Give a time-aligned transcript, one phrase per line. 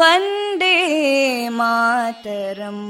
[0.00, 0.76] Vande
[1.58, 2.84] Mataram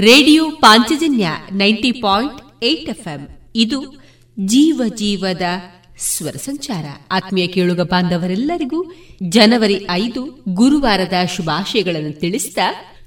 [0.00, 3.28] Radio Panchajanya ninety point eight FM.
[3.54, 3.92] ಇದು
[4.40, 5.42] ಜೀವ ಜೀವದ
[5.98, 6.84] ಸ್ವರ ಸಂಚಾರ.
[7.10, 8.92] ಆತ್ಮೀಯ ಕೇಳುಗ ಬಾಂಧವರೆಲ್ಲರಿಗೂ
[9.28, 12.58] ಜನವರಿ ಐದು ಗುರುವಾರದ ಶುಭಾಶಯಗಳನ್ನು ತಿಳಿಸಿದ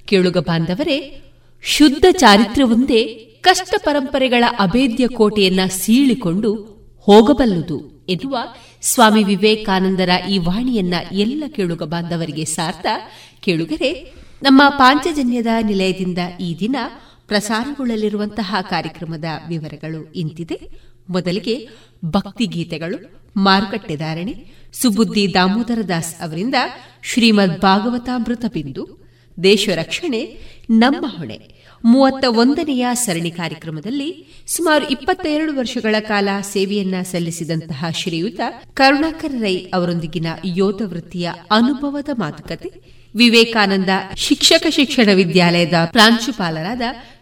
[0.06, 1.22] ಕೇಳುಗ ಬಾಂಧವರೇ,
[1.64, 3.04] ಶುದ್ಧ ಚಾರಿತ್ರ್ಯವೊಂದೇ
[3.42, 6.54] ಕಷ್ಟ ಪರಂಪರೆಗಳ ಅಭೇದ್ಯ ಕೋಟೆಯನ್ನ ಸೀಳಿಕೊಂಡು
[6.98, 8.38] ಹೋಗಬಲ್ಲುದು ಎನ್ನುವ
[8.82, 12.86] ಸ್ವಾಮಿ ವಿವೇಕಾನಂದರ ಈ ವಾಣಿಯನ್ನ ಎಲ್ಲ ಕೇಳುಗ ಬಾಂಧವರಿಗೆ ಸಾರ್ಥ
[13.40, 16.76] ಕೇಳುಗರೆ ನಮ್ಮ ಪಾಂಚಜನ್ಯದ ನಿಲಯದಿಂದ ಈ ದಿನ
[17.28, 20.60] ಪ್ರಸಾರಗೊಳ್ಳಲಿರುವಂತಹ ಕಾರ್ಯಕ್ರಮದ ವಿವರಗಳು ಇಂತಿದೆ.
[21.10, 21.70] ಮೊದಲಿಗೆ
[22.06, 26.56] ಭಕ್ತಿ ಗೀತೆಗಳು ಮಾರುಕಟ್ಟೆದಾರಣೆ ಸುಬುದ್ದಿ ದಾಮೋದರ ದಾಸ್ ಅವರಿಂದ
[27.04, 29.10] ಶ್ರೀಮದ್ ಭಾಗವತಾಮೃತ ಬಿಂದು,
[29.44, 30.40] ದೇಶ ರಕ್ಷಣೆ,
[30.70, 31.62] ನಮ್ಮ ಹೊಣೆ.
[31.86, 38.40] ಮೂವತ್ತ ಒಂದನೆಯ ಸರಣಿ ಕಾರ್ಯಕ್ರಮದಲ್ಲಿ ಸುಮಾರು ಇಪ್ಪತ್ತೆರಡು ವರ್ಷಗಳ ಕಾಲ ಸೇವೆಯನ್ನ ಸಲ್ಲಿಸಿದಂತಹ ಶ್ರೀಯುತ
[38.74, 46.82] ಕರುಣಾಕರ ರೈ ಅವರೊಂದಿಗಿನ ಯೋಧ ವೃತ್ತಿಯ ಅನುಭವದ ಮಾತುಕತೆ ವಿವೇಕಾನಂದ ಶಿಕ್ಷಕ ಶಿಕ್ಷಣ ವಿದ್ಯಾಲಯದ ಪ್ರಾಂಶುಪಾಲರಾದ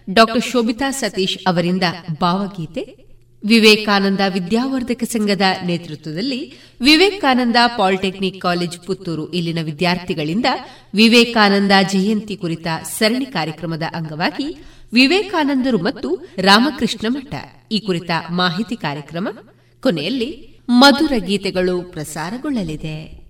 [0.09, 1.83] ಡಾಕ್ಟರ್ ಶೋಭಿತಾ ಸತೀಶ್ ಅವರಿಂದ
[2.21, 3.09] ಭಾವಗೀತೆ,
[3.45, 6.39] ವಿವೇಕಾನಂದ ವಿದ್ಯಾವರ್ಧಕ ಸಂಘದ ನೇತೃತ್ವದಲ್ಲಿ
[6.81, 10.45] ವಿವೇಕಾನಂದ ಪಾಲಿಟೆಕ್ನಿಕ್ ಕಾಲೇಜ್ ಪುತ್ತೂರು ಇಲ್ಲಿನ ವಿದ್ಯಾರ್ಥಿಗಳಿಂದ
[10.93, 12.67] ವಿವೇಕಾನಂದ ಜಯಂತಿ ಕುರಿತ
[12.99, 14.47] ಸರಣಿ ಕಾರ್ಯಕ್ರಮದ ಅಂಗವಾಗಿ
[14.93, 17.33] ವಿವೇಕಾನಂದರು ಮತ್ತು ರಾಮಕೃಷ್ಣ ಮಠ
[17.71, 19.27] ಈ ಕುರಿತ ಮಾಹಿತಿ ಕಾರ್ಯಕ್ರಮ
[19.81, 23.29] ಕೊನೆಯಲ್ಲಿ ಮಧುರ ಗೀತೆಗಳು ಪ್ರಸಾರಗೊಳ್ಳಲಿದೆ.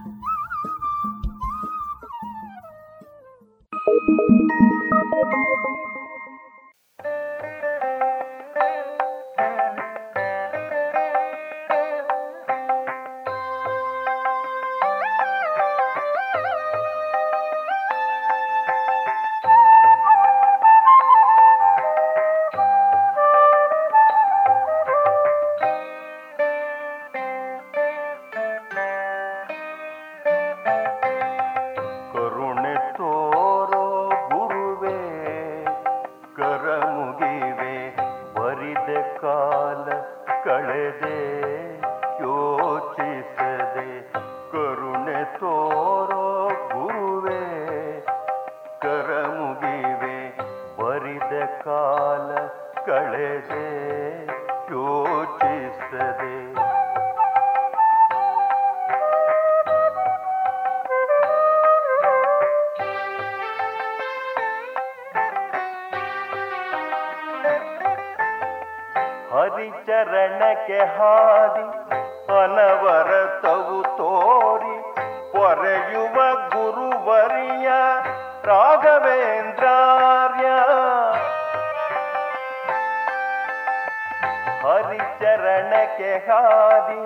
[84.71, 87.01] ಹರಿಚರಣಕ್ಕೆ ಹಾದಿ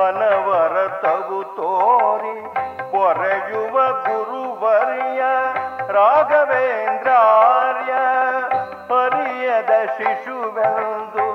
[0.00, 2.34] ಅನವರ ತಗು ತೋರಿ
[2.92, 3.76] ಪೊರೆಯುವ
[4.06, 5.22] ಗುರುವರ್ಯ
[5.96, 7.92] ರಾಘವೇಂದ್ರಾರ್ಯ
[8.90, 11.26] ಹರಿಯದ ಶಿಶುವೆಂದು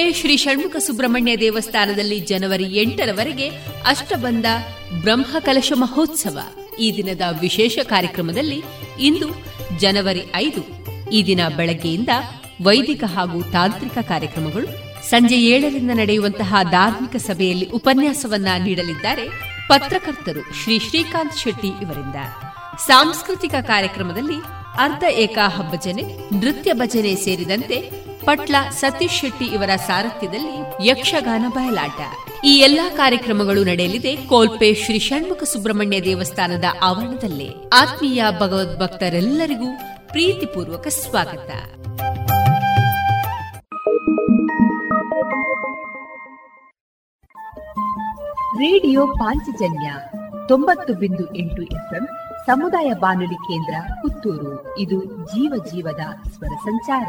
[0.00, 3.46] ಕೋಲ್ಪೆ ಶ್ರೀ ಷಣ್ಮುಖ ಸುಬ್ರಹ್ಮಣ್ಯ ದೇವಸ್ಥಾನದಲ್ಲಿ ಜನವರಿ ಎಂಟರವರೆಗೆ
[3.90, 4.46] ಅಷ್ಟಬಂಧ
[5.04, 6.36] ಬ್ರಹ್ಮಕಲಶ ಮಹೋತ್ಸವ.
[6.84, 8.58] ಈ ದಿನದ ವಿಶೇಷ ಕಾರ್ಯಕ್ರಮದಲ್ಲಿ
[9.08, 9.28] ಇಂದು
[9.82, 10.62] ಜನವರಿ ಐದು,
[11.16, 12.12] ಈ ದಿನ ಬೆಳಗ್ಗೆಯಿಂದ
[12.66, 14.68] ವೈದಿಕ ಹಾಗೂ ತಾಂತ್ರಿಕ ಕಾರ್ಯಕ್ರಮಗಳು,
[15.10, 19.26] ಸಂಜೆ ಏಳರಿಂದ ನಡೆಯುವಂತಹ ಧಾರ್ಮಿಕ ಸಭೆಯಲ್ಲಿ ಉಪನ್ಯಾಸವನ್ನ ನೀಡಲಿದ್ದಾರೆ
[19.70, 22.18] ಪತ್ರಕರ್ತರು ಶ್ರೀ ಶ್ರೀಕಾಂತ್ ಶೆಟ್ಟಿ ಇವರಿಂದ.
[22.88, 24.40] ಸಾಂಸ್ಕೃತಿಕ ಕಾರ್ಯಕ್ರಮದಲ್ಲಿ
[24.84, 26.04] ಅರ್ಧ ಏಕಾಹ ಭಜನೆ
[26.40, 27.78] ನೃತ್ಯ ಭಜನೆ ಸೇರಿದಂತೆ
[28.24, 32.00] ಪಟ್ಲ ಸತೀಶ್ ಶೆಟ್ಟಿ ಇವರ ಸಾರಥ್ಯದಲ್ಲಿ ಯಕ್ಷಗಾನ ಬಯಲಾಟ.
[32.44, 37.68] ಈ ಎಲ್ಲಾ ಕಾರ್ಯಕ್ರಮಗಳು ನಡೆಯಲಿದೆ ಕೋಲ್ಪೆ ಶ್ರೀ ಷಣ್ಮುಖ ಸುಬ್ರಹ್ಮಣ್ಯ ದೇವಸ್ಥಾನದ ಆವರಣದಲ್ಲಿ.
[37.68, 39.66] ಆತ್ಮೀಯ ಭಗವದ್ಭಕ್ತರೆಲ್ಲರಿಗೂ
[40.06, 41.50] ಪ್ರೀತಿಪೂರ್ವಕ ಸ್ವಾಗತ.
[48.56, 49.92] ರೇಡಿಯೋ ಪಾಂಚಜನ್ಯ
[50.48, 52.08] ತೊಂಬತ್ತು ಬಿಂದು ಎಂಟು ಎಫ್ಎಂ
[52.46, 54.78] ಸಮುದಾಯ ಬಾನುಲಿ ಕೇಂದ್ರ ಪುತ್ತೂರು.
[54.78, 57.08] ಇದು ಜೀವ ಜೀವದ ಸ್ವರ ಸಂಚಾರ.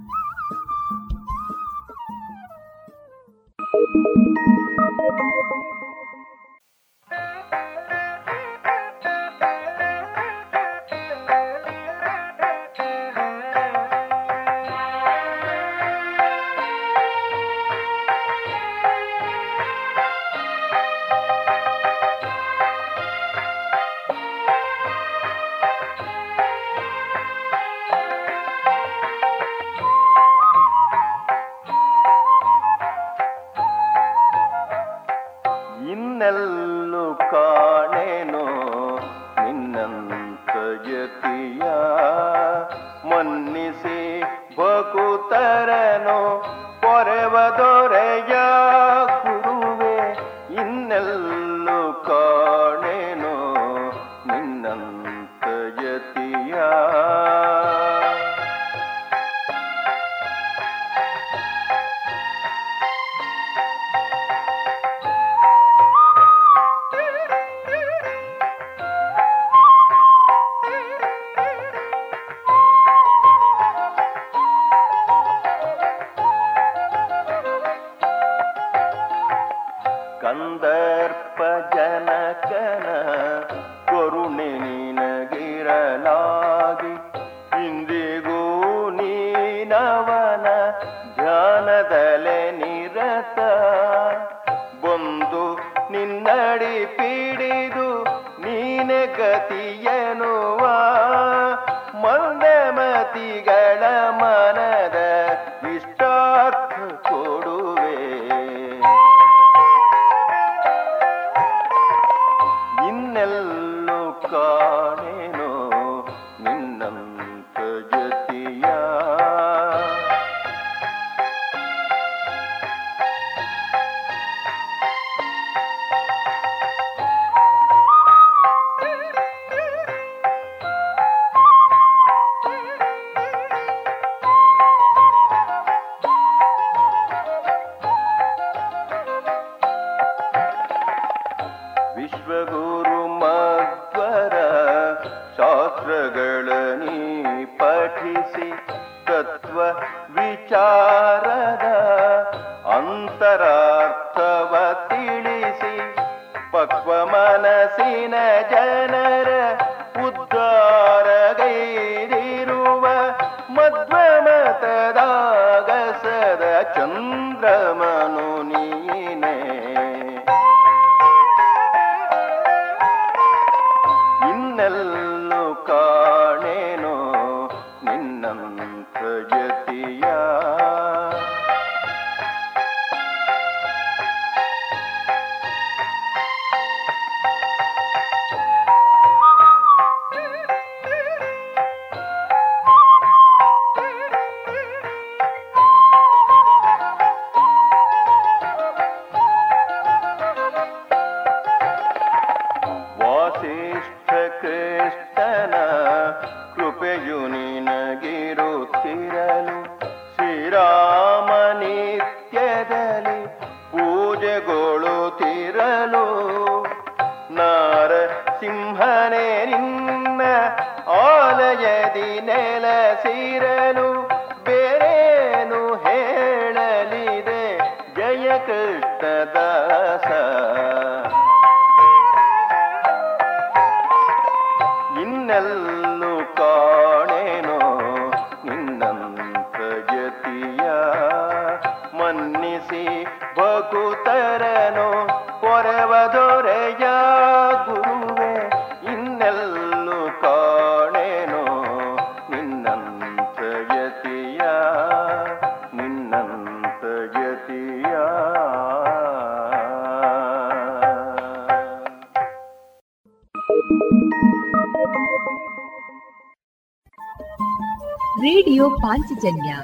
[268.69, 269.55] ಪಾಂಚಜನ್ಯ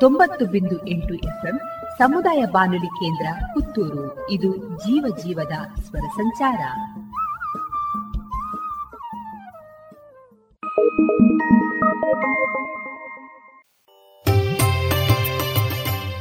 [0.00, 1.60] ತೊಂಬತ್ತು ಬಿಂದು ಎಂಟು ಎಫ್ಎಂ
[1.98, 4.30] ಸಮುದಾಯ ಬಾನುಲಿ ಕೇಂದ್ರ ಪುತ್ತೂರು.
[4.30, 6.60] ಇದು ಜೀವ ಜೀವದ ಸ್ವರ ಸಂಚಾರ.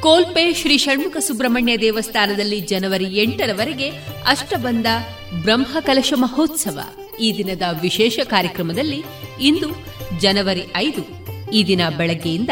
[0.01, 3.89] ಕೋಲ್ಪೆ ಶ್ರೀ ಷಣ್ಮುಖ ಸುಬ್ರಹ್ಮಣ್ಯ ದೇವಸ್ಥಾನದಲ್ಲಿ ಜನವರಿ ಎಂಟರವರೆಗೆ
[4.27, 4.85] ಅಷ್ಟಬಂಧ
[5.43, 6.79] ಬ್ರಹ್ಮಕಲಶ ಮಹೋತ್ಸವ.
[7.19, 9.05] ಈ ದಿನದ ವಿಶೇಷ ಕಾರ್ಯಕ್ರಮದಲ್ಲಿ
[9.41, 9.67] ಇಂದು
[10.19, 11.18] ಜನವರಿ ಐದು
[11.53, 12.49] ಈ ದಿನ ಬೆಳಗ್ಗೆಯಿಂದ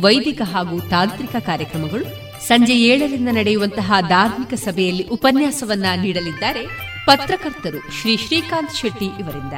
[0.00, 6.62] ವೈದಿಕ ಹಾಗೂ ತಾಂತ್ರಿಕ ಕಾರ್ಯಕ್ರಮಗಳು ಸಂಜೆ ಏಳರಿಂದ ನಡೆಯುವಂತಹ ಧಾರ್ಮಿಕ ಸಭೆಯಲ್ಲಿ ಉಪನ್ಯಾಸವನ್ನ ನೀಡಲಿದ್ದಾರೆ
[7.06, 9.52] ಪತ್ರಕರ್ತರು ಶ್ರೀ ಶ್ರೀಕಾಂತ್ ಶೆಟ್ಟಿ ಇವರಿಂದ.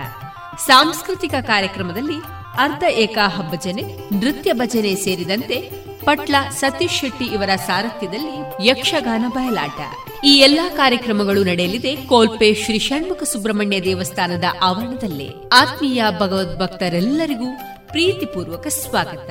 [0.67, 2.19] ಸಾಂಸ್ಕೃತಿಕ ಕಾರ್ಯಕ್ರಮದಲ್ಲಿ
[2.59, 3.83] ಅರ್ಧ ಏಕಾ ಹಬ್ಬಜನೆ
[4.19, 9.81] ನೃತ್ಯ ಭಜನೆ ಸೇರಿದಂತೆ ಪಟ್ಲ ಸತೀಶ್ ಶೆಟ್ಟಿ ಇವರ ಸಾರಥ್ಯದಲ್ಲಿ ಯಕ್ಷಗಾನ ಬಯಲಾಟ.
[10.25, 15.29] ಈ ಎಲ್ಲಾ ಕಾರ್ಯಕ್ರಮಗಳು ನಡೆಯಲಿದೆ ಕೋಲ್ಪೆ ಶ್ರೀ ಷಣ್ಮುಖ ಸುಬ್ರಹ್ಮಣ್ಯ ದೇವಸ್ಥಾನದ ಆವರಣದಲ್ಲೇ.
[15.53, 19.31] ಆತ್ಮೀಯ ಭಗವದ್ಭಕ್ತರೆಲ್ಲರಿಗೂ ಪ್ರೀತಿಪೂರ್ವಕ ಸ್ವಾಗತ.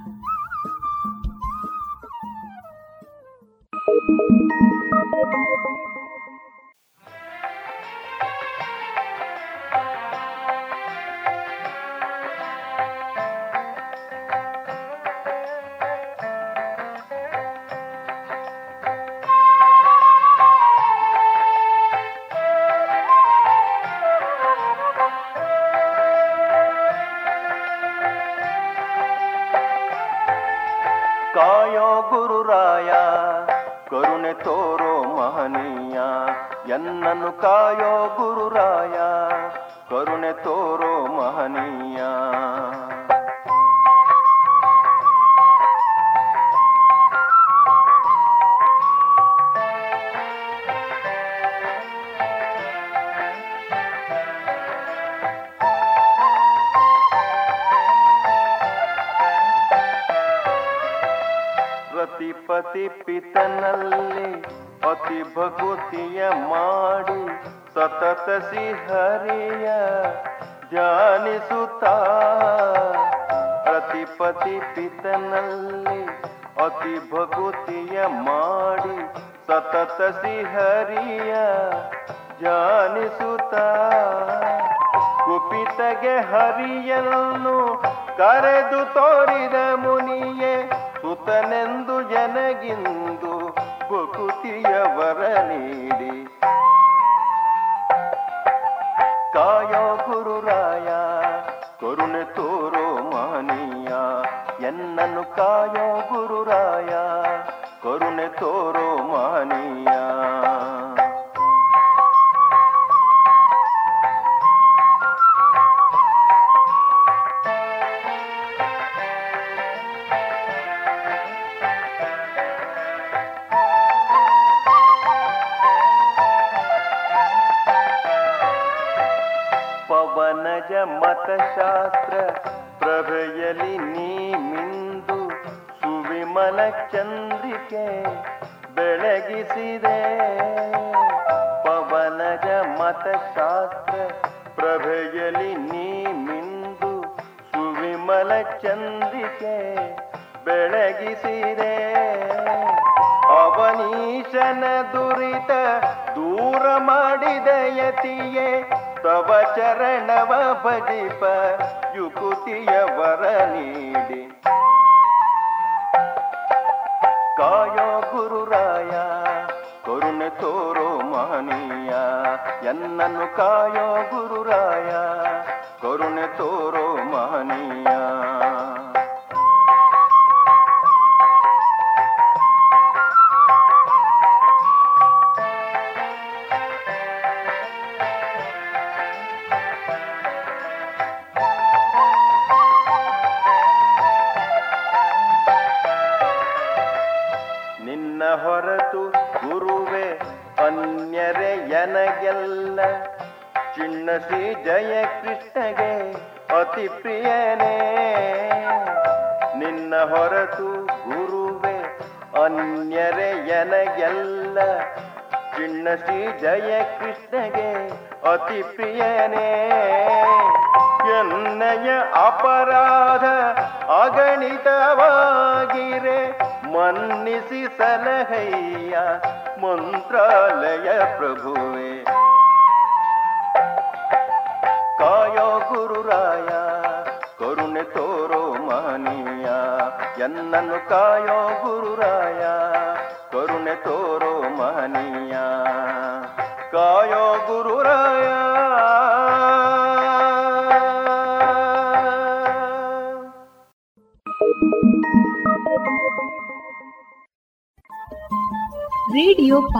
[160.71, 161.23] படிப்ப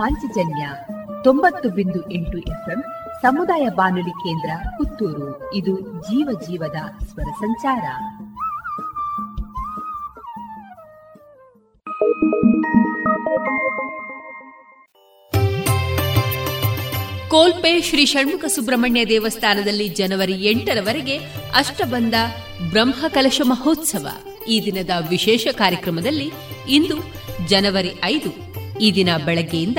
[0.02, 0.68] ಪಾಂಚಜನ್ಯ
[1.24, 2.84] ತೊಂಬತ್ತು ಬಿಂದು ಎಂಟು ಎಫ್ಎಂ
[3.22, 5.54] ಸಮುದಾಯ ಬಾನುಲಿ ಕೇಂದ್ರ ಪುತ್ತೂರು.
[5.54, 7.82] ಇದು ಜೀವ ಜೀವದ ಸ್ವರ ಸಂಚಾರ.
[17.28, 21.18] ಕೋಲ್ಪೆ ಶ್ರೀ ಷಣ್ಮುಖ ಸುಬ್ರಹ್ಮಣ್ಯ ದೇವಸ್ಥಾನದಲ್ಲಿ ಜನವರಿ ಎಂಟರವರೆಗೆ
[21.54, 22.14] ಅಷ್ಟಬಂಧ
[22.70, 24.08] ಬ್ರಹ್ಮಕಲಶ ಮಹೋತ್ಸವ.
[24.48, 26.32] ಈ ದಿನದ ವಿಶೇಷ ಕಾರ್ಯಕ್ರಮದಲ್ಲಿ
[26.68, 28.51] ಇಂದು ಜನವರಿ ಐದು
[28.82, 29.78] ಈ ದಿನ ಬೆಳಗ್ಗೆಯಿಂದ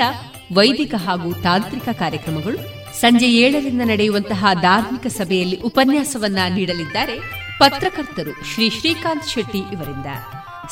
[0.52, 2.58] ವೈದಿಕ ಹಾಗೂ ತಾಂತ್ರಿಕ ಕಾರ್ಯಕ್ರಮಗಳು
[3.00, 7.16] ಸಂಜೆ ಏಳರಿಂದ ನಡೆಯುವಂತಹ ಧಾರ್ಮಿಕ ಸಭೆಯಲ್ಲಿ ಉಪನ್ಯಾಸವನ್ನ ನೀಡಲಿದ್ದಾರೆ
[7.58, 10.06] ಪತ್ರಕರ್ತರು ಶ್ರೀ ಶ್ರೀಕಾಂತ್ ಶೆಟ್ಟಿ ಇವರಿಂದ.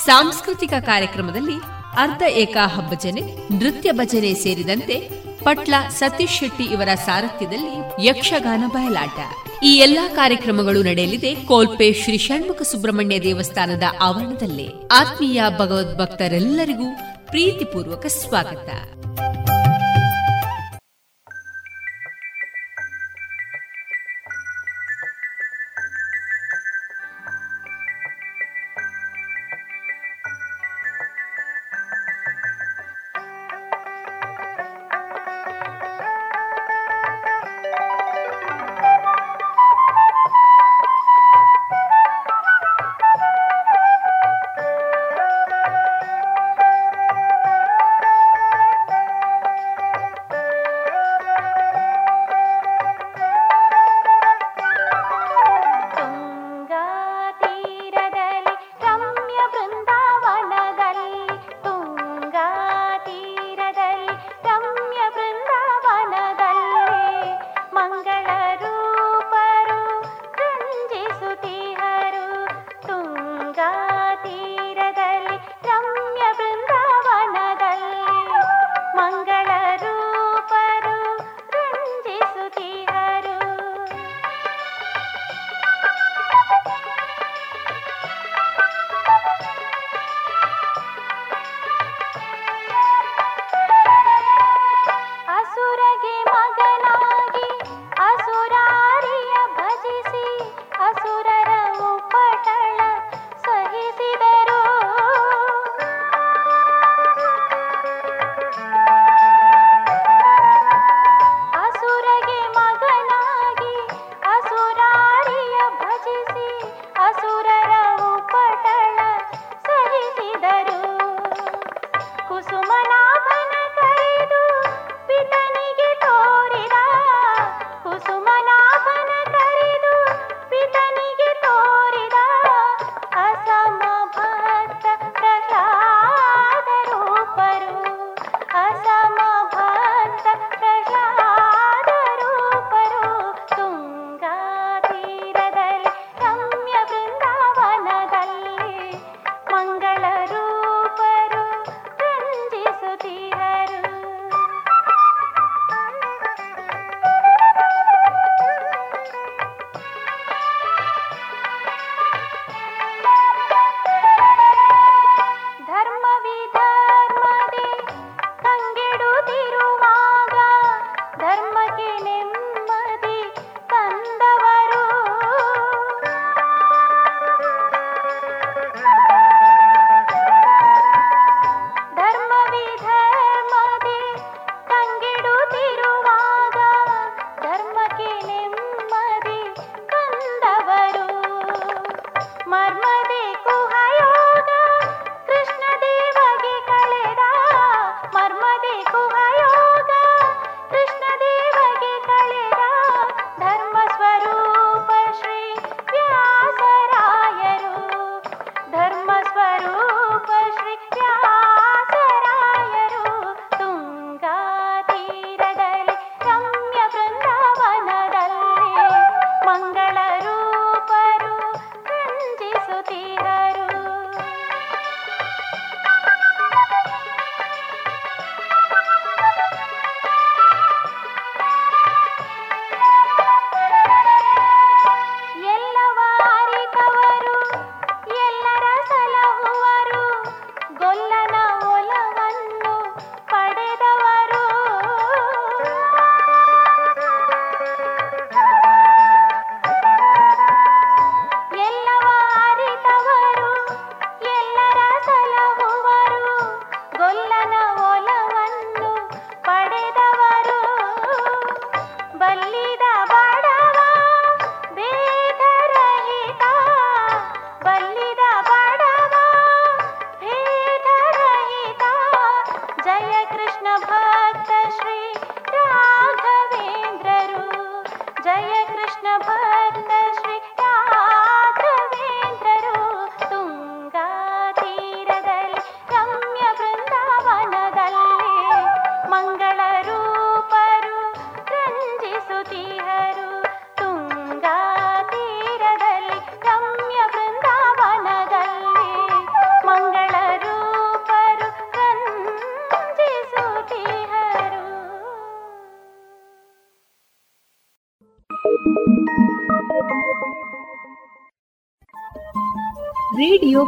[0.04, 1.56] ಸಾಂಸ್ಕೃತಿಕ ಕಾರ್ಯಕ್ರಮದಲ್ಲಿ
[1.96, 3.22] ಅರ್ಧ ಏಕಾ ಹಬ್ಬಜನೆ
[3.58, 4.96] ನೃತ್ಯ ಭಜನೆ ಸೇರಿದಂತೆ
[5.44, 9.18] ಪಟ್ಲ ಸತೀಶ್ ಶೆಟ್ಟಿ ಇವರ ಸಾರಥ್ಯದಲ್ಲಿ ಯಕ್ಷಗಾನ ಬಯಲಾಟ.
[9.62, 14.68] ಈ ಎಲ್ಲಾ ಕಾರ್ಯಕ್ರಮಗಳು ನಡೆಯಲಿದೆ ಕೋಲ್ಪೆ ಶ್ರೀ ಷಣ್ಮುಖ ಸುಬ್ರಹ್ಮಣ್ಯ ದೇವಸ್ಥಾನದ ಆವರಣದಲ್ಲೇ.
[14.92, 16.88] ಆತ್ಮೀಯ ಭಗವದ್ಭಕ್ತರೆಲ್ಲರಿಗೂ
[17.32, 18.68] ಪ್ರೀತಿಪೂರ್ವಕ ಸ್ವಾಗತ.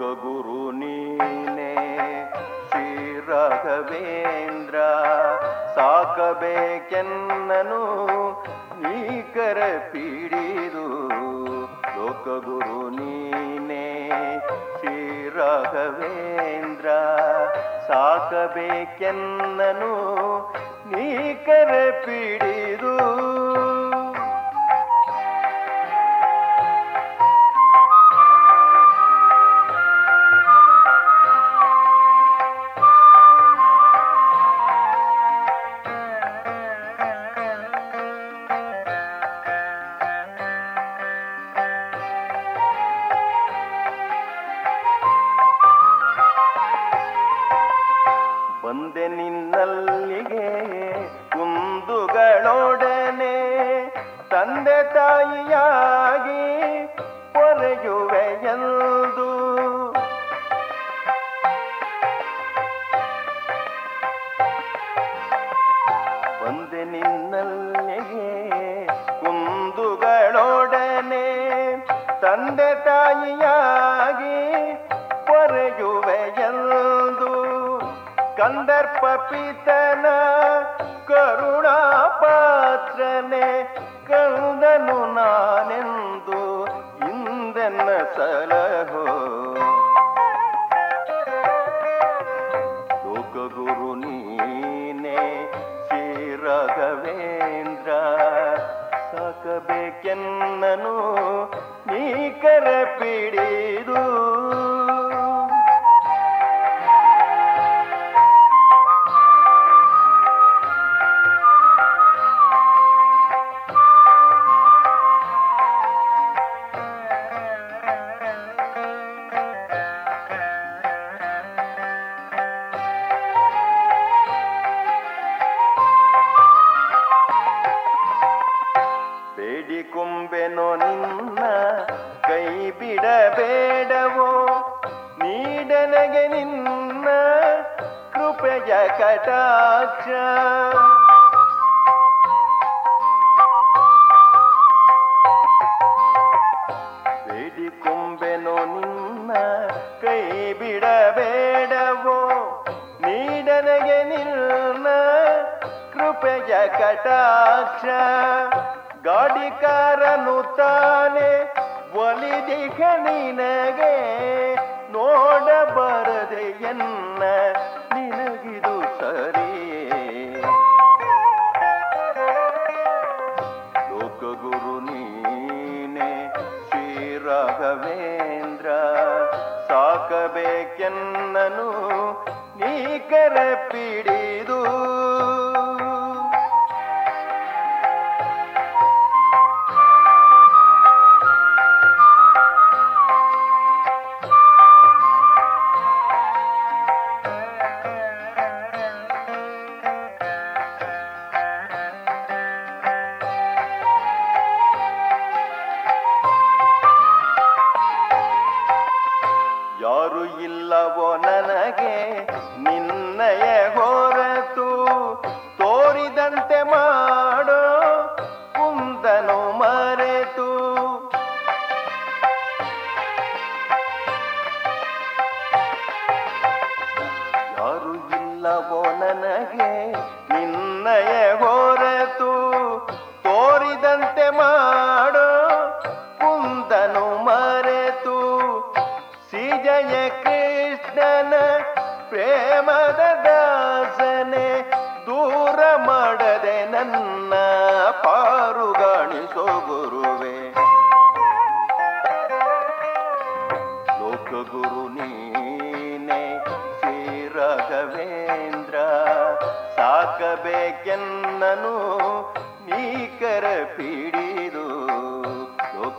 [0.00, 1.74] ಗುರು ನೀನೆ.
[2.70, 4.74] ಶ್ರೀ ರಾಘವೇಂದ್ರ,
[5.74, 7.82] ಸಾಕಬೇಕೆನ್ನನು
[8.80, 9.58] ನೀಕರ
[9.92, 10.86] ಪೀಡಿದು.
[11.68, 13.86] ಲೋಕ ಗುರು ನೀನೆ.
[14.78, 16.88] ಶ್ರೀ ರಾಘವೇಂದ್ರ,
[17.88, 19.92] ಸಾಕಬೇಕೆನ್ನನು
[20.86, 21.70] ನೀಕರ
[22.04, 23.29] ಪೀಡಿದು.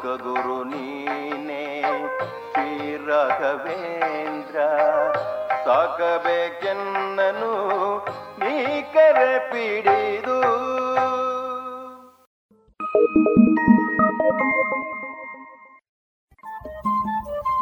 [0.05, 1.81] ಲೋಕಗುರು ನೀನೆ.
[2.51, 4.59] ಶ್ರೀ ರಾಘವೇಂದ್ರ
[5.65, 7.53] ಸಾಕಬೇಕೆನ್ನನು
[8.39, 9.19] ನೀಕರ
[9.51, 10.41] ಪಿಡಿದು.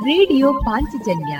[0.03, 1.39] ರೇಡಿಯೋ ಪಾಂಚಜನ್ಯ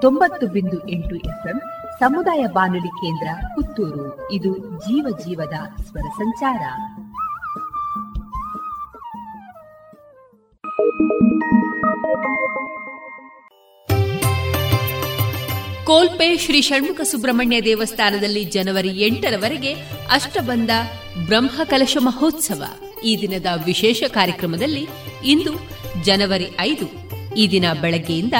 [0.00, 1.60] ತೊಂಬತ್ತು ಬಿಂದು ಎಂಟು ಎಫ್ಎಂ,
[1.98, 4.32] ಸಮುದಾಯ ಬಾನುಲಿ ಕೇಂದ್ರ ಪುತ್ತೂರು.
[4.32, 6.62] ಇದು ಜೀವ ಜೀವದ ಸ್ವರ ಸಂಚಾರ.
[15.88, 19.72] ಕೋಲ್ಪೆ ಶ್ರೀ ಷಣ್ಮುಖ ಸುಬ್ರಹ್ಮಣ್ಯ ದೇವಸ್ಥಾನದಲ್ಲಿ ಜನವರಿ ಎಂಟರವರೆಗೆ
[20.10, 20.70] ಅಷ್ಟಬಂಧ
[21.28, 22.62] ಬ್ರಹ್ಮ ಕಲಶ ಮಹೋತ್ಸವ.
[23.08, 24.84] ಈ ದಿನದ ವಿಶೇಷ ಕಾರ್ಯಕ್ರಮದಲ್ಲಿ
[25.32, 25.52] ಇಂದು
[26.02, 26.86] ಜನವರಿ ಐದು,
[27.40, 28.36] ಈ ದಿನ ಬೆಳಗ್ಗೆಯಿಂದ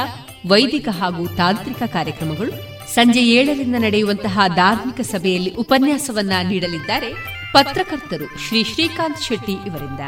[0.53, 2.53] ವೈದಿಕ ಹಾಗೂ ತಾಂತ್ರಿಕ ಕಾರ್ಯಕ್ರಮಗಳು
[2.95, 7.11] ಸಂಜೆ ಏಳರಿಂದ ನಡೆಯುವಂತಹ ಧಾರ್ಮಿಕ ಸಭೆಯಲ್ಲಿ ಉಪನ್ಯಾಸವನ್ನ ನೀಡಲಿದ್ದಾರೆ
[7.55, 10.03] ಪತ್ರಕರ್ತರು ಶ್ರೀ ಶ್ರೀಕಾಂತ್ ಶೆಟ್ಟಿ ಇವರಿಂದ.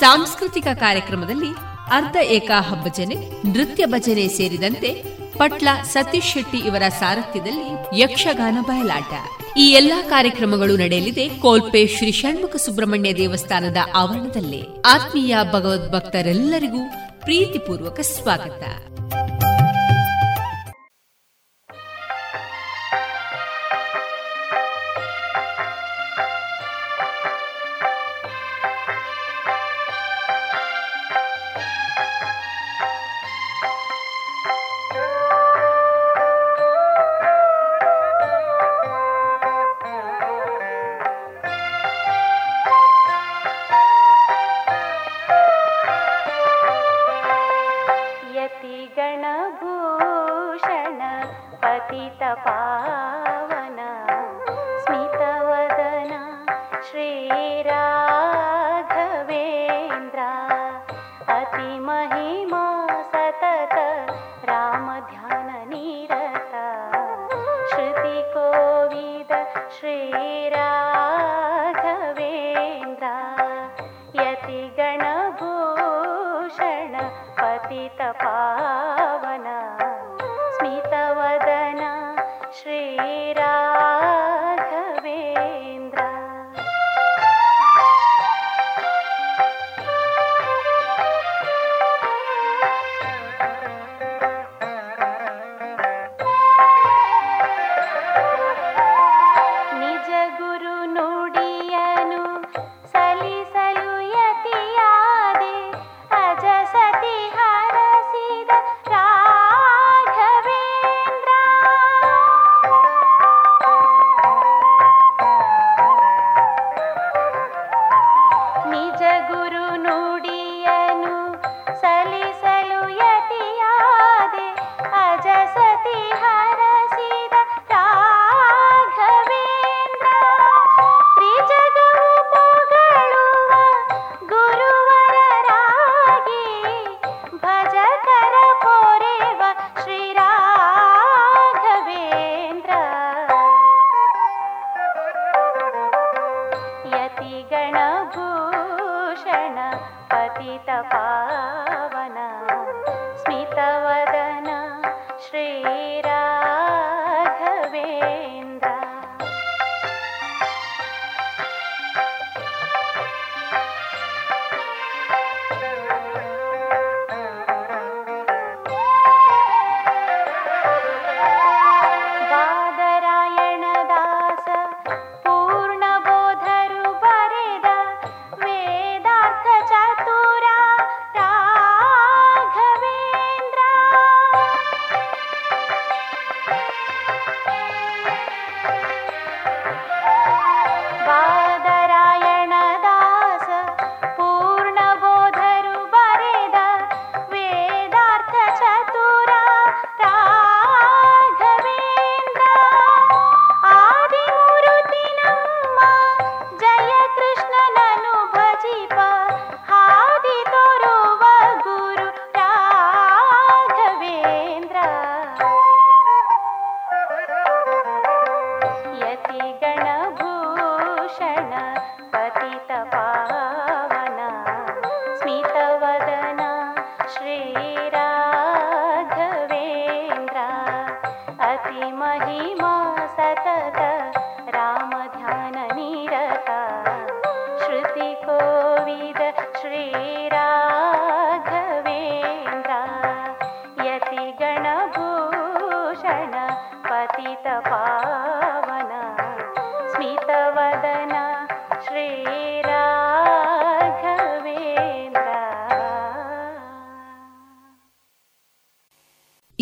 [0.00, 1.50] ಸಾಂಸ್ಕೃತಿಕ ಕಾರ್ಯಕ್ರಮದಲ್ಲಿ
[1.98, 3.16] ಅರ್ಧ ಏಕಾಹ ಭಜನೆ
[3.52, 4.90] ನೃತ್ಯ ಭಜನೆ ಸೇರಿದಂತೆ
[5.38, 9.12] ಪಟ್ಲ ಸತೀಶ್ ಶೆಟ್ಟಿ ಇವರ ಸಾರಥ್ಯದಲ್ಲಿ ಯಕ್ಷಗಾನ ಬಯಲಾಟ.
[9.56, 14.62] ಈ ಎಲ್ಲಾ ಕಾರ್ಯಕ್ರಮಗಳು ನಡೆಯಲಿದೆ ಕೋಲ್ಪೆ ಶ್ರೀ ಷಣ್ಮುಖ ಸುಬ್ರಹ್ಮಣ್ಯ ದೇವಸ್ಥಾನದ ಆವರಣದಲ್ಲೇ.
[14.86, 16.78] ಆತ್ಮೀಯ ಭಗವದ್ ಭಕ್ತರೆಲ್ಲರಿಗೂ
[17.20, 18.62] ಪ್ರೀತಿಪೂರ್ವಕ ಸ್ವಾಗತ.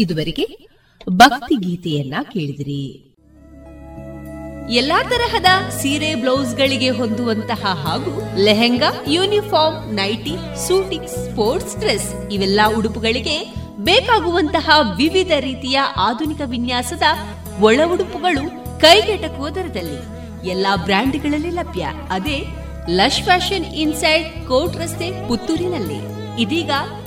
[0.03, 0.44] ಇದುವರೆಗೆ
[1.11, 2.82] ಭಕ್ತಿ ಗೀತೆಯನ್ನ ಕೇಳಿದಿರಿ.
[4.70, 10.34] ಎಲ್ಲಾ ತರಹದ ಸೀರೆ ಬ್ಲೌಸ್ಗಳಿಗೆ ಹೊಂದುವಂತಹ ಹಾಗೂ lehenga, uniform, nighty
[10.68, 13.36] suiting sports dress ಇವೆಲ್ಲ ಉಡುಪುಗಳಿಗೆ
[13.78, 17.03] ಬೇಕಾಗುವಂತಹ ವಿವಿಧ ರೀತಿಯ ಆಧುನಿಕ ವಿನ್ಯಾಸದ
[17.61, 18.44] ಒಳ ಉಡುಪುಗಳು
[18.80, 20.00] ಕೈಗೆಟಕುವ ದರದಲ್ಲಿ
[20.48, 21.86] ಎಲ್ಲಾ ಬ್ರ್ಯಾಂಡ್ಗಳಲ್ಲಿ ಲಭ್ಯ.
[22.11, 22.38] ಅದೇ
[22.90, 26.00] ಲಶ್ ಫ್ಯಾಷನ್ ಇನ್ಸೈಡ್ ಕೋರ್ಟ್ ರಸ್ತೆ ಪುತ್ತೂರಿನಲ್ಲಿ.
[26.42, 26.70] ಇದೀಗ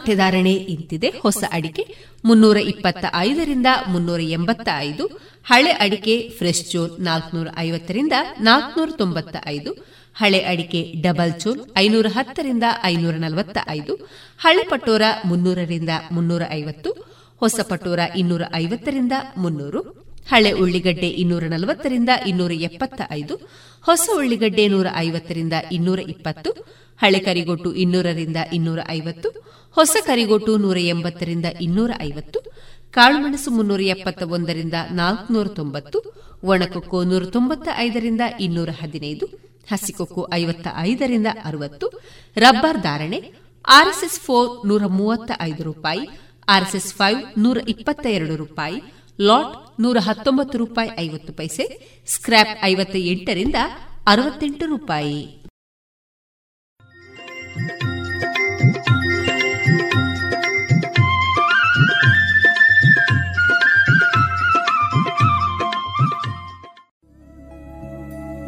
[0.00, 1.08] ಮಾರುಕಟ್ಟೆ ಧಾರಣೆ ಇಂತಿದೆ.
[1.22, 1.84] ಹೊಸ ಅಡಿಕೆ
[2.24, 5.04] ಮುನ್ನೂರ ಇಪ್ಪತ್ತ ಐದರಿಂದ ಮುನ್ನೂರ ಎಂಬತ್ತ ಐದು
[5.44, 9.70] ಹಳೆ ಅಡಿಕೆ ಫ್ರೆಶ್ ಚೋಲ್ ನಾಲ್ಕನೂರ ಐವತ್ತರಿಂದ ನಾಲ್ಕನೂರ ತೊಂಬತ್ತ ಐದು
[10.14, 13.94] ಹಳೆ ಅಡಿಕೆ ಡಬಲ್ ಚೋಲ್ ಐನೂರ ಹತ್ತರಿಂದ ಐನೂರ ನಲವತ್ತ ಐದು
[14.38, 16.90] ಹಳೆ ಪಟೋರ ಮುನ್ನೂರರಿಂದ ಮುನ್ನೂರ ಐವತ್ತು
[17.40, 20.09] ಹೊಸ ಪಟೋರ ಇನ್ನೂರ ಐವತ್ತರಿಂದ ಮುನ್ನೂರು.
[20.30, 23.34] ಹಳೆ ಉಳ್ಳಿಗಡ್ಡೆ ಇನ್ನೂರ ನಲವತ್ತರಿಂದ ಇನ್ನೂರ ಎಪ್ಪತ್ತ ಐದು
[23.84, 26.50] ಹೊಸ ಉಳ್ಳಿಗಡ್ಡೆ ನೂರ ಐವತ್ತರಿಂದ ಇನ್ನೂರ ಇಪ್ಪತ್ತು,
[27.00, 29.28] ಹಳೆ ಕರಿಗೊಟ್ಟು ಇನ್ನೂರರಿಂದ ಇನ್ನೂರ ಐವತ್ತು,
[29.76, 32.38] ಹೊಸ ಕರಿಗೊಟ್ಟು ನೂರ ಎಂಬತ್ತರಿಂದ ಇನ್ನೂರ ಐವತ್ತು,
[32.94, 35.98] ಕಾಳುಮೆಣಸು ಮುನ್ನೂರ ಎಪ್ಪತ್ತ ಒಂದರಿಂದ ನಾಲ್ಕುನೂರ ತೊಂಬತ್ತು,
[36.42, 39.26] ಒಣಕೊಕ್ಕೋ ನೂರ ತೊಂಬತ್ತ ಐದರಿಂದ ಇನ್ನೂರ ಹದಿನೈದು,
[39.70, 41.86] ಹಸಿಕೊಕ್ಕೋ ಐವತ್ತ ಐದರಿಂದ ಅರವತ್ತು,
[42.36, 43.20] ರಬ್ಬರ್ ಧಾರಣೆ
[43.64, 46.04] ಆರ್ಎಸ್ಎಸ್ ಫೋರ್ ನೂರ ಮೂವತ್ತ ಐದು ರೂಪಾಯಿ
[46.48, 48.78] ಆರ್ಎಸ್ಎಸ್ ಫೈವ್ ನೂರ ಇಪ್ಪತ್ತ ಎರಡು ರೂಪಾಯಿ
[49.20, 51.64] ಲಾಟ್ ನೂರ ಹತ್ತೊಂಬತ್ತು ರೂಪಾಯಿ ಐವತ್ತು ಪೈಸೆ
[52.06, 53.54] ಸ್ಕ್ರಾಪ್ ಐವತ್ತ ಎಂಟರಿಂದ
[54.06, 55.40] ಅರವತ್ತೆಂಟು ರೂಪಾಯಿ.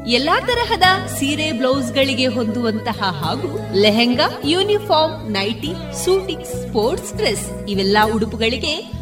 [0.08, 5.72] ಎಲ್ಲಾ ತರಹದ ಸೀರೆ ಬ್ಲೌಸ್ಗಳಿಗೆ ಹೊಂದುವಂತಹ ಹಾಗೂ lehenga, uniform, nighty,
[6.04, 9.01] suiting, sports dress ಇವೆಲ್ಲಾ ಉಡುಪುಗಳಿಗೆ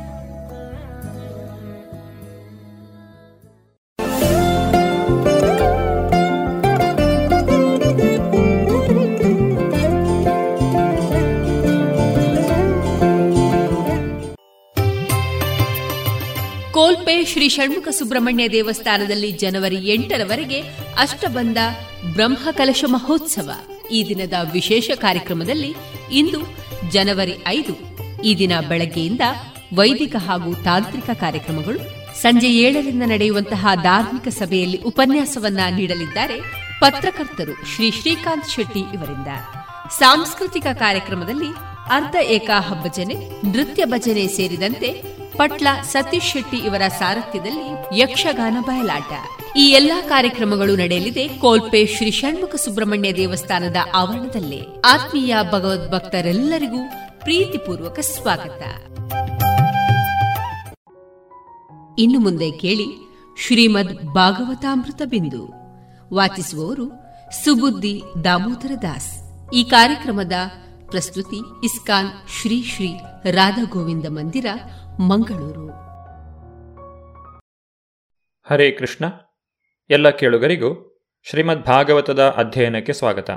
[16.81, 20.59] ಕೋಲ್ಪೆ ಶ್ರೀ ಷಣ್ಮುಖ ಸುಬ್ರಹ್ಮಣ್ಯ ದೇವಸ್ಥಾನದಲ್ಲಿ ಜನವರಿ ಎಂಟರವರೆಗೆ
[20.97, 21.57] ಅಷ್ಟಬಂಧ
[22.13, 23.49] ಬ್ರಹ್ಮಕಲಶ ಮಹೋತ್ಸವ.
[23.91, 25.75] ಈ ದಿನದ ವಿಶೇಷ ಕಾರ್ಯಕ್ರಮದಲ್ಲಿ
[26.11, 26.39] ಇಂದು
[26.89, 27.73] ಜನವರಿ ಐದು.
[28.21, 29.21] ಈ ದಿನ ಬೆಳಗ್ಗೆಯಿಂದ
[29.75, 31.79] ವೈದಿಕ ಹಾಗೂ ತಾಂತ್ರಿಕ ಕಾರ್ಯಕ್ರಮಗಳು
[32.21, 36.39] ಸಂಜೆ ಏಳರಿಂದ ನಡೆಯುವಂತಹ ಧಾರ್ಮಿಕ ಸಭೆಯಲ್ಲಿ ಉಪನ್ಯಾಸವನ್ನ ನೀಡಲಿದ್ದಾರೆ
[36.79, 39.27] ಪತ್ರಕರ್ತರು ಶ್ರೀ ಶ್ರೀಕಾಂತ್ ಶೆಟ್ಟಿ ಇವರಿಂದ.
[39.99, 41.51] ಸಾಂಸ್ಕೃತಿಕ ಕಾರ್ಯಕ್ರಮದಲ್ಲಿ
[41.87, 43.13] ಅರ್ಧ ಏಕಾ ಹಬ್ಬಜನೆ
[43.51, 45.03] ನೃತ್ಯ ಭಜನೆ ಸೇರಿದಂತೆ
[45.37, 49.13] ಪಟ್ಲ ಸತೀಶ್ ಶೆಟ್ಟಿ ಇವರ ಸಾರಥ್ಯದಲ್ಲಿ ಯಕ್ಷಗಾನ ಬಯಲಾಟ.
[49.57, 54.61] ಈ ಎಲ್ಲಾ ಕಾರ್ಯಕ್ರಮಗಳು ನಡೆಯಲಿದೆ ಕೋಲ್ಪೆ ಶ್ರೀ ಷಣ್ಮುಖ ಸುಬ್ರಹ್ಮಣ್ಯ ದೇವಸ್ಥಾನದ ಆವರಣದಲ್ಲಿ.
[54.85, 56.77] ಆತ್ಮೀಯ ಭಗವದ್ಭಕ್ತರೆಲ್ಲರಿಗೂ
[57.19, 58.63] ಪ್ರೀತಿಪೂರ್ವಕ ಸ್ವಾಗತ.
[61.99, 62.85] ಇನ್ನು ಮುಂದೆ ಕೇಳಿ
[63.47, 65.53] ಶ್ರೀಮದ್ ಭಾಗವತಾಮೃತ ಬಿಂದು.
[66.13, 66.91] ವಾಚಿಸುವವರು
[67.45, 69.11] ಸುಬುದ್ದಿ ದಾಮೋದರ ದಾಸ್.
[69.53, 70.31] ಈ ಕಾರ್ಯಕ್ರಮದ
[70.91, 72.93] ಪ್ರಸ್ತುತಿ ಇಸ್ಕಾನ್ ಶ್ರೀ ಶ್ರೀ
[73.31, 74.45] ರಾಧಾ ಗೋವಿಂದ ಮಂದಿರ,
[74.99, 75.69] ಮಂಗಳೂರು.
[78.49, 79.05] ಹರೇ ಕೃಷ್ಣ.
[79.89, 83.31] ಎಲ್ಲ ಕೇಳುಗರಿಗೂ ಶ್ರೀಮದ್ ಭಾಗವತದ ಅಧ್ಯಯನಕ್ಕೆ ಸ್ವಾಗತ.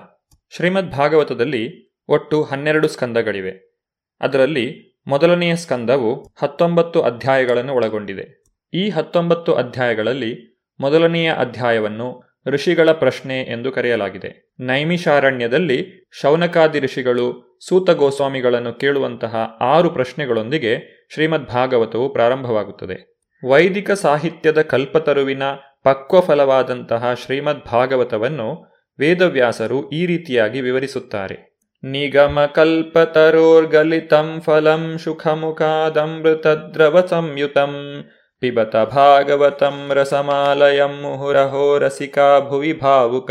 [0.51, 3.83] ಶ್ರೀಮದ್ ಭಾಗವತದಲ್ಲಿ ಒಟ್ಟು ಹನ್ನೆರಡು ಸ್ಕಂದಗಳಿವೆ.
[4.21, 8.45] ಅದರಲ್ಲಿ ಮೊದಲನೆಯ ಸ್ಕಂದವು ಹತ್ತೊಂಬತ್ತು ಅಧ್ಯಾಯಗಳನ್ನು ಒಳಗೊಂಡಿದೆ.
[8.75, 14.55] ಈ ಹತ್ತೊಂಬತ್ತು ಅಧ್ಯಾಯಗಳಲ್ಲಿ ಮೊದಲನೆಯ ಅಧ್ಯಾಯವನ್ನು ಋಷಿಗಳ ಪ್ರಶ್ನೆ ಎಂದು ಕರೆಯಲಾಗಿದೆ.
[14.61, 23.19] ನೈಮಿಷಾರಣ್ಯದಲ್ಲಿ ಶೌನಕಾದಿ ಋಷಿಗಳು ಸೂತ ಗೋಸ್ವಾಮಿಗಳನ್ನು ಕೇಳುವಂತಹ ಆರು ಪ್ರಶ್ನೆಗಳೊಂದಿಗೆ ಶ್ರೀಮದ್ ಭಾಗವತವು ಪ್ರಾರಂಭವಾಗುತ್ತದೆ.
[23.49, 25.43] ವೈದಿಕ ಸಾಹಿತ್ಯದ ಕಲ್ಪತರುವಿನ
[25.85, 31.55] ಪಕ್ವಫಲವಾದಂತಹ ಶ್ರೀಮದ್ ಭಾಗವತವನ್ನು ವೇದವ್ಯಾಸರು ಈ ರೀತಿಯಾಗಿ ವಿವರಿಸುತ್ತಾರೆ.
[31.85, 38.05] ನಿಗಮ ಕಲ್ಪತರೋರ್ಗಲಿತಂ ಫಲಂ ಸುಖಮುಖಾದಮೃತದ್ರವ ಸಂಯುತಂ
[38.41, 43.31] ಪಿಬತ ಭಾಗವತಂ ರಸಮಾಲಯಂ ಮುಹುರಹೋ ರಸಿಕಾ ಭುವಿ ಭಾವುಕ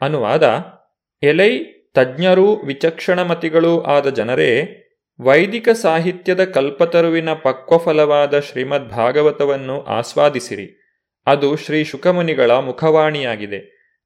[0.00, 0.44] ಅನುವಾದ
[1.22, 1.58] ಎಲೈ
[1.94, 4.50] ತಜ್ಞರೂ ವಿಚಕ್ಷಣಮತಿಗಳೂ ಆದ ಜನರೇ,
[5.20, 10.66] ವೈದಿಕ ಸಾಹಿತ್ಯದ ಕಲ್ಪತರುವಿನ ಪಕ್ವಫಲವಾದ ಶ್ರೀಮದ್ ಭಾಗವತವನ್ನು ಆಸ್ವಾದಿಸಿರಿ.
[11.26, 13.60] ಅದು ಶ್ರೀ ಶುಕಮುನಿಗಳ ಮುಖವಾಣಿಯಾಗಿದೆ.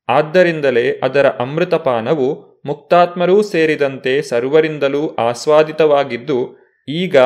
[0.08, 2.28] ಆದ್ದರಿಂದಲೇ ಅದರ ಅಮೃತಪಾನವು
[2.66, 6.38] ಮುಕ್ತಾತ್ಮರೂ ಸೇರಿದಂತೆ ಸರ್ವರಿಂದಲೂ ಆಸ್ವಾದಿತವಾಗಿದ್ದು,
[6.88, 7.16] ಈಗ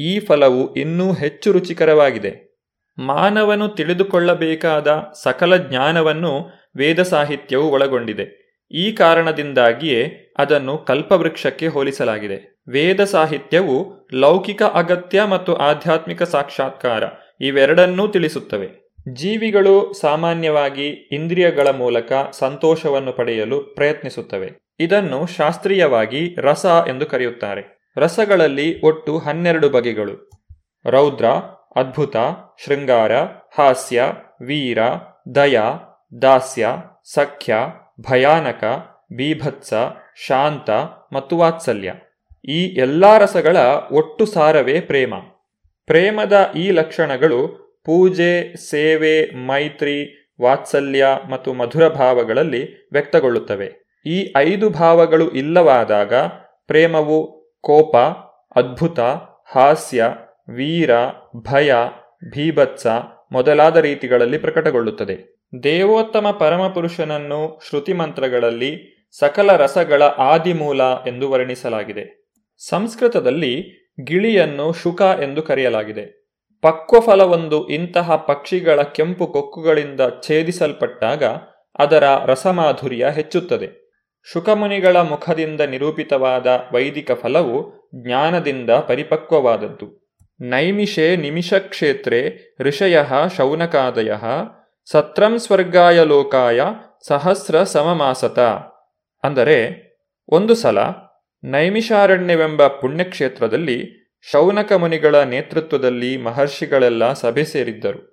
[0.00, 2.50] ಈ ಫಲವು ಇನ್ನೂ ಹೆಚ್ಚು ರುಚಿಕರವಾಗಿದೆ.
[2.98, 8.40] ಮಾನವನು ತಿಳಿದುಕೊಳ್ಳಬೇಕಾದ ಸಕಲ ಜ್ಞಾನವನ್ನು ವೇದ ಸಾಹಿತ್ಯವು ಒಳಗೊಂಡಿದೆ.
[8.70, 12.60] ಈ ಕಾರಣದಿಂದಾಗಿಯೇ ಅದನ್ನು ಕಲ್ಪವೃಕ್ಷಕ್ಕೆ ಹೋಲಿಸಲಾಗಿದೆ.
[12.68, 17.02] ವೇದ ಸಾಹಿತ್ಯವು ಲೌಕಿಕ ಅಗತ್ಯ ಮತ್ತು ಆಧ್ಯಾತ್ಮಿಕ ಸಾಕ್ಷಾತ್ಕಾರ
[17.40, 18.68] ಇವೆರಡನ್ನೂ ತಿಳಿಸುತ್ತವೆ.
[19.12, 24.52] ಜೀವಿಗಳು ಸಾಮಾನ್ಯವಾಗಿ ಇಂದ್ರಿಯಗಳ ಮೂಲಕ ಸಂತೋಷವನ್ನು ಪಡೆಯಲು ಪ್ರಯತ್ನಿಸುತ್ತವೆ.
[24.80, 27.79] ಇದನ್ನು ಶಾಸ್ತ್ರೀಯವಾಗಿ ರಸ ಎಂದು ಕರೆಯುತ್ತಾರೆ.
[27.96, 30.30] ರಸಗಳಲ್ಲಿ ಒಟ್ಟು ಹನ್ನೆರಡು ಬಗೆಗಳು.
[30.84, 31.26] ರೌದ್ರ,
[31.76, 32.16] ಅದ್ಭುತ,
[32.64, 33.12] ಶೃಂಗಾರ,
[33.58, 34.02] ಹಾಸ್ಯ,
[34.42, 34.78] ವೀರ,
[35.34, 35.74] ದಯಾ,
[36.22, 36.68] ದಾಸ್ಯ,
[37.14, 37.56] ಸಖ್ಯ,
[38.00, 38.64] ಭಯಾನಕ,
[39.16, 39.74] ಬೀಭತ್ಸ,
[40.26, 40.70] ಶಾಂತ
[41.12, 41.92] ಮತ್ತು ವಾತ್ಸಲ್ಯ.
[42.48, 43.56] ಈ ಎಲ್ಲಾ ರಸಗಳ
[43.92, 45.14] ಒಟ್ಟು ಸಾರವೇ ಪ್ರೇಮ.
[45.86, 53.72] ಪ್ರೇಮದ ಈ ಲಕ್ಷಣಗಳು ಪೂಜೆ, ಸೇವೆ, ಮೈತ್ರಿ, ವಾತ್ಸಲ್ಯ ಮತ್ತು ಮಧುರ ಭಾವಗಳಲ್ಲಿ ವ್ಯಕ್ತಗೊಳ್ಳುತ್ತವೆ.
[54.06, 56.14] ಈ ಐದು ಭಾವಗಳು ಇಲ್ಲವಾದಾಗ
[56.66, 57.96] ಪ್ರೇಮವು ಕೋಪ,
[58.56, 59.00] ಅದ್ಭುತ,
[59.54, 60.04] ಹಾಸ್ಯ,
[60.48, 60.90] ವೀರ,
[61.36, 61.72] ಭಯ,
[62.30, 62.86] ಭೀಭತ್ಸ
[63.32, 65.40] ಮೊದಲಾದ ರೀತಿಗಳಲ್ಲಿ ಪ್ರಕಟಗೊಳ್ಳುತ್ತದೆ.
[65.62, 72.34] ದೇವೋತ್ತಮ ಪರಮಪುರುಷನನ್ನು ಶ್ರುತಿ ಮಂತ್ರಗಳಲ್ಲಿ ಸಕಲ ರಸಗಳ ಆದಿಮೂಲ ಎಂದು ವರ್ಣಿಸಲಾಗಿದೆ.
[72.68, 76.20] ಸಂಸ್ಕೃತದಲ್ಲಿ ಗಿಳಿಯನ್ನು ಶುಕ ಎಂದು ಕರೆಯಲಾಗಿದೆ.
[76.62, 81.24] ಪಕ್ವಫಲವೊಂದು ಇಂತಹ ಪಕ್ಷಿಗಳ ಕೆಂಪು ಕೊಕ್ಕುಗಳಿಂದ ಛೇದಿಸಲ್ಪಟ್ಟಾಗ
[81.78, 83.79] ಅದರ ರಸಮಾಧುರ್ಯ ಹೆಚ್ಚುತ್ತದೆ.
[84.22, 90.10] ಶುಕಮುನಿಗಳ ಮುಖದಿಂದ ನಿರೂಪಿತವಾದ ವೈದಿಕ ಫಲವು ಜ್ಞಾನದಿಂದ ಪರಿಪಕ್ವವಾದದ್ದು.
[90.40, 92.20] ನೈಮಿಷೆ ನಿಮಿಷಕ್ಷೇತ್ರೆ
[92.60, 93.02] ಋಷಯ
[93.36, 94.12] ಶೌನಕಾದಯ
[94.84, 96.60] ಸತ್ರಂ ಸ್ವರ್ಗಾಯ ಲೋಕಾಯ
[97.06, 98.38] ಸಹಸ್ರ ಸಮಮಾಸತ.
[99.22, 99.90] ಅಂದರೆ
[100.28, 100.78] ಒಂದು ಸಲ
[101.44, 103.78] ನೈಮಿಷಾರಣ್ಯವೆಂಬ ಪುಣ್ಯಕ್ಷೇತ್ರದಲ್ಲಿ
[104.30, 108.10] ಶೌನಕ ಮುನಿಗಳ ನೇತೃತ್ವದಲ್ಲಿ ಮಹರ್ಷಿಗಳೆಲ್ಲ ಸಭೆ ಸೇರಿದ್ದರು.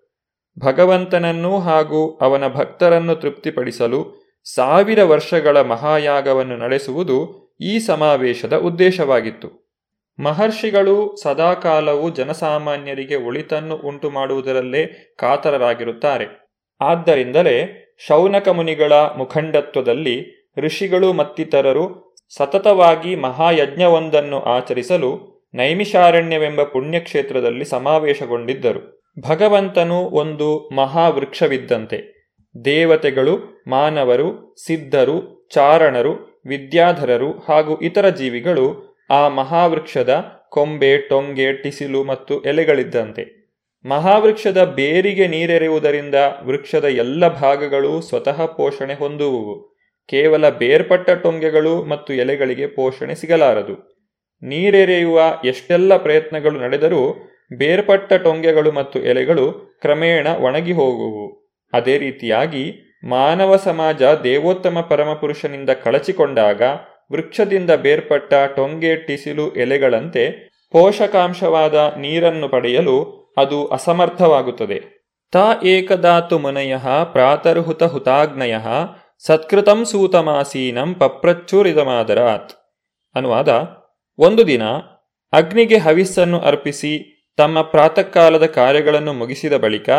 [0.60, 9.68] ಭಗವಂತನನ್ನೂ ಹಾಗೂ ಅವನ ಭಕ್ತರನ್ನು ತೃಪ್ತಿಪಡಿಸಲು ಸಾವಿರ ವರ್ಷಗಳ ಮಹಾಯಾಗವನ್ನು ನಡೆಸುವುದು ಈ ಸಮಾವೇಶದ ಉದ್ದೇಶವಾಗಿತ್ತು.
[10.20, 16.50] ಮಹರ್ಷಿಗಳು ಸದಾಕಾಲವು ಜನಸಾಮಾನ್ಯರಿಗೆ ಒಳಿತನ್ನು ಉಂಟು ಮಾಡುವುದರಲ್ಲೇ ಕಾತರರಾಗಿರುತ್ತಾರೆ.
[16.82, 29.04] ಆದ್ದರಿಂದಲೇ ಶೌನಕ ಮುನಿಗಳ ಮುಖಂಡತ್ವದಲ್ಲಿ ಋಷಿಗಳು ಮತ್ತಿತರರು ಸತತವಾಗಿ ಮಹಾಯಜ್ಞವೊಂದನ್ನು ಆಚರಿಸಲು ನೈಮಿಷಾರಣ್ಯವೆಂಬ ಪುಣ್ಯಕ್ಷೇತ್ರದಲ್ಲಿ ಸಮಾವೇಶಗೊಂಡಿದ್ದರು.
[29.28, 32.17] ಭಗವಂತನು ಒಂದು ಮಹಾವೃಕ್ಷವಿದ್ದಂತೆ.
[32.66, 43.38] ದೇವತೆಗಳು, ಮಾನವರು, ಸಿದ್ಧರು, ಚಾರಣರು, ವಿದ್ಯಾಧರರು ಹಾಗೂ ಇತರ ಜೀವಿಗಳು ಆ ಮಹಾವೃಕ್ಷದ ಕೊಂಬೆ, ಟೊಂಗೆ, ಟಿಸಿಲು ಮತ್ತು ಎಲೆಗಳಿದ್ದಂತೆ.
[43.86, 49.78] ಮಹಾವೃಕ್ಷದ ಬೇರಿಗೆ ನೀರೆರೆಯುವುದರಿಂದ ವೃಕ್ಷದ ಎಲ್ಲ ಭಾಗಗಳು ಸ್ವತಃ ಪೋಷಣೆ ಹೊಂದುವುವು.
[50.08, 53.98] ಕೇವಲ ಬೇರ್ಪಟ್ಟ ಟೊಂಗೆಗಳು ಮತ್ತು ಎಲೆಗಳಿಗೆ ಪೋಷಣೆ ಸಿಗಲಾರದು.
[54.44, 57.14] ನೀರೆರೆಯುವ ಎಷ್ಟೆಲ್ಲ ಪ್ರಯತ್ನಗಳು ನಡೆದರೂ
[57.58, 61.47] ಬೇರ್ಪಟ್ಟ ಟೊಂಗೆಗಳು ಮತ್ತು ಎಲೆಗಳು ಕ್ರಮೇಣ ಒಣಗಿ ಹೋಗುವು.
[61.74, 62.66] ಅದೇ ರೀತಿಯಾಗಿ
[63.04, 66.62] ಮಾನವ ಸಮಾಜ ದೇವೋತ್ತಮ ಪರಮಪುರುಷನಿಂದ ಕಳಚಿಕೊಂಡಾಗ
[67.12, 70.24] ವೃಕ್ಷದಿಂದ ಬೇರ್ಪಟ್ಟ ಟೊಂಗೆ ಟಿಸಿಲು ಎಲೆಗಳಂತೆ
[70.72, 72.98] ಪೋಷಕಾಂಶವಾದ ನೀರನ್ನು ಪಡೆಯಲು
[73.38, 74.80] ಅದು ಅಸಮರ್ಥವಾಗುತ್ತದೆ.
[75.34, 78.56] ತ ಏಕದಾತು ಮುನಯ ಪ್ರಾತರ್ಹುತ ಹುತಾಗ್ನಯ
[79.20, 82.54] ಸತ್ಕೃತಂ ಸೂತಮಾಸೀನಂ ಪಪ್ರಚ್ಚೂರಿದಮಾದರಾತ್
[83.16, 83.50] ಅನುವಾದ,
[84.20, 84.64] ಒಂದು ದಿನ
[85.34, 86.94] ಅಗ್ನಿಗೆ ಹವಿಸ್ಸನ್ನು ಅರ್ಪಿಸಿ
[87.38, 89.90] ತಮ್ಮ ಪ್ರಾತಃಕಾಲದ ಕಾರ್ಯಗಳನ್ನು ಮುಗಿಸಿದ ಬಳಿಕ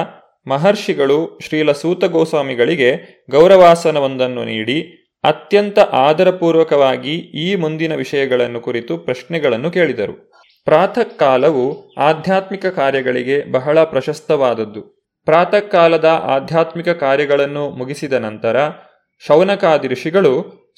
[0.49, 10.31] ಮಹರ್ಷಿಗಳು ಶ್ರೀಲ ಸೂತ ಗೋಸ್ವಾಮಿಗಳಿಗೆ ಗೌರವಾಸನವೊಂದನ್ನು ನೀಡಿ ಅತ್ಯಂತ ಆದರಪೂರ್ವಕವಾಗಿ ಈ ಮುಂದಿನ ವಿಷಯಗಳನ್ನು ಕುರಿತು ಪ್ರಶ್ನೆಗಳನ್ನು ಕೇಳಿದರು.
[10.65, 14.81] ಪ್ರಾತಃ ಕಾಲವು ಆಧ್ಯಾತ್ಮಿಕ ಕಾರ್ಯಗಳಿಗೆ ಬಹಳ ಪ್ರಶಸ್ತವಾದದ್ದು.
[15.25, 18.71] ಪ್ರಾತಃ ಕಾಲದ ಆಧ್ಯಾತ್ಮಿಕ ಕಾರ್ಯಗಳನ್ನು ಮುಗಿಸಿದ ನಂತರ
[19.27, 20.33] ಶೌನಕಾದಿ ಋಷಿಗಳು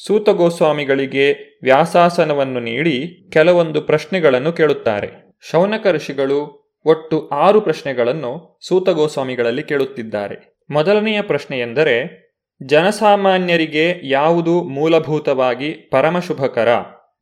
[0.06, 5.08] ಸೂತ ಗೋಸ್ವಾಮಿಗಳಿಗೆ ವ್ಯಾಸಾಸನವನ್ನು ನೀಡಿ ಕೆಲವೊಂದು ಪ್ರಶ್ನೆಗಳನ್ನು ಕೇಳುತ್ತಾರೆ.
[5.50, 10.64] ಶೌನಕ ಋಷಿಗಳು ಒಟ್ಟು ಆರು ಪ್ರಶ್ನೆಗಳನ್ನು ಸೂತ ಗೋಸ್ವಾಮಿಗಳಲ್ಲಿ ಕೇಳುತ್ತಿದ್ದಾರೆ.
[10.70, 12.30] ಮೊದಲನೆಯ ಪ್ರಶ್ನೆ ಎಂದರೆ
[12.66, 16.68] ಜನಸಾಮಾನ್ಯರಿಗೆ ಯಾವುದು ಮೂಲಭೂತವಾಗಿ ಪರಮಶುಭಕರ?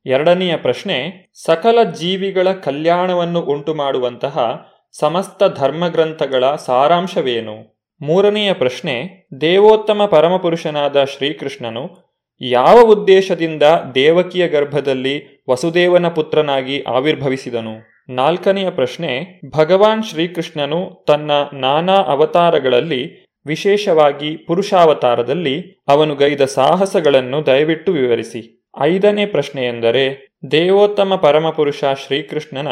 [0.07, 4.67] ಎರಡನೆಯ ಪ್ರಶ್ನೆ, ಸಕಲ ಜೀವಿಗಳ ಕಲ್ಯಾಣವನ್ನು ಉಂಟು ಮಾಡುವಂತಹ
[5.01, 7.79] ಸಮಸ್ತ ಧರ್ಮಗ್ರಂಥಗಳ ಸಾರಾಂಶವೇನು?
[8.01, 12.09] ಮೂರನೆಯ ಪ್ರಶ್ನೆ, ದೇವೋತ್ತಮ ಪರಮಪುರುಷನಾದ ಶ್ರೀಕೃಷ್ಣನು
[12.41, 13.63] ಯಾವ ಉದ್ದೇಶದಿಂದ
[13.95, 17.98] ದೇವಕಿಯ ಗರ್ಭದಲ್ಲಿ ವಸುದೇವನ ಪುತ್ರನಾಗಿ ಆವಿರ್ಭವಿಸಿದನು?
[18.09, 28.71] ನಾಲ್ಕನೆಯ ಪ್ರಶ್ನೆ, ಭಗವಾನ್ ಶ್ರೀಕೃಷ್ಣನು ತನ್ನ ನಾನಾ ಅವತಾರಗಳಲ್ಲಿ, ವಿಶೇಷವಾಗಿ ಪುರುಷಾವತಾರದಲ್ಲಿ, ಅವನು ಗೈದ ಸಾಹಸಗಳನ್ನು ದಯವಿಟ್ಟು ವಿವರಿಸಿ.
[28.81, 32.69] ಐದನೇ ಪ್ರಶ್ನೆ ಎಂದರೆ ದೇವೋತ್ತಮ ಪರಮಪುರುಷ ಶ್ರೀಕೃಷ್ಣನ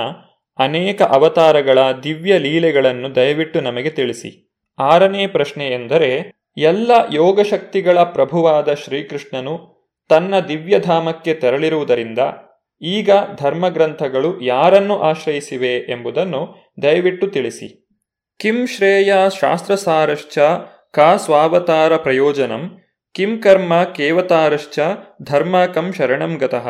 [0.59, 4.53] ಅನೇಕ ಅವತಾರಗಳ ದಿವ್ಯ ಲೀಲೆಗಳನ್ನು ದಯವಿಟ್ಟು ನಮಗೆ ತಿಳಿಸಿ.
[4.79, 9.77] ಆರನೇ ಪ್ರಶ್ನೆ ಎಂದರೆ ಎಲ್ಲ ಯೋಗಶಕ್ತಿಗಳ ಪ್ರಭುವಾದ ಶ್ರೀಕೃಷ್ಣನು
[10.09, 12.19] ತನ್ನ ದಿವ್ಯಧಾಮಕ್ಕೆ ತೆರಳಿರುವುದರಿಂದ
[12.83, 13.11] ಈಗ
[13.41, 17.89] ಧರ್ಮಗ್ರಂಥಗಳು ಯಾರನ್ನು ಆಶ್ರಯಿಸಿವೆ ಎಂಬುದನ್ನು ದಯವಿಟ್ಟು ತಿಳಿಸಿ.
[18.39, 20.39] ಕಿಂ ಶ್ರೇಯ ಶಾಸ್ತ್ರಸಾರಶ್ಚ
[20.93, 22.79] ಕಾ ಸ್ವಾವತಾರ ಪ್ರಯೋಜನಂ,
[23.15, 24.79] ಕಿಂ ಕರ್ಮ ಕೇವತಾರಶ್ಚ
[25.23, 26.69] ಧರ್ಮಕಂ ಶರಣಂ ಗತಃ.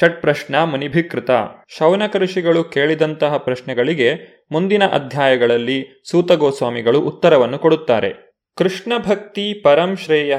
[0.00, 1.30] ಷಟ್ ಪ್ರಶ್ನ ಮುನಿಭಿಕೃತ.
[1.78, 4.14] ಶೌನಕ ಋಷಿಗಳು ಕೇಳಿದಂತಹ ಪ್ರಶ್ನೆಗಳಿಗೆ
[4.52, 8.36] ಮುಂದಿನ ಅಧ್ಯಾಯಗಳಲ್ಲಿ ಸೂತಗೋಸ್ವಾಮಿಗಳು ಉತ್ತರವನ್ನು ಕೊಡುತ್ತಾರೆ.
[8.56, 10.38] ಕೃಷ್ಣ ಭಕ್ತಿ ಪರಂ ಶ್ರೇಯ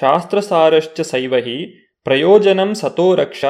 [0.00, 3.44] ಶಾಸ್ತ್ರಸಾರಶ್ಚ ಸೈವಹಿ ಪ್ರಯೋಜನಂ ಸತೋ ರಕ್ಷ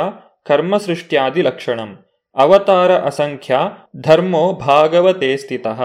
[0.47, 1.91] ಕರ್ಮಸೃಷ್ಟ್ಯಾದಿ ಲಕ್ಷಣಂ.
[2.37, 3.59] ಅವತಾರ ಅಸಂಖ್ಯ
[4.01, 5.81] ಧರ್ಮೋ ಭಾಗವತೆ ಸ್ಥಿತಃ.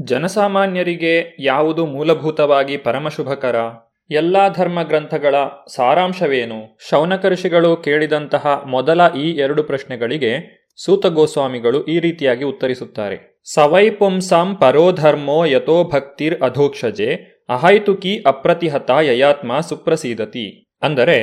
[0.00, 3.56] ಜನಸಾಮಾನ್ಯರಿಗೆ ಯಾವುದು ಮೂಲಭೂತವಾಗಿ ಪರಮಶುಭಕರ?
[4.10, 5.34] ಎಲ್ಲ ಧರ್ಮ ಗ್ರಂಥಗಳ
[5.74, 6.78] ಸಾರಾಂಶವೇನು?
[6.90, 10.32] ಶೌನಕರ್ಷಿಗಳು ಕೇಳಿದಂತಹ ಮೊದಲ ಈ ಎರಡು ಪ್ರಶ್ನೆಗಳಿಗೆ
[10.84, 13.40] ಸೂತ ಗೋಸ್ವಾಮಿಗಳು ಈ ರೀತಿಯಾಗಿ ಉತ್ತರಿಸುತ್ತಾರೆ.
[13.54, 17.10] ಸವೈ ಪುಂಸಾಂ ಪರೋಧರ್ಮೋ ಯಥೋ ಭಕ್ತಿರ್ ಅಧೋಕ್ಷಜೆ
[17.48, 20.46] ಅಹೈತುಕಿ ಅಪ್ರತಿಹತ ಯಯಾತ್ಮ ಸುಪ್ರಸೀದತಿ.
[20.82, 21.18] ಅಂದರೆ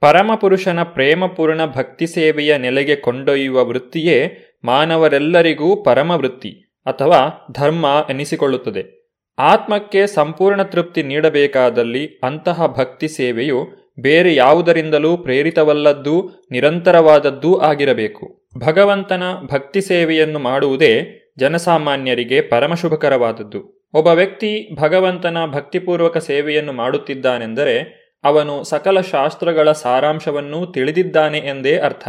[0.00, 4.32] ಪರಮಪುರುಷನ ಪ್ರೇಮಪೂರ್ಣ ಭಕ್ತಿ ಸೇವೆಯ ನೆಲೆಗೆ ಕೊಂಡೊಯ್ಯುವ ವೃತ್ತಿಯೇ
[4.64, 9.12] ಮಾನವರೆಲ್ಲರಿಗೂ ಪರಮ ವೃತ್ತಿ ಅಥವಾ ಧರ್ಮ ಎನಿಸಿಕೊಳ್ಳುತ್ತದೆ.
[9.38, 13.66] ಆತ್ಮಕ್ಕೆ ಸಂಪೂರ್ಣ ತೃಪ್ತಿ ನೀಡಬೇಕಾದಲ್ಲಿ ಅಂತಹ ಭಕ್ತಿ ಸೇವೆಯು
[14.00, 18.48] ಬೇರೆ ಯಾವುದರಿಂದಲೂ ಪ್ರೇರಿತವಲ್ಲದ್ದೂ ನಿರಂತರವಾದದ್ದೂ ಆಗಿರಬೇಕು.
[18.58, 19.22] ಭಗವಂತನ
[19.52, 23.88] ಭಕ್ತಿ ಸೇವೆಯನ್ನು ಮಾಡುವುದೇ ಜನಸಾಮಾನ್ಯರಿಗೆ ಪರಮಶುಭಕರವಾದದ್ದು.
[23.92, 32.08] ಒಬ್ಬ ವ್ಯಕ್ತಿ ಭಗವಂತನ ಭಕ್ತಿಪೂರ್ವಕ ಸೇವೆಯನ್ನು ಮಾಡುತ್ತಿದ್ದಾನೆಂದರೆ ಅವನು ಸಕಲ ಶಾಸ್ತ್ರಗಳ ಸಾರಾಂಶವನ್ನೂ ತಿಳಿದಿದ್ದಾನೆ ಎಂದೇ ಅರ್ಥ.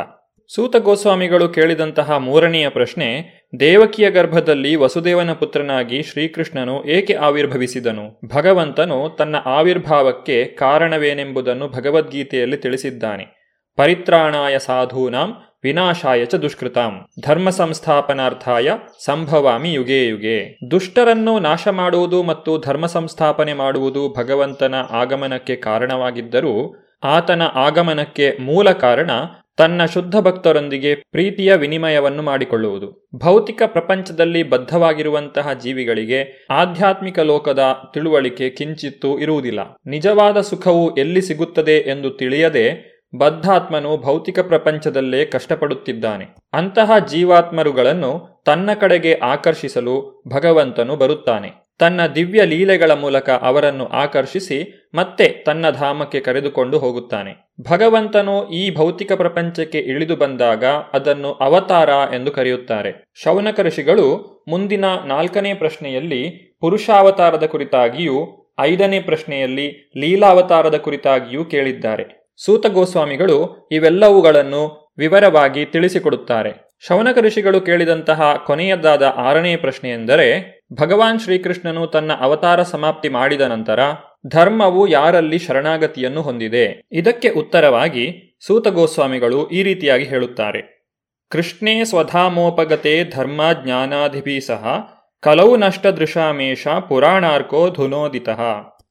[0.56, 8.20] ಸೂತ ಗೋಸ್ವಾಮಿಗಳು ಕೇಳಿದಂತಹ ಮೂರನೆಯ ಪ್ರಶ್ನೆ, ದೇವಕಿಯ ಗರ್ಭದಲ್ಲಿ ವಸುದೇವನ ಪುತ್ರನಾಗಿ ಶ್ರೀಕೃಷ್ಣನು ಏಕೆ ಆವಿರ್ಭವಿಸಿದನು?
[8.36, 13.42] ಭಗವಂತನು ತನ್ನ ಆವಿರ್ಭಾವಕ್ಕೆ ಕಾರಣವೇನೆಂಬುದನ್ನು ಭಗವದ್ಗೀತೆಯಲ್ಲಿ ತಿಳಿಸಿದ್ದಾನೆ.
[13.78, 15.34] ಪರಿತ್ರಾಣಾಯ ಸಾಧೂನಾಂ
[15.64, 17.06] ವಿನಾಶಾಯ ಚ ದುಷ್ಕೃತಾಂ.
[17.28, 18.72] ಧರ್ಮ ಸಂಸ್ಥಾಪನಾರ್ಥಾಯ
[19.06, 20.58] ಸಂಭವಾಮಿ ಯುಗೇ ಯುಗೆ.
[20.72, 29.12] ದುಷ್ಟರನ್ನು ನಾಶ ಮಾಡುವುದು ಮತ್ತು ಧರ್ಮ ಸಂಸ್ಥಾಪನೆ ಮಾಡುವುದು ಭಗವಂತನ ಆಗಮನಕ್ಕೆ ಕಾರಣವಾಗಿದ್ದರೂ ಆತನ ಆಗಮನಕ್ಕೆ ಮೂಲ ಕಾರಣ
[29.58, 33.10] ತನ್ನ ಶುದ್ಧ ಭಕ್ತರೊಂದಿಗೆ ಪ್ರೀತಿಯ ವಿನಿಮಯವನ್ನು ಮಾಡಿಕೊಳ್ಳುವುದು.
[33.16, 39.60] ಭೌತಿಕ ಪ್ರಪಂಚದಲ್ಲಿ ಬದ್ಧವಾಗಿರುವಂತಹ ಜೀವಿಗಳಿಗೆ ಆಧ್ಯಾತ್ಮಿಕ ಲೋಕದ ತಿಳುವಳಿಕೆ ಕಿಂಚಿತ್ತೂ ಇರುವುದಿಲ್ಲ.
[39.88, 46.26] ನಿಜವಾದ ಸುಖವು ಎಲ್ಲಿ ಸಿಗುತ್ತದೆ ಎಂದು ತಿಳಿಯದೆ ಬದ್ಧಾತ್ಮನು ಭೌತಿಕ ಪ್ರಪಂಚದಲ್ಲೇ ಕಷ್ಟಪಡುತ್ತಿದ್ದಾನೆ.
[46.54, 51.62] ಅಂತಹ ಜೀವಾತ್ಮರುಗಳನ್ನು ತನ್ನ ಕಡೆಗೆ ಆಕರ್ಷಿಸಲು ಭಗವಂತನು ಬರುತ್ತಾನೆ.
[51.80, 57.54] ತನ್ನ ದಿವ್ಯ ಲೀಲೆಗಳ ಮೂಲಕ ಅವರನ್ನು ಆಕರ್ಷಿಸಿ ಮತ್ತೆ ತನ್ನ ಧಾಮಕ್ಕೆ ಕರೆದುಕೊಂಡು ಹೋಗುತ್ತಾನೆ.
[57.72, 63.04] ಭಗವಂತನು ಈ ಭೌತಿಕ ಪ್ರಪಂಚಕ್ಕೆ ಇಳಿದು ಬಂದಾಗ ಅದನ್ನು ಅವತಾರ ಎಂದು ಕರೆಯುತ್ತಾರೆ.
[63.24, 72.21] ಶೌನಕ ಋಷಿಗಳು ಮುಂದಿನ ನಾಲ್ಕನೇ ಪ್ರಶ್ನೆಯಲ್ಲಿ ಪುರುಷಾವತಾರದ ಕುರಿತಾಗಿಯೂ, ಐದನೇ ಪ್ರಶ್ನೆಯಲ್ಲಿ ಲೀಲಾವತಾರದ ಕುರಿತಾಗಿಯೂ ಕೇಳಿದ್ದಾರೆ.
[72.46, 76.72] ಸೂತ ಗೋಸ್ವಾಮಿಗಳು ಇವೆಲ್ಲವುಗಳನ್ನು ವಿವರವಾಗಿ ತಿಳಿಸಿಕೊಡುತ್ತಾರೆ.
[76.88, 80.28] ಶವನಕ ಋಷಿಗಳು ಕೇಳಿದಂತಹ ಕೊನೆಯದಾದ ಆರನೇ ಪ್ರಶ್ನೆ ಎಂದರೆ
[80.74, 83.80] ಭಗವಾನ್ ಶ್ರೀಕೃಷ್ಣನು ತನ್ನ ಅವತಾರ ಸಮಾಪ್ತಿ ಮಾಡಿದ ನಂತರ
[84.28, 86.82] ಧರ್ಮವು ಯಾರಲ್ಲಿ ಶರಣಾಗತಿಯನ್ನು ಹೊಂದಿದೆ?
[86.92, 90.82] ಇದಕ್ಕೆ ಉತ್ತರವಾಗಿ ಸೂತ ಗೋಸ್ವಾಮಿಗಳು ಈ ರೀತಿಯಾಗಿ ಹೇಳುತ್ತಾರೆ.
[91.30, 94.80] ಕೃಷ್ಣೇ ಸ್ವಧಾಮೋಪಗತೆ ಧರ್ಮ ಜ್ಞಾನಾಧಿಭಿ ಸಹ
[95.22, 98.42] ಕಲೌ ನಷ್ಟ ದೃಶಾಮೇಶ ಪುರಾಣಾರ್ಕೋ ಧುನೋದಿತಃ.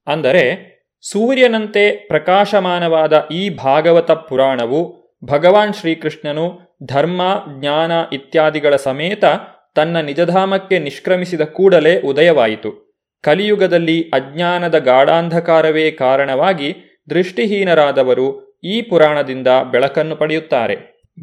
[0.06, 0.69] ಅಂದರೆ
[1.02, 7.22] ಸೂರ್ಯನಂತೆ ಪ್ರಕಾಶಮಾನವಾದ ಈ ಭಾಗವತ ಪುರಾಣವು ಭಗವಾನ್ ಶ್ರೀಕೃಷ್ಣನು ಧರ್ಮ,
[7.58, 9.24] ಜ್ಞಾನ ಇತ್ಯಾದಿಗಳ ಸಮೇತ
[9.74, 13.00] ತನ್ನ ನಿಜಧಾಮಕ್ಕೆ ನಿಷ್ಕ್ರಮಿಸಿದ ಕೂಡಲೇ ಉದಯವಾಯಿತು.
[13.22, 16.76] ಕಲಿಯುಗದಲ್ಲಿ ಅಜ್ಞಾನದ ಗಾಢಾಂಧಕಾರವೇ ಕಾರಣವಾಗಿ
[17.10, 20.76] ದೃಷ್ಟಿಹೀನರಾದವರು ಈ ಪುರಾಣದಿಂದ ಬೆಳಕನ್ನು ಪಡೆಯುತ್ತಾರೆ.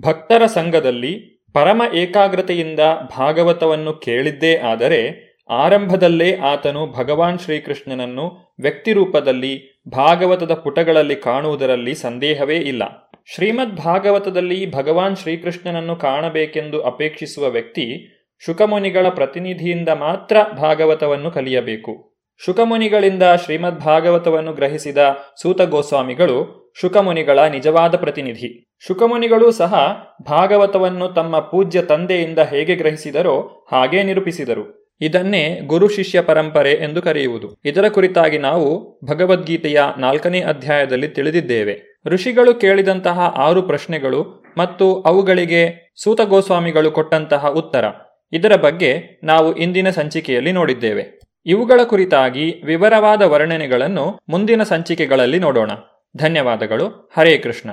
[0.05, 1.13] ಭಕ್ತರ ಸಂಘದಲ್ಲಿ
[1.53, 2.79] ಪರಮ ಏಕಾಗ್ರತೆಯಿಂದ
[3.17, 13.13] ಭಾಗವತವನ್ನು ಕೇಳಿದ್ದೇ ಆದರೆ ಆರಂಭದಲ್ಲೇ ಆತನು ಭಗವಾನ್ ಶ್ರೀಕೃಷ್ಣನನ್ನು ವ್ಯಕ್ತಿರೂಪದಲ್ಲಿ ಭಾಗವತದ ಪುಟಗಳಲ್ಲಿ ಕಾಣುವುದರಲ್ಲಿ ಸಂದೇಹವೇ ಇಲ್ಲ.
[13.35, 18.13] ಶ್ರೀಮದ್ ಭಾಗವತದಲ್ಲಿ ಭಗವಾನ್ ಶ್ರೀಕೃಷ್ಣನನ್ನು ಕಾಣಬೇಕೆಂದು ಅಪೇಕ್ಷಿಸುವ ವ್ಯಕ್ತಿ
[18.45, 22.17] ಶುಕಮುನಿಗಳ ಪ್ರತಿನಿಧಿಯಿಂದ ಮಾತ್ರ ಭಾಗವತವನ್ನು ಕಲಿಯಬೇಕು.
[22.45, 24.97] ಶುಕಮುನಿಗಳಿಂದ ಶ್ರೀಮದ್ ಭಾಗವತವನ್ನು ಗ್ರಹಿಸಿದ
[25.41, 28.65] ಸೂತ ಗೋಸ್ವಾಮಿಗಳು ಶುಕಮುನಿಗಳ ನಿಜವಾದ ಪ್ರತಿನಿಧಿ.
[28.87, 29.73] ಶುಕಮುನಿಗಳೂ ಸಹ
[30.21, 34.76] ಭಾಗವತವನ್ನು ತಮ್ಮ ಪೂಜ್ಯ ತಂದೆಯಿಂದ ಹೇಗೆ ಗ್ರಹಿಸಿದರೋ ಹಾಗೇ ನಿರೂಪಿಸಿದರು.
[35.01, 37.57] ಇದನ್ನೇ ಗುರು ಶಿಷ್ಯ ಪರಂಪರೆ ಎಂದು ಕರೆಯುವುದು.
[37.65, 42.01] ಇದರ ಕುರಿತಾಗಿ ನಾವು ಭಗವದ್ಗೀತೆಯ ನಾಲ್ಕನೇ ಅಧ್ಯಾಯದಲ್ಲಿ ತಿಳಿದಿದ್ದೇವೆ.
[42.05, 47.85] ಋಷಿಗಳು ಕೇಳಿದಂತಹ ಆರು ಪ್ರಶ್ನೆಗಳು ಮತ್ತು ಅವುಗಳಿಗೆ ಸೂತ ಗೋಸ್ವಾಮಿಗಳು ಕೊಟ್ಟಂತಹ ಉತ್ತರ.
[48.31, 51.19] ಇದರ ಬಗ್ಗೆ ನಾವು ಇಂದಿನ ಸಂಚಿಕೆಯಲ್ಲಿ ನೋಡಿದ್ದೇವೆ.
[51.45, 55.71] ಇವುಗಳ ಕುರಿತಾಗಿ ವಿವರವಾದ ವರ್ಣನೆಗಳನ್ನು ಮುಂದಿನ ಸಂಚಿಕೆಗಳಲ್ಲಿ ನೋಡೋಣ.
[56.17, 57.11] ಧನ್ಯವಾದಗಳು.
[57.17, 57.69] ಹರೇ ಕೃಷ್ಣ.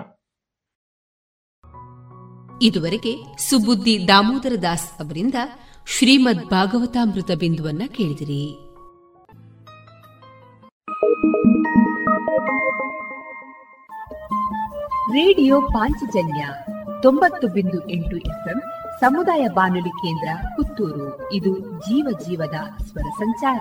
[2.62, 5.34] ಇದುವರೆಗೆ ಸುಬುದ್ದಿ ದಾಮೋದರ ದಾಸ್ ಅವರಿಂದ
[5.86, 8.58] ಶ್ರೀಮದ್ ಭಾಗವತಾಮೃತ ಬಿಂದುವನ್ನ ಕೇಳಿದಿರಿ.
[15.12, 16.46] ರೇಡಿಯೋ ಪಾಂಚಜನ್ಯ
[17.02, 18.62] ತೊಂಬತ್ತು ಬಿಂದು ಎಂಟು ಎಫ್ಎಂ
[19.00, 21.32] ಸಮುದಾಯ ಬಾನುಲಿ ಕೇಂದ್ರ ಪುತ್ತೂರು.
[21.32, 23.60] ಇದು ಜೀವ ಜೀವದ ಸ್ವರ ಸಂಚಾರ.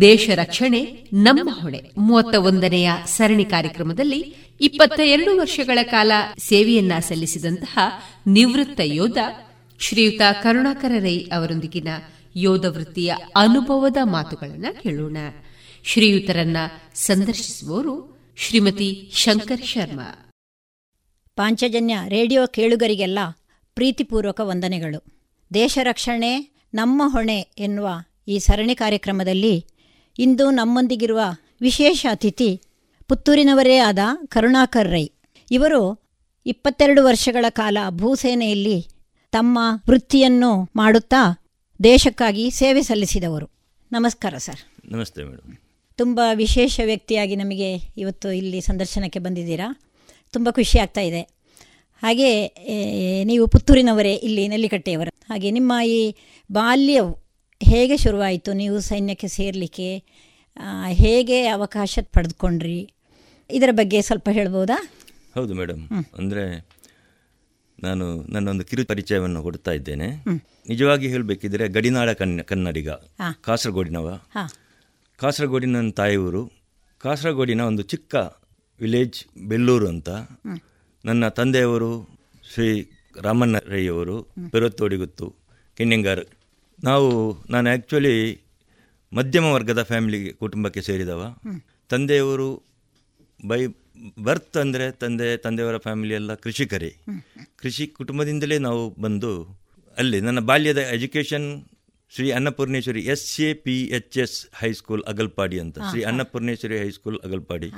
[0.00, 0.80] ದೇಶ ರಕ್ಷಣೆ,
[1.12, 1.82] ನಮ್ಮ ಹೊಣೆ.
[1.98, 7.78] ಮೂವತ್ತ ಒಂದನೆಯ ಸರಣಿ ಕಾರ್ಯಕ್ರಮದಲ್ಲಿ ಇಪ್ಪತ್ತ ಎರಡು ವರ್ಷಗಳ ಕಾಲ ಸೇವೆಯನ್ನ ಸಲ್ಲಿಸಿದಂತಹ
[8.26, 9.18] ನಿವೃತ್ತ ಯೋಧ
[9.80, 11.88] ಶ್ರೀಯುತ ಕರುಣಾಕರ ರೈ ಅವರೊಂದಿಗಿನ
[12.36, 15.16] ಯೋಧ ವೃತ್ತಿಯ ಅನುಭವದ ಮಾತುಗಳನ್ನು ಕೇಳೋಣ.
[15.84, 16.56] ಶ್ರೀಯುತರನ್ನ
[16.94, 20.32] ಸಂದರ್ಶಿಸುವವರು ಶ್ರೀಮತಿ ಶಂಕರ್ ಶರ್ಮಾ.
[21.36, 23.18] ಪಾಂಚಜನ್ಯ ರೇಡಿಯೋ ಕೇಳುಗರಿಗೆಲ್ಲ
[23.74, 25.04] ಪ್ರೀತಿಪೂರ್ವಕ ವಂದನೆಗಳು.
[25.54, 27.88] ದೇಶ ರಕ್ಷಣೆ, ನಮ್ಮ ಹೊಣೆ ಎನ್ನುವ
[28.28, 29.66] ಈ ಸರಣಿ ಕಾರ್ಯಕ್ರಮದಲ್ಲಿ
[30.18, 31.20] ಇಂದು ನಮ್ಮೊಂದಿಗಿರುವ
[31.60, 32.62] ವಿಶೇಷ ಅತಿಥಿ
[33.08, 35.08] ಪುತ್ತೂರಿನವರೇ ಆದ ಕರುಣಾಕರ್ ರೈ.
[35.50, 35.80] ಇವರು
[36.46, 38.78] ಇಪ್ಪತ್ತೆರಡು ವರ್ಷಗಳ ಕಾಲ ಭೂಸೇನೆಯಲ್ಲಿ
[39.32, 39.58] ತಮ್ಮ
[39.90, 41.22] ವೃತ್ತಿಯನ್ನು ಮಾಡುತ್ತಾ
[41.84, 43.46] ದೇಶಕ್ಕಾಗಿ ಸೇವೆ ಸಲ್ಲಿಸಿದವರು.
[43.92, 44.60] ನಮಸ್ಕಾರ ಸರ್.
[44.92, 45.56] ನಮಸ್ತೆ ಮೇಡಮ್
[45.96, 49.68] ತುಂಬ ವಿಶೇಷ ವ್ಯಕ್ತಿಯಾಗಿ ನಮಗೆ ಇವತ್ತು ಇಲ್ಲಿ ಸಂದರ್ಶನಕ್ಕೆ ಬಂದಿದ್ದೀರಾ.
[50.32, 51.22] ತುಂಬ ಖುಷಿ ಆಗ್ತಾ ಇದೆ.
[52.02, 52.30] ಹಾಗೆ
[53.24, 55.12] ನೀವು ಪುತ್ತೂರಿನವರೇ ಇಲ್ಲಿ ನೆಲ್ಲಿಕಟ್ಟೆಯವರು.
[55.30, 56.14] ಹಾಗೆ ನಿಮ್ಮ ಈ
[56.52, 57.27] ಬಾಲ್ಯವು
[57.60, 58.52] ಹೇಗೆ ಶುರುವಾಯಿತು?
[58.52, 59.88] ನೀವು ಸೈನ್ಯಕ್ಕೆ ಸೇರಲಿಕ್ಕೆ
[60.88, 62.78] ಹೇಗೆ ಅವಕಾಶ ಪಡೆದುಕೊಂಡ್ರಿ?
[63.50, 64.76] ಇದರ ಬಗ್ಗೆ ಸ್ವಲ್ಪ ಹೇಳ್ಬೋದಾ?
[65.34, 65.82] ಹೌದು ಮೇಡಮ್.
[66.18, 66.44] ಅಂದರೆ
[67.82, 70.08] ನಾನು ನನ್ನೊಂದು ಕಿರು ಪರಿಚಯವನ್ನು ಕೊಡ್ತಾ ಇದ್ದೇನೆ.
[70.68, 72.90] ನಿಜವಾಗಿ ಹೇಳಬೇಕಿದ್ರೆ ಗಡಿನಾಡ ಕನ್ನ ಕನ್ನಡಿಗ.
[73.40, 74.08] ಕಾಸರಗೋಡಿನವ.
[75.18, 76.42] ಕಾಸರಗೋಡಿನ ತಾಯಿಯವರು.
[76.98, 78.14] ಕಾಸರಗೋಡಿನ ಒಂದು ಚಿಕ್ಕ
[78.80, 79.18] ವಿಲೇಜ್
[79.48, 80.08] ಬೆಳ್ಳೂರು ಅಂತ.
[81.04, 81.92] ನನ್ನ ತಂದೆಯವರು
[82.52, 82.90] ಶ್ರೀ
[83.22, 84.16] ರಾಮಣ್ಣ ರೈಯವರು
[84.50, 85.26] ಪೆರತ್ತೋಡಿಗುತ್ತು
[85.76, 86.24] ಕೆನ್ನೆಂಗಾರ್
[86.86, 87.08] ನಾವು
[87.52, 88.16] ನಾನು ಆ್ಯಕ್ಚುಲಿ
[89.12, 91.22] ಮಧ್ಯಮ ವರ್ಗದ ಫ್ಯಾಮಿಲಿಗೆ ಕುಟುಂಬಕ್ಕೆ ಸೇರಿದವ.
[91.92, 92.48] ತಂದೆಯವರು
[93.50, 93.60] ಬೈ
[94.26, 96.90] ಬರ್ತ್ ಅಂದರೆ ತಂದೆ ತಂದೆಯವರ ಫ್ಯಾಮಿಲಿ ಎಲ್ಲ ಕೃಷಿಕರೇ.
[97.60, 99.32] ಕೃಷಿ ಕುಟುಂಬದಿಂದಲೇ ನಾವು ಬಂದು
[99.96, 101.48] ಅಲ್ಲಿ ನನ್ನ ಬಾಲ್ಯದ education
[102.12, 105.78] Shri Annapoorneshwari S A P H S high school Agalpadi ಅಂತ.
[105.90, 107.70] Shri Annapoorneshwari high school Agalpadi.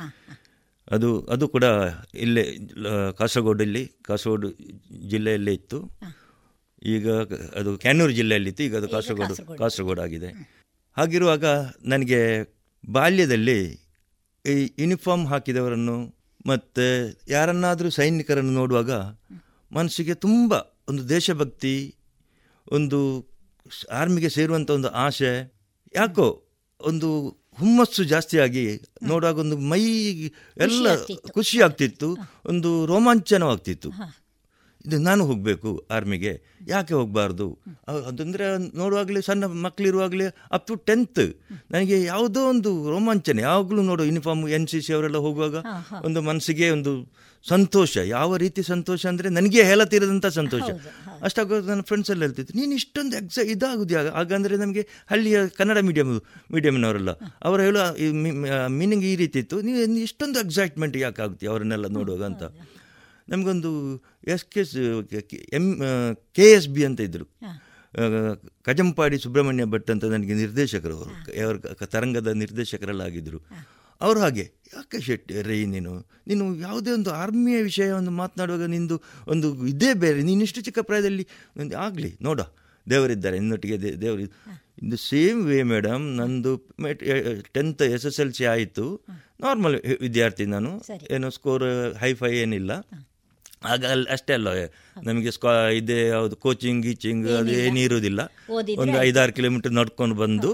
[0.88, 1.64] ಅದು ಅದು ಕೂಡ
[2.24, 2.44] ಇಲ್ಲೇ
[3.18, 4.48] ಕಾಸರಗೋಡಲ್ಲಿ ಕಾಸರಗೋಡು
[5.12, 5.78] ಜಿಲ್ಲೆಯಲ್ಲೇ ಇತ್ತು.
[6.82, 7.10] ಈಗ
[7.56, 10.02] ಅದು ಕ್ಯಾನೂರು ಜಿಲ್ಲೆಯಲ್ಲಿತ್ತು ಈಗ ಅದು ಕಾಸರಗೋಡು ಕಾಸರಗೋಡು.
[10.02, 10.26] ಆಗಿದೆ.
[10.96, 11.44] ಹಾಗಿರುವಾಗ
[11.84, 12.20] ನನಗೆ
[12.88, 13.90] ಬಾಲ್ಯದಲ್ಲಿ
[14.46, 16.14] ಈ ಯೂನಿಫಾರ್ಮ್ ಹಾಕಿದವರನ್ನು
[16.46, 16.84] ಮತ್ತು
[17.28, 18.90] ಯಾರನ್ನಾದರೂ ಸೈನಿಕರನ್ನು ನೋಡುವಾಗ
[19.72, 20.52] ಮನಸ್ಸಿಗೆ ತುಂಬ
[20.88, 21.94] ಒಂದು ದೇಶಭಕ್ತಿ
[22.72, 23.30] ಒಂದು
[23.90, 25.60] ಆರ್ಮಿಗೆ ಸೇರುವಂಥ ಒಂದು ಆಸೆ
[25.94, 26.42] ಯಾಕೋ
[26.80, 27.08] ಒಂದು
[27.58, 29.82] ಹುಮ್ಮಸ್ಸು ಜಾಸ್ತಿಯಾಗಿ ನೋಡುವಾಗ ಒಂದು ಮೈ
[30.56, 30.88] ಎಲ್ಲ
[31.32, 32.16] ಖುಷಿ ಆಗ್ತಿತ್ತು
[32.46, 33.90] ಒಂದು ರೋಮಾಂಚನವಾಗ್ತಿತ್ತು.
[34.86, 36.32] ಇದು ನಾನು ಹೋಗಬೇಕು ಆರ್ಮಿಗೆ.
[36.72, 37.46] ಯಾಕೆ ಹೋಗಬಾರ್ದು?
[38.10, 38.46] ಅದಂದರೆ
[38.80, 40.26] ನೋಡುವಾಗಲೇ ಸಣ್ಣ ಮಕ್ಕಳಿರುವಾಗಲೇ
[40.56, 41.22] ಅಪ್ ಟು ಟೆಂತ್
[41.74, 43.42] ನನಗೆ ಯಾವುದೋ ಒಂದು ರೋಮಾಂಚನೆ.
[43.48, 45.56] ಯಾವಾಗಲೂ ನೋಡು ಯೂನಿಫಾರ್ಮ್ ಎನ್ ಸಿ ಸಿ ಅವರೆಲ್ಲ ಹೋಗುವಾಗ
[46.08, 46.94] ಒಂದು ಮನಸ್ಸಿಗೆ ಒಂದು
[47.44, 47.92] ಸಂತೋಷ.
[48.16, 50.66] ಯಾವ ರೀತಿ ಸಂತೋಷ ಅಂದರೆ ನನಗೆ ಹೇಳತಿರದಂಥ ಸಂತೋಷ.
[51.26, 54.82] ಅಷ್ಟಾಗೋದು ನನ್ನ ಫ್ರೆಂಡ್ಸ್ ಎಲ್ಲ ಹೇಳ್ತಿತ್ತು ನೀನು ಇಷ್ಟೊಂದು ಎಕ್ಸ ಇದಾಗುದು ಆಗ ಹಾಗಂದರೆ ನಮಗೆ
[55.12, 56.12] ಹಳ್ಳಿಯ ಕನ್ನಡ ಮೀಡಿಯಮ್
[56.54, 57.12] ಮೀಡಿಯಮ್ನವರೆಲ್ಲ
[57.48, 57.80] ಅವರು ಹೇಳೋ
[58.80, 59.58] ಮೀನಿಂಗ್ ಈ ರೀತಿ ಇತ್ತು.
[59.68, 59.78] ನೀವು
[60.08, 62.22] ಇಷ್ಟೊಂದು ಎಕ್ಸೈಟ್ಮೆಂಟ್ ಯಾಕೆ ಆಗುತ್ತೆ ಅವರನ್ನೆಲ್ಲ ನೋಡುವಾಗ?
[62.32, 62.44] ಅಂತ.
[63.30, 63.70] ನಮಗೊಂದು
[64.34, 64.62] S K
[65.58, 65.66] M
[66.38, 67.26] K S B ಅಂತ ಇದ್ದರು
[68.66, 71.14] ಕಜಂಪಾಡಿ ಸುಬ್ರಹ್ಮಣ್ಯ ಭಟ್ ಅಂತ ನನಗೆ ನಿರ್ದೇಶಕರು ಅವರು.
[71.44, 73.40] ಅವರ ತರಂಗದ ನಿರ್ದೇಶಕರೆಲ್ಲ ಆಗಿದ್ದರು
[74.00, 74.44] ಅವರು ಹಾಗೆ
[74.74, 75.92] ಯಾಕೆ ಶೆಟ್ಟಿ ರೈ ನೀನು?
[76.28, 78.96] ನೀನು ಯಾವುದೇ ಒಂದು ಆರ್ಮಿಯ ವಿಷಯವನ್ನು ಮಾತನಾಡುವಾಗ ನಿಂದು
[79.32, 80.20] ಒಂದು ಇದೇ ಬೇರೆ.
[80.28, 81.24] ನೀನು ಇಷ್ಟು ಚಿಕ್ಕ ಪ್ರಾಯದಲ್ಲಿ
[81.62, 82.40] ಒಂದು ಆಗಲಿ ನೋಡ.
[82.86, 84.22] ದೇವರಿದ್ದಾರೆ ನಿನ್ನೊಟ್ಟಿಗೆ ದೇ ದೇವರು
[84.84, 86.04] ಇದು ಸೇಮ್ ವೇ ಮೇಡಮ್.
[86.20, 86.52] ನಂದು
[87.56, 88.86] tenth S S L C ಆಯಿತು.
[89.44, 90.70] ನಾರ್ಮಲ್ ವಿದ್ಯಾರ್ಥಿ ನಾನು.
[91.16, 91.64] ಏನೋ ಸ್ಕೋರ್
[92.02, 92.72] ಹೈ ಫೈ ಏನಿಲ್ಲ.
[93.62, 94.48] ಆಗ ಅಲ್ಲಿ ಅಷ್ಟೇ ಅಲ್ಲ
[95.06, 98.20] ನಮಗೆ ಸ್ಕಾ ಇದೇ ಯಾವುದು ಕೋಚಿಂಗ್ ಗೀಚಿಂಗ್ ಅದು ಏನಿರುವುದಿಲ್ಲ
[98.82, 100.50] ಒಂದು ಐದಾರು ಕಿಲೋಮೀಟರ್ ನಡ್ಕೊಂಡು ಬಂದು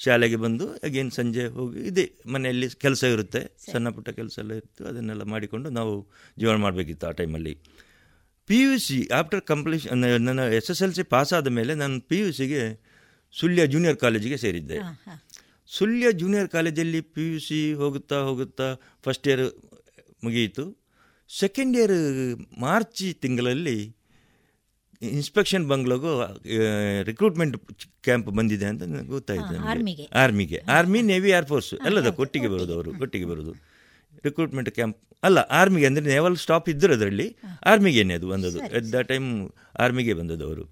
[0.00, 3.40] ಶಾಲೆಗೆ ಬಂದು ಅಗೇನ್ ಸಂಜೆ ಹೋಗಿ ಇದೆ ಮನೆಯಲ್ಲಿ ಕೆಲಸ ಇರುತ್ತೆ.
[3.72, 5.92] ಸಣ್ಣ ಪುಟ್ಟ ಕೆಲಸ ಎಲ್ಲ ಇತ್ತು ಅದನ್ನೆಲ್ಲ ಮಾಡಿಕೊಂಡು ನಾವು
[6.40, 7.54] ಜೀವನ ಮಾಡಬೇಕಿತ್ತು ಆ ಟೈಮಲ್ಲಿ
[8.48, 12.18] P U C after completion ನನ್ನ S S L C pass ಆದ ಮೇಲೆ ನಾನು ಪಿ
[12.20, 12.62] ಯು ಸಿಗೆ
[13.34, 14.78] ಸುಳ್ಯ ಜೂನಿಯರ್ ಕಾಲೇಜಿಗೆ ಸೇರಿದ್ದೆ.
[15.70, 18.68] ಸುಳ್ಯ ಜೂನಿಯರ್ ಕಾಲೇಜಲ್ಲಿ ಪಿ ಯು ಸಿ ಹೋಗುತ್ತಾ ಹೋಗುತ್ತಾ
[19.06, 19.44] ಫಸ್ಟ್ ಇಯರ್
[20.24, 20.64] ಮುಗಿಯಿತು.
[21.30, 21.96] ಸೆಕೆಂಡ್ ಇಯರ್
[22.60, 23.78] ಮಾರ್ಚ್ ತಿಂಗಳಲ್ಲಿ
[25.02, 26.12] ಇನ್ಸ್ಪೆಕ್ಷನ್ ಬಂಗ್ಲೋಗೂ
[27.08, 27.56] ರಿಕ್ರೂಟ್ಮೆಂಟ್
[28.06, 33.26] ಕ್ಯಾಂಪ್ ಬಂದಿದೆ ಅಂತ ನನಗೆ ಗೊತ್ತಾಯಿತು ಆರ್ಮಿಗೆ ಆರ್ಮಿಗೆ ಆರ್ಮಿ ನೇವಿ ಏರ್ಫೋರ್ಸ್ ಎಲ್ಲದ ಕೊಟ್ಟಿಗೆ ಬರೋದು ಅವರು ಕೊಟ್ಟಿಗೆ
[33.32, 33.52] ಬರೋದು.
[34.24, 34.96] ರಿಕ್ರೂಟ್ಮೆಂಟ್ ಕ್ಯಾಂಪ್
[35.26, 37.26] ಅಲ್ಲ ಆರ್ಮಿಗೆ ಅಂದರೆ ನೇವಲ್ ಸ್ಟಾಪ್ ಇದ್ದರು ಅದರಲ್ಲಿ.
[37.70, 38.60] ಆರ್ಮಿಗೇನೆ ಅದು ಬಂದದ್ದು.
[38.78, 39.28] ಎಟ್ ದ ಟೈಮ್
[39.84, 40.64] ಆರ್ಮಿಗೆ ಬಂದದ್ದು ಅವರು.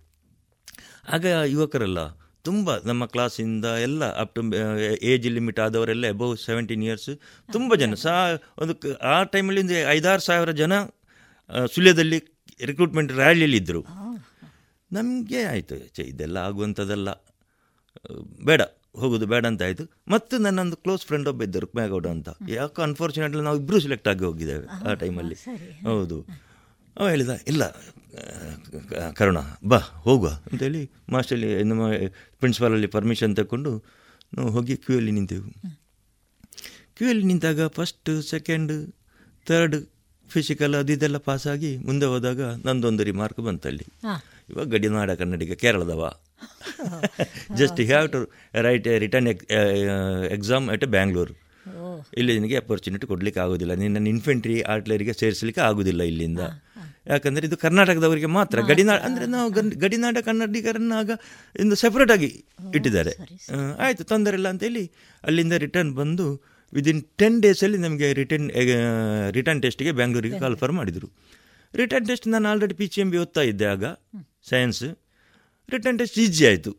[1.14, 1.24] ಆಗ
[1.54, 2.00] ಯುವಕರಲ್ಲ
[2.48, 4.42] ತುಂಬ ನಮ್ಮ ಕ್ಲಾಸಿಂದ ಎಲ್ಲ ಅಪ್ ಟು
[5.12, 7.10] ಏಜ್ ಲಿಮಿಟ್ ಆದವರೆಲ್ಲ ಅಬೌವ್ ಸೆವೆಂಟೀನ್ ಇಯರ್ಸ್
[7.48, 7.94] ತುಂಬ ಜನ.
[8.04, 8.16] ಸಹ
[8.62, 8.74] ಒಂದು
[9.14, 10.72] ಆ ಟೈಮಲ್ಲಿ ಒಂದು ಐದಾರು ಸಾವಿರ ಜನ
[11.74, 12.18] ಸುಳ್ಯದಲ್ಲಿ
[12.70, 13.82] ರಿಕ್ರೂಟ್ಮೆಂಟ್ ರ್ಯಾಲಿಯಲ್ಲಿದ್ದರು
[14.90, 17.10] ನಮಗೆ ಆಯಿತು ಚೆ ಇದೆಲ್ಲ ಆಗುವಂಥದ್ದೆಲ್ಲ
[18.48, 18.62] ಬೇಡ
[19.00, 19.84] ಹೋಗೋದು ಬೇಡ ಅಂತ ಆಯಿತು.
[20.12, 22.28] ಮತ್ತು ನನ್ನೊಂದು ಕ್ಲೋಸ್ ಫ್ರೆಂಡ್ ಒಬ್ಬ ಇದ್ದರು ರುಕ್ಮೇಗೌಡ ಅಂತ.
[22.56, 25.36] ಯಾಕೆ ಅನ್ಫಾರ್ಚುನೇಟ್ಲಿ ನಾವು ಇಬ್ಬರು ಸೆಲೆಕ್ಟ್ ಆಗಿ ಹೋಗಿದ್ದೇವೆ ಆ ಟೈಮಲ್ಲಿ
[25.88, 26.18] ಹೌದು.
[26.96, 27.62] ಅವ ಹೇಳಿದ ಇಲ್ಲ
[29.18, 29.38] ಕರುಣ
[29.72, 30.82] ಬಾ ಹೋಗುವ ಅಂತೇಳಿ
[31.14, 31.86] ಮಾಸ್ಟರ್ಲಿ ನಮ್ಮ
[32.40, 33.72] ಪ್ರಿನ್ಸಿಪಾಲಲ್ಲಿ ಪರ್ಮಿಷನ್ ತಗೊಂಡು
[34.36, 35.48] ನಾವು ಹೋಗಿ ಕ್ಯೂ ಅಲ್ಲಿ ನಿಂತೆವು.
[36.96, 38.72] ಕ್ಯೂ ಅಲ್ಲಿ ನಿಂತಾಗ ಫಸ್ಟ್ ಸೆಕೆಂಡ್
[39.46, 39.76] ಥರ್ಡ್
[40.30, 43.86] ಫಿಸಿಕಲ್ ಅದು ಇದೆಲ್ಲ ಪಾಸಾಗಿ ಮುಂದೆ ಹೋದಾಗ ನಂದೊಂದು ರಿಮಾರ್ಕ್ ಬಂತಲ್ಲಿ
[44.50, 46.02] ಇವಾಗ ಗಡಿನಾಡ ಕನ್ನಡಿಗ ಕೇರಳದವ.
[47.60, 48.20] Just have to
[48.66, 49.28] write written
[50.36, 51.34] exam at Bangalore
[52.20, 53.74] ಇಲ್ಲಿ ನಿನಗೆ ಅಪರ್ಚುನಿಟಿ ಕೊಡಲಿಕ್ಕೆ ಆಗೋದಿಲ್ಲ.
[53.82, 56.42] ನಿನ್ನ ಇನ್ಫೆಂಟ್ರಿ ಆರ್ಟ್ಲರಿಗೆ ಸೇರಿಸಲಿಕ್ಕೆ ಆಗೋದಿಲ್ಲ ಇಲ್ಲಿಂದ.
[57.06, 58.56] ಯಾಕಂದರೆ ಇದು ಕರ್ನಾಟಕದವರಿಗೆ ಮಾತ್ರ.
[58.70, 59.48] ಗಡಿನಾಡ ಅಂದರೆ ನಾವು
[59.84, 61.10] ಗಡಿನಾಡ ಕನ್ನಡಿಗರನ್ನಾಗ
[61.62, 62.30] ಇಂದು ಸೆಪ್ರೇಟಾಗಿ
[62.76, 63.12] ಇಟ್ಟಿದ್ದಾರೆ.
[63.86, 64.84] ಆಯಿತು ತೊಂದರೆ ಇಲ್ಲ ಅಂತೇಳಿ
[65.24, 66.26] ಅಲ್ಲಿಂದ ರಿಟರ್ನ್ ಬಂದು
[66.72, 68.48] ವಿದಿನ್ ಟೆನ್ ಡೇಸಲ್ಲಿ ನಮಗೆ ರಿಟರ್ನ್
[69.36, 71.08] ರಿಟರ್ನ್ ಟೆಸ್ಟ್ಗೆ ಬ್ಯಾಂಗ್ಳೂರಿಗೆ ಕಾಲ್ಫರ್ ಮಾಡಿದರು.
[71.74, 73.84] ರಿಟರ್ನ್ ಟೆಸ್ಟ್ ನಾನು already P C M B ಓದ್ತಾ ಇದ್ದೆ ಆಗ.
[74.50, 74.82] ಸೈನ್ಸ್
[75.74, 76.72] ರಿಟರ್ನ್ ಟೆಸ್ಟ್ ಈಸಿ ಆಯಿತು.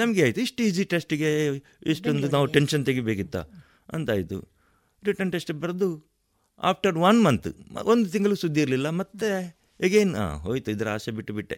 [0.00, 0.40] ನಮಗೆ ಆಯಿತು.
[0.46, 1.30] ಇಷ್ಟು ಈಸಿ ಟೆಸ್ಟಿಗೆ
[1.92, 3.36] ಇಷ್ಟೊಂದು ನಾವು ಟೆನ್ಷನ್ ತೆಗಿಬೇಕಿತ್ತ
[3.96, 4.38] ಅಂತಾಯಿತು.
[5.02, 5.88] ರಿಟರ್ನ್ ಟೆಸ್ಟ್ ಬರೆದು
[6.60, 7.48] ಆಫ್ಟರ್ ಒನ್ ಮಂತ್
[7.92, 8.88] ಒಂದು ತಿಂಗಳು ಸುದ್ದಿ ಇರಲಿಲ್ಲ.
[9.00, 9.30] ಮತ್ತೆ
[9.80, 11.56] ಎಗೇನ್ ಹಾಂ ಹೋಯ್ತು ಇದರ ಆಸೆ ಬಿಟ್ಟು ಬಿಟ್ಟೆ.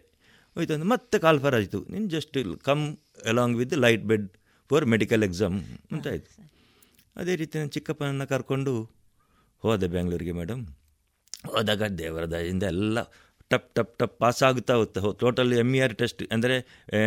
[0.56, 1.78] ಹೋಯ್ತು ಅಂದ್ರೆ ಮತ್ತೆ ಕಾಲ್ಫರ್ ಆಯಿತು.
[1.92, 2.36] ನೀನು just
[2.68, 2.84] come
[3.32, 4.28] along with light bed
[4.70, 5.56] for medical exam
[5.94, 6.30] ಅಂತಾಯಿತು
[7.16, 8.72] ಅದೇ ರೀತಿ ನಾನು ಚಿಕ್ಕಪ್ಪನನ್ನು ಕರ್ಕೊಂಡು
[9.64, 10.62] ಹೋದೆ ಬೆಂಗಳೂರಿಗೆ ಮೇಡಮ್.
[11.54, 12.98] ಹೋದಾಗ ದೇವರ ದಯದಿಂದ ಎಲ್ಲ
[13.50, 16.56] ಟಪ್ ಟಪ್ ಟಪ್ ಪಾಸ್ ಆಗುತ್ತಾ ಹೋಗ್ತಾ total M E R test ಅಂದರೆ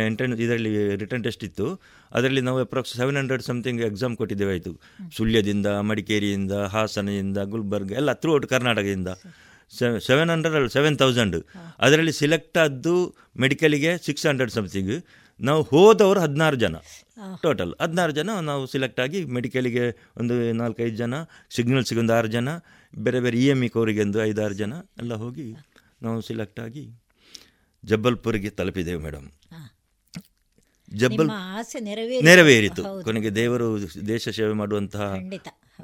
[0.08, 0.72] ಎಂಟ್ರೆನ್ ಇದರಲ್ಲಿ
[1.02, 1.66] ರಿಟರ್ನ್ ಟೆಸ್ಟ್ ಇತ್ತು.
[2.12, 4.72] ಅದರಲ್ಲಿ ನಾವು approx seven hundred something exam ಕೊಟ್ಟಿದ್ದೇವೆ ಆಯಿತು.
[5.16, 9.12] ಸುಳ್ಯದಿಂದ ಮಡಿಕೇರಿಯಿಂದ ಹಾಸನದಿಂದ ಗುಲ್ಬರ್ಗ ಎಲ್ಲ ಥ್ರೂ ಔಟ್ ಕರ್ನಾಟಕದಿಂದ
[10.08, 11.36] ಸೆವೆನ್ ಹಂಡ್ರೆಡ್ ಅಲ್ಲ ಸೆವೆನ್ ತೌಸಂಡ್
[11.84, 12.94] ಅದರಲ್ಲಿ ಸಿಲೆಕ್ಟ್ ಆದ್ದು
[13.44, 14.94] ಮೆಡಿಕಲಿಗೆ ಸಿಕ್ಸ್ ಹಂಡ್ರೆಡ್ ಸಮಥಿಂಗ್
[15.40, 16.74] ನಾವು ಹೋದವರು ಹದಿನಾರು ಜನ.
[17.42, 19.84] ಟೋಟಲ್ ಹದಿನಾರು ಜನ ನಾವು ಸಿಲೆಕ್ಟ್ ಆಗಿ ಮೆಡಿಕಲಿಗೆ
[20.16, 21.14] ಒಂದು ನಾಲ್ಕೈದು ಜನ
[21.56, 22.48] ಸಿಗ್ನಲ್ಸ್ಗೆ ಒಂದು ಆರು ಜನ
[22.94, 24.72] ಬೇರೆ ಬೇರೆ ಇ ಎಂ ಇ ಕೋರಿಗೆ ಒಂದು ಐದಾರು ಜನ
[25.02, 25.46] ಎಲ್ಲ ಹೋಗಿ
[26.02, 26.84] ನಾವು ಸಿಲೆಕ್ಟ್ ಆಗಿ
[27.84, 29.28] ಜಬ್ಬಲ್ಪುರಿಗೆ ತಲುಪಿದೆವು ಮೇಡಮ್
[30.88, 31.28] ಜಬ್ಬಲ್
[32.28, 32.82] ನೆರವೇರಿತು.
[33.06, 33.66] ಕೊನೆಗೆ ದೇವರು
[34.08, 35.06] ದೇಶ ಸೇವೆ ಮಾಡುವಂತಹ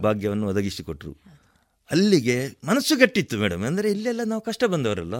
[0.03, 1.12] ಭಾಗ್ಯವನ್ನು ಒದಗಿಸಿಕೊಟ್ರು.
[1.91, 3.62] ಅಲ್ಲಿಗೆ ಮನಸ್ಸು ಗಟ್ಟಿತ್ತು ಮೇಡಮ್.
[3.62, 5.15] ಅಂದರೆ ಇಲ್ಲೆಲ್ಲ ನಾವು ಕಷ್ಟ ಬಂದವರಲ್ಲ.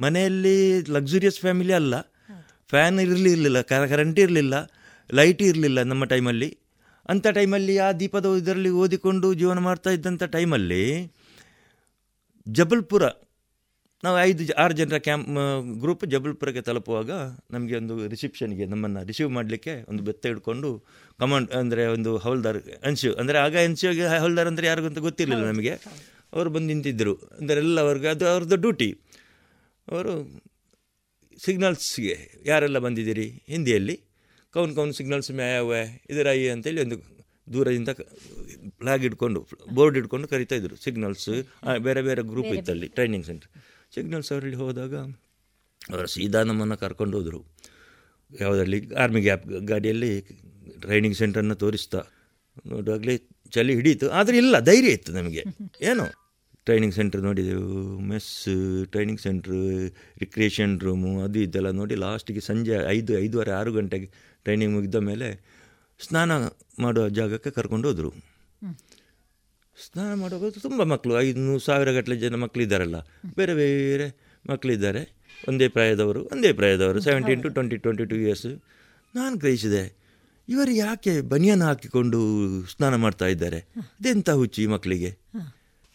[0.00, 0.56] ಮನೆಯಲ್ಲಿ
[0.90, 1.94] ಲಕ್ಸುರಿಯಸ್ ಫ್ಯಾಮಿಲಿ ಅಲ್ಲ.
[2.68, 4.54] ಫ್ಯಾನ್ ಇರಲಿಲ್ಲ ಕರೆಂಟ್ ಇರಲಿಲ್ಲ
[5.14, 6.58] ಲೈಟ್ ಇರಲಿಲ್ಲ ನಮ್ಮ ಟೈಮಲ್ಲಿ
[7.08, 10.82] ಅಂಥ ಟೈಮಲ್ಲಿ ಆ ದೀಪದ ಇದರಲ್ಲಿ ಓದಿಕೊಂಡು ಜೀವನ ಮಾಡ್ತಾ ಇದ್ದಂಥ ಟೈಮಲ್ಲಿ
[12.48, 13.04] ಜಬಲ್ಪುರ
[14.04, 15.28] ನಾವು ಐದು ಆರು ಜನರ ಕ್ಯಾಂಪ್
[15.82, 17.10] ಗ್ರೂಪ್ ಜಬಲ್ಪುರಕ್ಕೆ ತಲುಪುವಾಗ
[17.54, 20.70] ನಮಗೆ ಒಂದು ರಿಸೆಪ್ಷನ್ಗೆ ನಮ್ಮನ್ನು ರಿಸೀವ್ ಮಾಡಲಿಕ್ಕೆ ಒಂದು ಬೆತ್ತ ಹಿಡ್ಕೊಂಡು
[21.22, 22.58] ಕಮಾಂಡ್ ಅಂದರೆ ಒಂದು ಹೌಲ್ದಾರ್
[23.04, 25.72] ಯು ಅಂದರೆ ಆಗ ಎನ್ಸಿಯೋಗೆ ಹೌಲ್ದಾರ್ ಅಂದರೆ ಯಾರಿಗೂ ಅಂತ ಗೊತ್ತಿರಲಿಲ್ಲ ನಮಗೆ.
[26.34, 28.88] ಅವರು ಬಂದು ನಿಂತಿದ್ದರು ಅಂದರೆ ಎಲ್ಲ ಅವ್ರಿಗೆ ಅದು ಅವ್ರದ್ದು ಡ್ಯೂಟಿ.
[29.88, 30.12] ಅವರು
[31.44, 32.16] ಸಿಗ್ನಲ್ಸ್ಗೆ
[32.50, 33.26] ಯಾರೆಲ್ಲ ಬಂದಿದ್ದೀರಿ?
[33.54, 33.96] ಹಿಂದಿಯಲ್ಲಿ.
[34.54, 35.80] ಕೌನ್ ಕೌನ್ ಸಿಗ್ನಲ್ಸ್ ಮ್ಯಾವೆ
[36.12, 36.96] ಇದರ ಐ ಅಂತೇಳಿ ಒಂದು
[37.54, 37.90] ದೂರದಿಂದ
[38.80, 39.40] ಫ್ಲಾಗ್ ಇಟ್ಕೊಂಡು
[39.78, 41.30] ಬೋರ್ಡ್ ಇಟ್ಕೊಂಡು ಕರಿತಾ ಇದ್ರು ಸಿಗ್ನಲ್ಸ್.
[41.86, 43.50] ಬೇರೆ ಬೇರೆ ಗ್ರೂಪ್ ಇತ್ತಲ್ಲಿ ಟ್ರೈನಿಂಗ್ ಸೆಂಟರ್.
[43.96, 44.94] ಸಿಗ್ನಲ್ಸ್ ಅವರಲ್ಲಿ ಹೋದಾಗ
[45.92, 47.40] ಅವರು ಸೀದಾ ನಮ್ಮನ್ನು ಕರ್ಕೊಂಡು ಹೋದರು.
[48.32, 50.12] ಯಾವುದರಲ್ಲಿ ಆರ್ಮಿ ಗ್ಯಾಪ್ ಗಾಡಿಯಲ್ಲಿ
[50.84, 52.00] ಟ್ರೈನಿಂಗ್ ಸೆಂಟರ್ನ ತೋರಿಸ್ತಾ.
[52.72, 53.14] ನೋಡುವಾಗಲೇ
[53.54, 55.42] ಚಳಿ ಹಿಡೀತು, ಆದರೆ ಇಲ್ಲ, ಧೈರ್ಯ ಇತ್ತು ನಮಗೆ.
[55.90, 56.04] ಏನು?
[56.66, 57.68] ಟ್ರೈನಿಂಗ್ ಸೆಂಟರ್ ನೋಡಿದೆವು
[58.10, 58.30] mess
[58.92, 59.58] training centre
[60.22, 64.08] recreation room ಅದು ಇದೆಲ್ಲ ನೋಡಿ ಲಾಸ್ಟಿಗೆ ಸಂಜೆ ಐದು, ಐದೂವರೆ, ಆರು ಗಂಟೆಗೆ
[64.46, 65.28] ಟ್ರೈನಿಂಗ್ ಮುಗಿದ ಮೇಲೆ
[66.00, 66.32] ಸ್ನಾನ
[66.84, 68.10] ಮಾಡುವ ಜಾಗಕ್ಕೆ ಕರ್ಕೊಂಡು ಹೋದರು.
[69.84, 72.98] ಸ್ನಾನ ಮಾಡುವಾಗ ತುಂಬ ಮಕ್ಕಳು ಐದು ಸಾವಿರ ಗಟ್ಟಲೆ ಜನ ಮಕ್ಕಳಿದ್ದಾರಲ್ಲ.
[73.38, 74.06] ಬೇರೆ ಬೇರೆ
[74.50, 75.02] ಮಕ್ಕಳಿದ್ದಾರೆ.
[75.50, 78.48] ಒಂದೇ ಪ್ರಾಯದವರು ಒಂದೇ ಪ್ರಾಯದವರು seventeen to twenty twenty two years
[79.18, 79.82] ನಾನು ಗ್ರಹಿಸಿದೆ,
[80.48, 82.18] ಇವರು ಯಾಕೆ ಬನಿಯನ್ ಹಾಕಿಕೊಂಡು
[82.72, 83.60] ಸ್ನಾನ ಮಾಡ್ತಾ ಇದ್ದಾರೆ?
[84.00, 85.10] ಇದೆಂಥ ಹುಚ್ಚಿ ಮಕ್ಕಳಿಗೆ?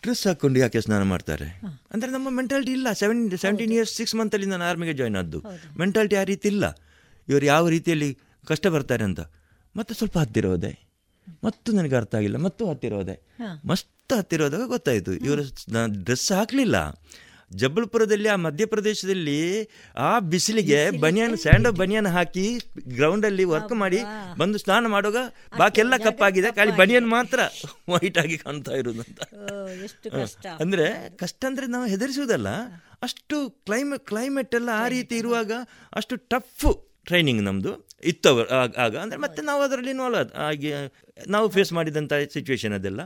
[0.04, 1.48] ಡ್ರೆಸ್ ಹಾಕ್ಕೊಂಡು ಯಾಕೆ ಸ್ನಾನ ಮಾಡ್ತಾರೆ?
[1.94, 2.88] ಅಂದರೆ ನಮ್ಮ ಮೆಂಟಾಲಿಟಿ ಇಲ್ಲ.
[3.02, 5.42] ಸೆವೆನ್ ಸೆವೆಂಟೀನ್ ಇಯರ್ಸ್ ಸಿಕ್ಸ್ ಮಂತಲ್ಲಿ ನಾನು ಆರ್ಮಿಗೆ ಜಾಯ್ನ್ ಆದ್ದು.
[5.82, 6.66] ಮೆಂಟಾಲಿಟಿ ಆ ರೀತಿ ಇಲ್ಲ.
[7.28, 8.12] ಇವರು ಯಾವ ರೀತಿಯಲ್ಲಿ
[8.52, 9.22] ಕಷ್ಟ ಬರ್ತಾರೆ ಅಂತ.
[9.76, 10.46] ಮತ್ತೆ ಸ್ವಲ್ಪ ಹತ್ತಿರ
[11.44, 13.16] ಮತ್ತು ನನಗೆ ಅರ್ಥ ಆಗಿಲ್ಲ ಮತ್ತು ಹತ್ತಿರ ಹೋದೆ.
[13.66, 15.44] ಮಸ್ತ್ ಹತ್ತಿರ ಹೋದಾಗ ಗೊತ್ತಾಯಿತು ಇವರು
[16.04, 16.78] ಡ್ರೆಸ್ ಹಾಕಲಿಲ್ಲ.
[17.52, 19.40] ಜಬಲ್ಪುರದಲ್ಲಿ ಆ ಮಧ್ಯಪ್ರದೇಶದಲ್ಲಿ
[20.02, 22.46] ಆ ಬಿಸಿಲಿಗೆ ಬನಿಯನ್ ಸ್ಯಾಂಡ್ ಬನಿಯನ್ ಹಾಕಿ
[22.96, 24.00] ಗ್ರೌಂಡಲ್ಲಿ ವರ್ಕ್ ಮಾಡಿ
[24.38, 25.22] ಬಂದು ಸ್ನಾನ ಮಾಡುವಾಗ
[25.58, 27.40] ಬಾಕೆಲ್ಲ ಕಪ್ಪಾಗಿದೆ ಖಾಲಿ ಬನಿಯನ್ ಮಾತ್ರ
[27.94, 29.20] ವೈಟ್ ಆಗಿ ಕಾಣ್ತಾ ಇರೋದು ಅಂತ.
[30.62, 30.86] ಅಂದ್ರೆ
[31.18, 32.52] ಕಷ್ಟ ಅಂದ್ರೆ ನಾವು ಹೆದರಿಸುವುದಲ್ಲ
[33.04, 35.52] ಅಷ್ಟು ಕ್ಲೈಮೇ ಕ್ಲೈಮೇಟ್ ಎಲ್ಲ ಆ ರೀತಿ ಇರುವಾಗ
[35.94, 36.68] ಅಷ್ಟು ಟಫ್
[37.06, 37.72] ಟ್ರೈನಿಂಗ್ ನಮ್ದು
[38.04, 38.32] ಇತ್ತು
[38.80, 40.20] ಆಗ ಅಂದ್ರೆ ಮತ್ತೆ ನಾವು ಅದರಲ್ಲಿ ಇನ್ವಾಲ್ವ್
[41.28, 43.02] ನಾವು ಫೇಸ್ ಮಾಡಿದಂಥ ಸಿಚುವೇಶನ್ ಅದೆಲ್ಲ.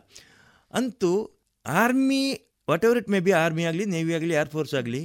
[0.74, 1.12] ಅಂತೂ
[1.66, 2.24] army
[2.86, 5.02] whatever it may be army ಆಗಲಿ ನೇವಿ ಆಗಲಿ ಏರ್ಫೋರ್ಸ್ ಆಗಲಿ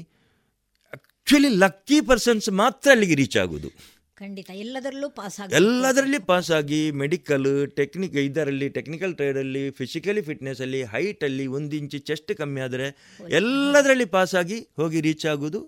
[0.92, 3.70] ಆ್ಯಕ್ಚುಲಿ ಲಕ್ಕಿ ಪರ್ಸನ್ಸ್ ಮಾತ್ರ ಅಲ್ಲಿಗೆ ರೀಚ್ ಆಗೋದು.
[4.16, 4.50] ಖಂಡಿತ.
[4.50, 11.76] ಎಲ್ಲದರಲ್ಲೂ ಪಾಸ್ ಆಗಿ ಎಲ್ಲದರಲ್ಲಿ ಪಾಸ್ ಆಗಿ ಮೆಡಿಕಲ್ ಟೆಕ್ನಿಕ್ ಇದರಲ್ಲಿ ಟೆಕ್ನಿಕಲ್ ಟ್ರೇಡಲ್ಲಿ ಫಿಸಿಕಲಿ ಫಿಟ್ನೆಸ್ಸಲ್ಲಿ ಹೈಟಲ್ಲಿ ಒಂದು
[11.76, 12.86] ಇಂಚು ಚೆಸ್ಟ್ ಕಮ್ಮಿ ಆದರೆ
[13.28, 15.60] ಎಲ್ಲದರಲ್ಲಿ ಪಾಸ್ ಆಗಿ ಹೋಗಿ ರೀಚ್ ಆಗೋದು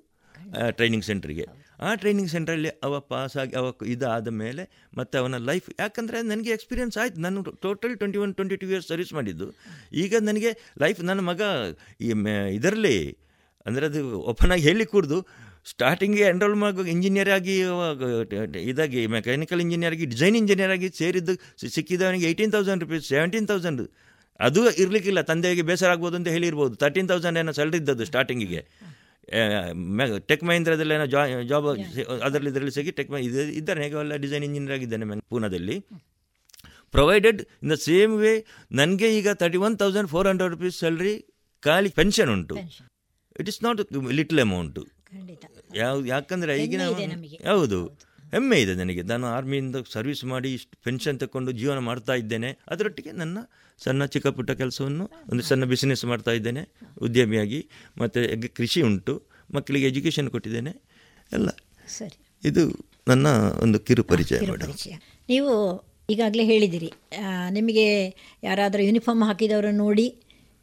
[0.70, 1.46] ಟ್ರೈನಿಂಗ್ ಸೆಂಟ್ರಿಗೆ
[1.86, 4.64] ಆ ಟ್ರೈನಿಂಗ್ ಸೆಂಟ್ರಲ್ಲಿ ಅವ ಪಾಸ್ ಆಗಿ, ಅವ ಇದಾದ ಮೇಲೆ
[4.98, 7.18] ಮತ್ತು ಅವನ ಲೈಫ್ ಯಾಕಂದರೆ ನನಗೆ ಎಕ್ಸ್ಪೀರಿಯನ್ಸ್ ಆಯ್ತು.
[7.26, 9.48] ನಾನು total twenty one twenty two years service ಮಾಡಿದ್ದು.
[10.04, 10.52] ಈಗ ನನಗೆ
[10.84, 11.40] ಲೈಫ್ ನನ್ನ ಮಗ
[12.58, 12.98] ಇದರಲ್ಲಿ,
[13.66, 14.02] ಅಂದರೆ ಅದು
[14.32, 15.18] ಓಪನ್ ಆಗಿ ಹೇಳಿ ಕೂಡ್ದು
[15.70, 17.56] ಸ್ಟಾರ್ಟಿಂಗ್ಗೆ ಎನ್ರೋಲ್ ಮಾಡೋ ಇಂಜಿನಿಯರ್ ಆಗಿ
[18.70, 21.34] ಇದಾಗಿ ಮೆಕ್ಯಾನಿಕಲ್ ಇಂಜಿನಿಯರ್ ಆಗಿ ಡಿಸೈನ್ ಇಂಜಿನಿಯರ್ ಆಗಿ ಸೇರಿದ್ದು
[21.76, 23.82] ಸಿಕ್ಕಿದವನಿಗೆ eighteen thousand rupees seventeen thousand
[24.46, 25.20] ಅದು ಇರಲಿಕ್ಕಿಲ್ಲ.
[25.30, 26.74] ತಂದೆಗೆ ಬೇಸರ ಆಗ್ಬೋದು ಅಂತ ಹೇಳಿರ್ಬೋದು.
[26.82, 28.62] ತರ್ಟೀನ್ ತೌಸಂಡ್ ಏನೋ ಸ್ಯಾಲ್ರಿ ಇದ್ದದ್ದು ಸ್ಟಾರ್ಟಿಂಗಿಗೆ
[30.30, 31.66] ಟೆಕ್ ಮಹೀಂದ್ರದಲ್ಲಿ ಏನೋ ಜಾ ಜಾಬ್
[32.26, 35.76] ಅದರಲ್ಲಿ ಇದರಲ್ಲಿ ಸಿಗಿ ಟೆಕ್ ಮೈ ಇದು ಇದ್ದಾರೆ ಹೇಗೆ ಎಲ್ಲ ಡಿಸೈನ್ ಇಂಜಿನಿಯರ್ ಆಗಿದ್ದಾನೆ ma'am ಪೂನಾದಲ್ಲಿ
[36.94, 38.32] provided in the same way
[38.80, 41.14] ನನಗೆ ಈಗ thirty one thousand four hundred rupees salary
[41.62, 42.56] ಖಾಲಿ ಪೆನ್ಷನ್ ಉಂಟು.
[43.40, 43.80] It is not
[44.20, 44.82] little amount
[45.82, 46.82] ಯಾವ ಯಾಕಂದರೆ ಈಗಿನ.
[47.52, 47.78] ಹೌದು.
[48.34, 49.02] ಹೆಮ್ಮೆ ಇದೆ ನನಗೆ.
[49.12, 52.50] ನಾನು ಆರ್ಮಿಯಿಂದ ಸರ್ವಿಸ್ ಮಾಡಿ ಇಷ್ಟು ಪೆನ್ಷನ್ ತಗೊಂಡು ಜೀವನ ಮಾಡ್ತಾ ಇದ್ದೇನೆ.
[52.72, 53.38] ಅದರೊಟ್ಟಿಗೆ ನನ್ನ
[53.78, 56.68] ಸಣ್ಣ ಚಿಕ್ಕ ಪುಟ್ಟ ಕೆಲಸವನ್ನು ಒಂದು ಸಣ್ಣ ಬಿಸ್ನೆಸ್ ಮಾಡ್ತಾ ಇದ್ದೇನೆ
[57.02, 57.68] ಉದ್ಯಮಿಯಾಗಿ.
[57.98, 59.22] ಮತ್ತು ಕೃಷಿ ಉಂಟು
[59.54, 60.72] ಮಕ್ಕಳಿಗೆ ಎಜುಕೇಷನ್ ಕೊಟ್ಟಿದ್ದೇನೆ
[61.32, 61.48] ಎಲ್ಲ.
[61.88, 62.16] ಸರಿ.
[62.44, 62.62] ಇದು
[63.08, 63.26] ನನ್ನ
[63.62, 64.38] ಒಂದು ಕಿರು ಪರಿಚಯ
[65.28, 65.52] ನೀವು
[66.10, 66.92] ಈಗಾಗಲೇ ಹೇಳಿದಿರಿ
[67.50, 68.06] ನಿಮಗೆ
[68.42, 70.14] ಯಾರಾದರೂ ಯೂನಿಫಾರ್ಮ್ ಹಾಕಿದವರನ್ನು ನೋಡಿ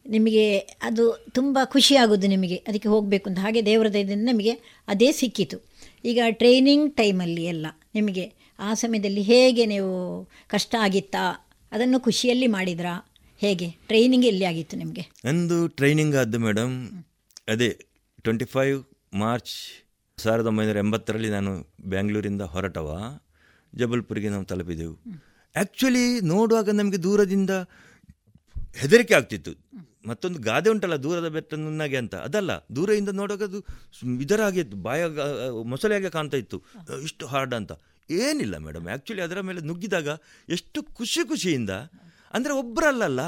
[0.10, 3.40] ನಿಮಗೆ ಅದು ತುಂಬ ಖುಷಿಯಾಗೋದು ನಿಮಗೆ ಅದಕ್ಕೆ ಹೋಗಬೇಕು ಅಂತ.
[3.40, 4.52] ಹಾಗೆ ದೇವರ ದಯದಿಂದ ನಿಮಗೆ
[4.88, 5.57] ಅದೇ ಸಿಕ್ಕಿತು.
[6.06, 9.91] ಈಗ ಟ್ರೈನಿಂಗ್ ಟೈಮಲ್ಲಿ ಎಲ್ಲ ನಿಮಗೆ ಆ ಸಮಯದಲ್ಲಿ ಹೇಗೆ ನೀವು
[10.48, 11.49] ಕಷ್ಟ ಆಗಿತ್ತಾ?
[11.72, 12.94] ಅದನ್ನು ಖುಷಿಯಲ್ಲಿ ಮಾಡಿದ್ರಾ?
[13.38, 13.68] ಹೇಗೆ?
[13.88, 15.04] ಟ್ರೈನಿಂಗ್ ಎಲ್ಲಿ ಆಗಿತ್ತು ನಿಮಗೆ?
[15.26, 17.04] ನಂದು ಟ್ರೈನಿಂಗ್ ಆದ್ದು ಮೇಡಮ್
[17.48, 17.70] ಅದೇ
[18.22, 18.84] ಟ್ವೆಂಟಿ ಫೈವ್
[19.14, 19.54] ಮಾರ್ಚ್
[20.18, 21.52] ಸಾವಿರದ ಒಂಬೈನೂರ ಎಂಬತ್ತರಲ್ಲಿ ನಾನು
[21.82, 23.20] ಬ್ಯಾಂಗ್ಳೂರಿಂದ ಹೊರಟವ.
[23.76, 24.96] ಜಬಲ್ಪುರಿಗೆ ನಾವು ತಲುಪಿದೆವು.
[25.56, 27.50] ಆ್ಯಕ್ಚುಲಿ ನೋಡುವಾಗ ನಮಗೆ ದೂರದಿಂದ
[28.76, 29.52] ಹೆದರಿಕೆ ಆಗ್ತಿತ್ತು.
[30.08, 32.16] ಮತ್ತೊಂದು ಗಾದೆ ಉಂಟಲ್ಲ ದೂರದ ಬೆಟ್ಟ ನುನ್ನಾಗೆ ಅಂತ.
[32.16, 33.60] ಅದಲ್ಲ, ದೂರದಿಂದ ನೋಡುವಾಗ ಅದು
[34.22, 36.64] ಇದರಾಗಿತ್ತು ಇದರಾಗೆ ಬಾಯಾಗ ಬಾಯ ಮೊಸಳೆಯಾಗೆ ಕಾಣ್ತಾ ಇತ್ತು.
[37.04, 37.72] ಇಷ್ಟು ಹಾರ್ಡ್ ಅಂತ.
[38.26, 38.86] ಏನಿಲ್ಲ ಮೇಡಮ್.
[38.91, 40.10] ಆ್ಯಕ್ಚುಲಿ ಅದರ ಮೇಲೆ ನುಗ್ಗಿದಾಗ
[40.49, 41.73] ಎಷ್ಟು ಖುಷಿ ಖುಷಿಯಿಂದ,
[42.38, 43.22] ಅಂದರೆ ಒಬ್ಬರಲ್ಲಲ್ಲ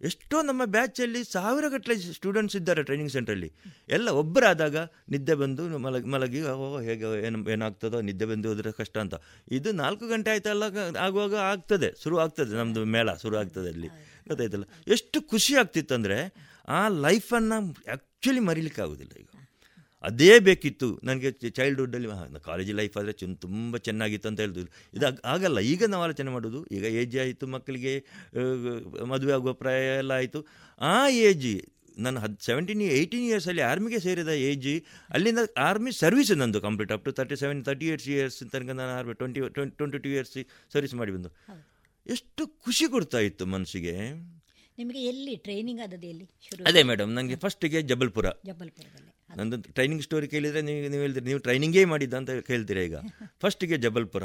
[0.00, 3.48] ಎಷ್ಟೋ ನಮ್ಮ ಬ್ಯಾಚಲ್ಲಿ ಸಾವಿರ ಗಟ್ಟಲೆ ಸ್ಟೂಡೆಂಟ್ಸ್ ಇದ್ದಾರೆ ಟ್ರೈನಿಂಗ್ ಸೆಂಟ್ರಲ್ಲಿ
[3.96, 4.76] ಎಲ್ಲ ಒಬ್ಬರಾದಾಗ
[5.12, 9.14] ನಿದ್ದೆ ಬಂದು ಮಲಗಿ ಮಲಗಿ ಓ ಹೇಗೆ, ಏನು, ಏನಾಗ್ತದೋ, ನಿದ್ದೆ ಬಂದು ಹೋದರೆ ಕಷ್ಟ ಅಂತ.
[9.58, 10.64] ಇದು ನಾಲ್ಕು ಗಂಟೆ ಆಯ್ತಲ್ಲ,
[11.06, 13.90] ಆಗುವಾಗ ಆಗ್ತದೆ, ಶುರು ಆಗ್ತದೆ ನಮ್ಮದು ಮೇಳ ಶುರು ಆಗ್ತದೆ ಅಲ್ಲಿ.
[14.26, 14.68] ಗೊತ್ತಾಯ್ತಲ್ಲ?
[14.96, 16.18] ಎಷ್ಟು ಖುಷಿ ಆಗ್ತಿತ್ತು ಅಂದರೆ
[16.68, 17.58] ಆ ಲೈಫನ್ನು
[17.94, 19.30] ಆ್ಯಕ್ಚುಲಿ ಮರೀಲಿಕ್ಕೆ ಆಗೋದಿಲ್ಲ ಈಗ.
[20.08, 20.88] ಅದೇ ಬೇಕಿತ್ತು.
[21.08, 22.08] ನನಗೆ ಚೈಲ್ಡ್ಹುಡ್ಡಲ್ಲಿ
[22.48, 25.58] ಕಾಲೇಜ್ ಲೈಫ್ ಆದರೆ ಚೆನ್ನ ತುಂಬ ಚೆನ್ನಾಗಿತ್ತು ಅಂತ ಹೇಳ್ತಿದ್ರು ಇದು ಆಗಲ್ಲ.
[25.72, 27.94] ಈಗ ನಾವು ಆಲೋಚನೆ ಮಾಡೋದು ಈಗ ಏಜ್ ಆಯಿತು ಮಕ್ಕಳಿಗೆ
[29.12, 30.42] ಮದುವೆ ಆಗುವ ಪ್ರಾಯ ಎಲ್ಲ ಆಯಿತು.
[30.80, 30.96] ಆ
[31.28, 31.48] ಏಜ್
[32.04, 34.70] ನಾನು ಹದ್ ಸೆವೆಂಟೀನ್ ಏಯ್ಟೀನ್ ಇಯರ್ಸಲ್ಲಿ ಆರ್ಮಿಗೆ ಸೇರಿದ ಏಜ್
[35.16, 39.14] ಅಲ್ಲಿಂದ ಆರ್ಮಿ ಸರ್ವಿಸ್ ನಂದು complete up to thirty seven thirty eights years ತನಕ ನಾನು army
[39.20, 40.34] twenty twenty twenty two years
[40.74, 41.30] service ಮಾಡಿ ಬಂದು.
[42.06, 43.94] ಎಷ್ಟು ಖುಷಿ ಕೊಡ್ತಾ ಇತ್ತು ಮನಸ್ಸಿಗೆ.
[44.78, 46.62] ನಿಮಗೆ ಎಲ್ಲಿ ಟ್ರೈನಿಂಗ್ ಆದದ್ದು ಎಲ್ಲಿ ಶುರು?
[46.70, 48.26] ಅದೇ ಮೇಡಮ್ ನನಗೆ ಫಸ್ಟಿಗೆ ಜಬಲ್ಪುರ.
[48.50, 49.10] ಜಬಲ್ಪುರದಲ್ಲಿ.
[49.38, 52.96] ನಂದು ಟ್ರೈನಿಂಗ್ ಸ್ಟೋರಿ ಕೇಳಿದರೆ ನೀವು ನೀವು ಹೇಳ್ತೀರಿ ನೀವು ಟ್ರೈನಿಂಗೇ ಮಾಡಿದ್ದ ಅಂತ ಕೇಳ್ತೀರಾ ಈಗ?
[53.42, 54.24] ಫಸ್ಟಿಗೆ Jabalpur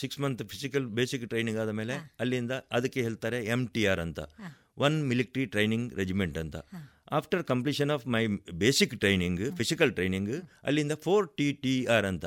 [0.00, 4.20] six month physical basic training ಆದ ಮೇಲೆ ಅಲ್ಲಿಂದ ಅದಕ್ಕೆ ಹೇಳ್ತಾರೆ ಎಂ ಟಿ ಆರ್ ಅಂತ.
[4.86, 6.56] ಒನ್ ಮಿಲಿಟ್ರಿ ಟ್ರೈನಿಂಗ್ ರೆಜಿಮೆಂಟ್ ಅಂತ.
[7.18, 8.22] After completion of my
[8.62, 10.32] basic training physical training
[10.68, 12.26] ಅಲ್ಲಿಂದ ಫೋರ್ ಟಿ ಟಿ ಆರ್ ಅಂತ.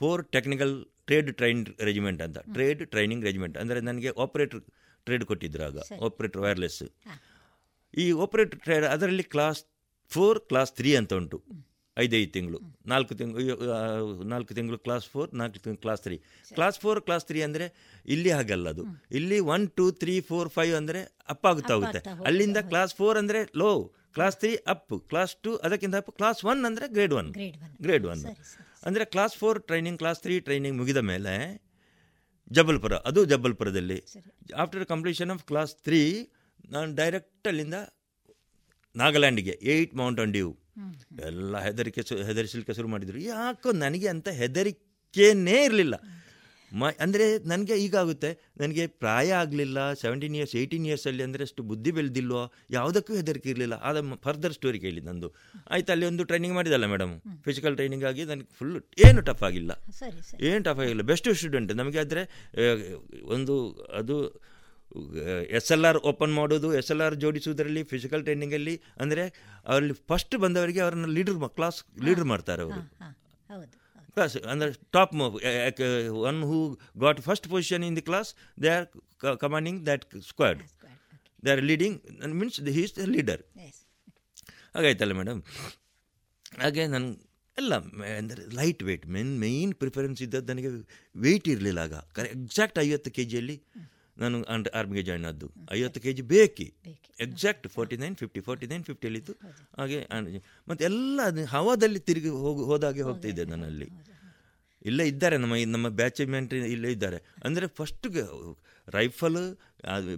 [0.00, 0.74] Four technical
[1.08, 2.38] trade train regiment ಅಂತ.
[2.56, 4.62] ಟ್ರೇಡ್ ಟ್ರೈನಿಂಗ್ ರೆಜಿಮೆಂಟ್ ಅಂದರೆ ನನಗೆ ಆಪರೇಟರ್
[5.06, 5.78] ಟ್ರೇಡ್ ಕೊಟ್ಟಿದ್ರು ಆಗ.
[6.08, 6.82] ಆಪರೇಟರ್ ವೈರ್ಲೆಸ್
[7.94, 9.60] ಈ ಆಪರೇಟರ್ ಟ್ರೇಡ್ ಅದರಲ್ಲಿ ಕ್ಲಾಸ್
[10.14, 11.38] ಫೋರ್ ಕ್ಲಾಸ್ ತ್ರೀ ಅಂತ ಉಂಟು.
[11.96, 12.58] ಐದೈದು ತಿಂಗಳು.
[12.92, 13.54] ನಾಲ್ಕು ತಿಂಗಳು
[14.32, 16.16] ನಾಲ್ಕು ತಿಂಗಳು ಕ್ಲಾಸ್ ಫೋರ್ ನಾಲ್ಕು ತಿಂಗಳು class three.
[16.58, 17.66] Class four class three ಅಂದರೆ
[18.14, 18.84] ಇಲ್ಲಿ ಹಾಗಲ್ಲ ಅದು.
[19.18, 21.00] ಇಲ್ಲಿ one two three four five ಅಂದರೆ
[21.34, 22.02] ಅಪ್ ಆಗುತ್ತಾ ಹೋಗುತ್ತೆ.
[22.30, 23.70] ಅಲ್ಲಿಂದ ಕ್ಲಾಸ್ ಫೋರ್ ಅಂದರೆ low
[24.16, 27.28] class three up class two ಅದಕ್ಕಿಂತ ಅಪ್ ಕ್ಲಾಸ್ ಒನ್ ಅಂದರೆ ಗ್ರೇಡ್ ಒನ್.
[27.86, 28.22] Grade one.
[28.88, 31.34] ಅಂದರೆ class four training class three training ಮುಗಿದ ಮೇಲೆ
[32.58, 33.98] ಜಬಲ್ಪುರ ಅದು ಜಬಲ್ಪುರದಲ್ಲಿ.
[34.62, 36.02] After completion of class three
[36.74, 37.78] ನಾನು ಡೈರೆಕ್ಟ್ ಅಲ್ಲಿಂದ
[38.94, 40.48] ನಾಗಾಲ್ಯಾಂಡಿಗೆ ಏಯ್ಟ್ ಮೌಂಟನ್ ಡ್ಯೂ.
[41.28, 43.18] ಎಲ್ಲ ಹೆದರಿಕೆ ಸು ಹೆದರಿಸಲಿಕ್ಕೆ ಶುರು ಮಾಡಿದರು.
[43.34, 45.94] ಯಾಕೋ ನನಗೆ ಅಂತ ಹೆದರಿಕೆನೇ ಇರಲಿಲ್ಲ.
[46.72, 48.28] ಮ ಅಂದರೆ ನನಗೆ ಈಗಾಗುತ್ತೆ
[48.60, 49.78] ನನಗೆ ಪ್ರಾಯ ಆಗಲಿಲ್ಲ.
[50.02, 52.42] ಸೆವೆಂಟೀನ್ ಇಯರ್ಸ್ ಏಯ್ಟೀನ್ ಇಯರ್ಸಲ್ಲಿ ಅಂದರೆ ಅಷ್ಟು ಬುದ್ಧಿ ಬೆಳೆದಿಲ್ವೋ
[52.76, 53.76] ಯಾವುದಕ್ಕೂ ಹೆದರಿಕೆ ಇರಲಿಲ್ಲ.
[53.88, 55.28] ಆದ ಫರ್ದರ್ ಸ್ಟೋರಿ ಕೇಳಿ ನಂದು.
[55.74, 57.14] ಆಯ್ತು ಅಲ್ಲಿ ಒಂದು ಟ್ರೈನಿಂಗ್ ಮಾಡಿದಲ್ಲ ಮೇಡಮ್
[57.48, 58.76] ಫಿಸಿಕಲ್ ಟ್ರೈನಿಂಗ್ ಆಗಿ ನನಗೆ ಫುಲ್
[59.08, 59.72] ಏನು ಟಫ್ ಆಗಿಲ್ಲ.
[60.50, 61.04] ಏನು ಟಫ್ ಆಗಿಲ್ಲ.
[61.10, 62.24] ಬೆಸ್ಟ್ ಸ್ಟೂಡೆಂಟ್ ನಮಗೆ ಆದರೆ
[63.36, 63.56] ಒಂದು
[64.02, 64.18] ಅದು
[65.50, 69.24] ಎಸ್ ಎಲ್ ಆರ್ ಓಪನ್ ಮಾಡೋದು ಎಸ್ ಎಲ್ ಆರ್ ಜೋಡಿಸುವುದರಲ್ಲಿ ಫಿಸಿಕಲ್ ಟ್ರೈನಿಂಗಲ್ಲಿ ಅಂದರೆ
[69.66, 72.80] ಅವರಲ್ಲಿ ಫಸ್ಟ್ ಬಂದವರಿಗೆ ಅವ್ರನ್ನ ಲೀಡರ್ ಕ್ಲಾಸ್ ಲೀಡರ್ ಮಾಡ್ತಾರೆ ಅವರು.
[74.16, 75.12] ಕ್ಲಾಸ್ ಅಂದರೆ top
[76.24, 76.58] one who
[76.98, 78.30] got first position in the class
[78.62, 78.86] they are
[79.38, 80.60] commanding that squad
[81.42, 81.98] they are leading
[82.34, 83.42] means the is the leader
[84.74, 85.40] ಹಾಗಾಯ್ತಲ್ಲ madam
[86.58, 87.08] ಹಾಗೆ ನಾನು
[87.56, 87.74] ಎಲ್ಲ
[88.16, 90.70] ಅಂದರೆ light weight main main preference ಇದ್ದದ್ದು ನನಗೆ
[91.14, 91.94] weight ಇರಲಿಲ್ಲ ಆಗ.
[92.12, 93.56] ಕರೆ ಎಕ್ಸಾಕ್ಟ್ ಐವತ್ತು ಕೆ ಜಿಯಲ್ಲಿ
[94.20, 95.46] ನಾನು ಅಂಡ್ ಆರ್ಮಿಗೆ ಜಾಯ್ನ್ ಆದ್ದು.
[95.76, 96.66] ಐವತ್ತು K G ಬೇಕಿ.
[97.26, 99.34] Exact forty nine fifty forty nine ಫಿಫ್ಟಿಯಲ್ಲಿತ್ತು
[99.80, 99.98] ಹಾಗೆ
[100.70, 101.20] ಮತ್ತು ಎಲ್ಲ
[101.54, 103.88] ಹವಾದಲ್ಲಿ ತಿರುಗಿ ಹೋಗಿ ಹೋದಾಗೆ ಹೋಗ್ತಿದ್ದೆ ನನ್ನಲ್ಲಿ.
[104.88, 107.18] ಇಲ್ಲೇ ಇದ್ದಾರೆ ನಮ್ಮ ನಮ್ಮ ಬ್ಯಾಚ್ಮೆಂಟ್ ಇಲ್ಲೇ ಇದ್ದಾರೆ.
[107.46, 108.22] ಅಂದರೆ ಫಸ್ಟ್ಗೆ
[108.96, 109.40] ರೈಫಲ್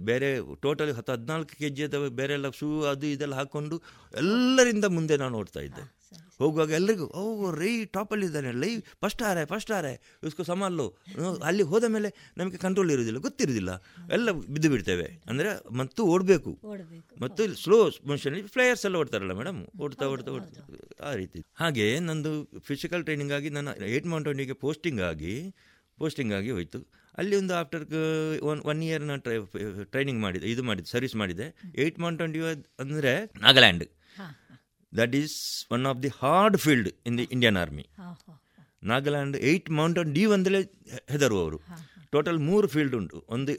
[0.09, 0.29] ಬೇರೆ
[0.63, 3.75] ಟೋಟಲ್ ಹತ್ತು ಹದಿನಾಲ್ಕು ಕೆ ಜಿ ಅಥವಾ ಬೇರೆ ಎಲ್ಲ ಶೂ ಅದು ಇದೆಲ್ಲ ಹಾಕ್ಕೊಂಡು
[4.21, 5.83] ಎಲ್ಲರಿಂದ ಮುಂದೆ ನಾನು ಓಡ್ತಾ ಇದ್ದೆ.
[6.41, 8.69] ಹೋಗುವಾಗ ಎಲ್ರಿಗೂ ಓ ರೈ ಟಾಪಲ್ಲಿ ಇದ್ದಾನೆ ಲೈ
[9.03, 9.93] ಫಸ್ಟ್ ಆರೆ ಫಸ್ಟ್ ಆರೆ
[10.29, 10.87] ಇಸ್ಕೋ ಸಮಾಲು
[11.49, 12.09] ಅಲ್ಲಿ ಹೋದ ಮೇಲೆ
[12.39, 13.71] ನಮಗೆ ಕಂಟ್ರೋಲ್ ಇರೋದಿಲ್ಲ ಗೊತ್ತಿರೋದಿಲ್ಲ.
[14.17, 15.07] ಎಲ್ಲ ಬಿದ್ದು ಬಿಡ್ತೇವೆ.
[15.29, 16.53] ಅಂದರೆ ಮತ್ತು ಓಡಬೇಕು.
[17.25, 17.79] ಮತ್ತು ಸ್ಲೋ
[18.11, 20.63] ಮೋಷನ್ ಫ್ಲೇಯರ್ಸ್ ಎಲ್ಲ ಓಡ್ತಾರಲ್ಲ ಮೇಡಮ್ ಓಡ್ತಾ ಓಡ್ತಾ ಓಡ್ತಾ.
[21.09, 21.41] ಆ ರೀತಿ.
[21.61, 22.33] ಹಾಗೆ ನಂದು
[22.71, 25.35] ಫಿಸಿಕಲ್ ಟ್ರೈನಿಂಗ್ ಆಗಿ ನಾನು ಏಟ್ ಮೌಂಟೌಂಡಿಗೆ ಪೋಸ್ಟಿಂಗ್ ಆಗಿ
[26.01, 26.79] ಪೋಸ್ಟಿಂಗ್ ಆಗಿ ಹೋಯಿತು.
[27.21, 27.83] ಅಲ್ಲಿ ಒಂದು ಆಫ್ಟರ್
[28.51, 29.35] ಒನ್ ಒನ್ ಇಯರ್ ನಾನು ಟ್ರೈ
[29.93, 31.47] ಟ್ರೈನಿಂಗ್ ಮಾಡಿದೆ ಇದು ಮಾಡಿದೆ ಸರ್ವಿಸ್ ಮಾಡಿದೆ.
[31.83, 32.45] ಏಯ್ಟ್ ಮೌಂಟನ್ ಡ್ಯೂ
[32.83, 33.11] ಅಂದರೆ
[33.43, 33.85] Nagaland.
[34.99, 35.35] That is
[35.75, 37.85] one of the hard field in the Indian army
[38.91, 40.61] Nagaland eight mountain D ಒಂದಲೇ
[41.13, 41.59] ಹೆದರು ಅವರು
[42.13, 43.17] ಟೋಟಲ್ ಮೂರು ಫೀಲ್ಡ್ ಉಂಟು.
[43.35, 43.51] ಒಂದು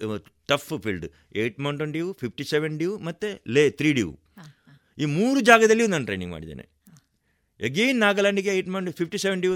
[0.51, 1.07] tough field
[1.43, 4.11] eight mountain div fifty seven div ಮತ್ತು ಲೇ ತ್ರೀ ಡ್ಯೂ
[4.99, 6.65] ಈ ಮೂರು ಜಾಗದಲ್ಲಿಯೂ ನಾನು ಟ್ರೈನಿಂಗ್ ಮಾಡಿದ್ದೇನೆ.
[7.61, 9.53] ಎಗೇನ್ ನಾಗಾಲ್ಯಾಂಡಿಗೆ eight mount fifty seven due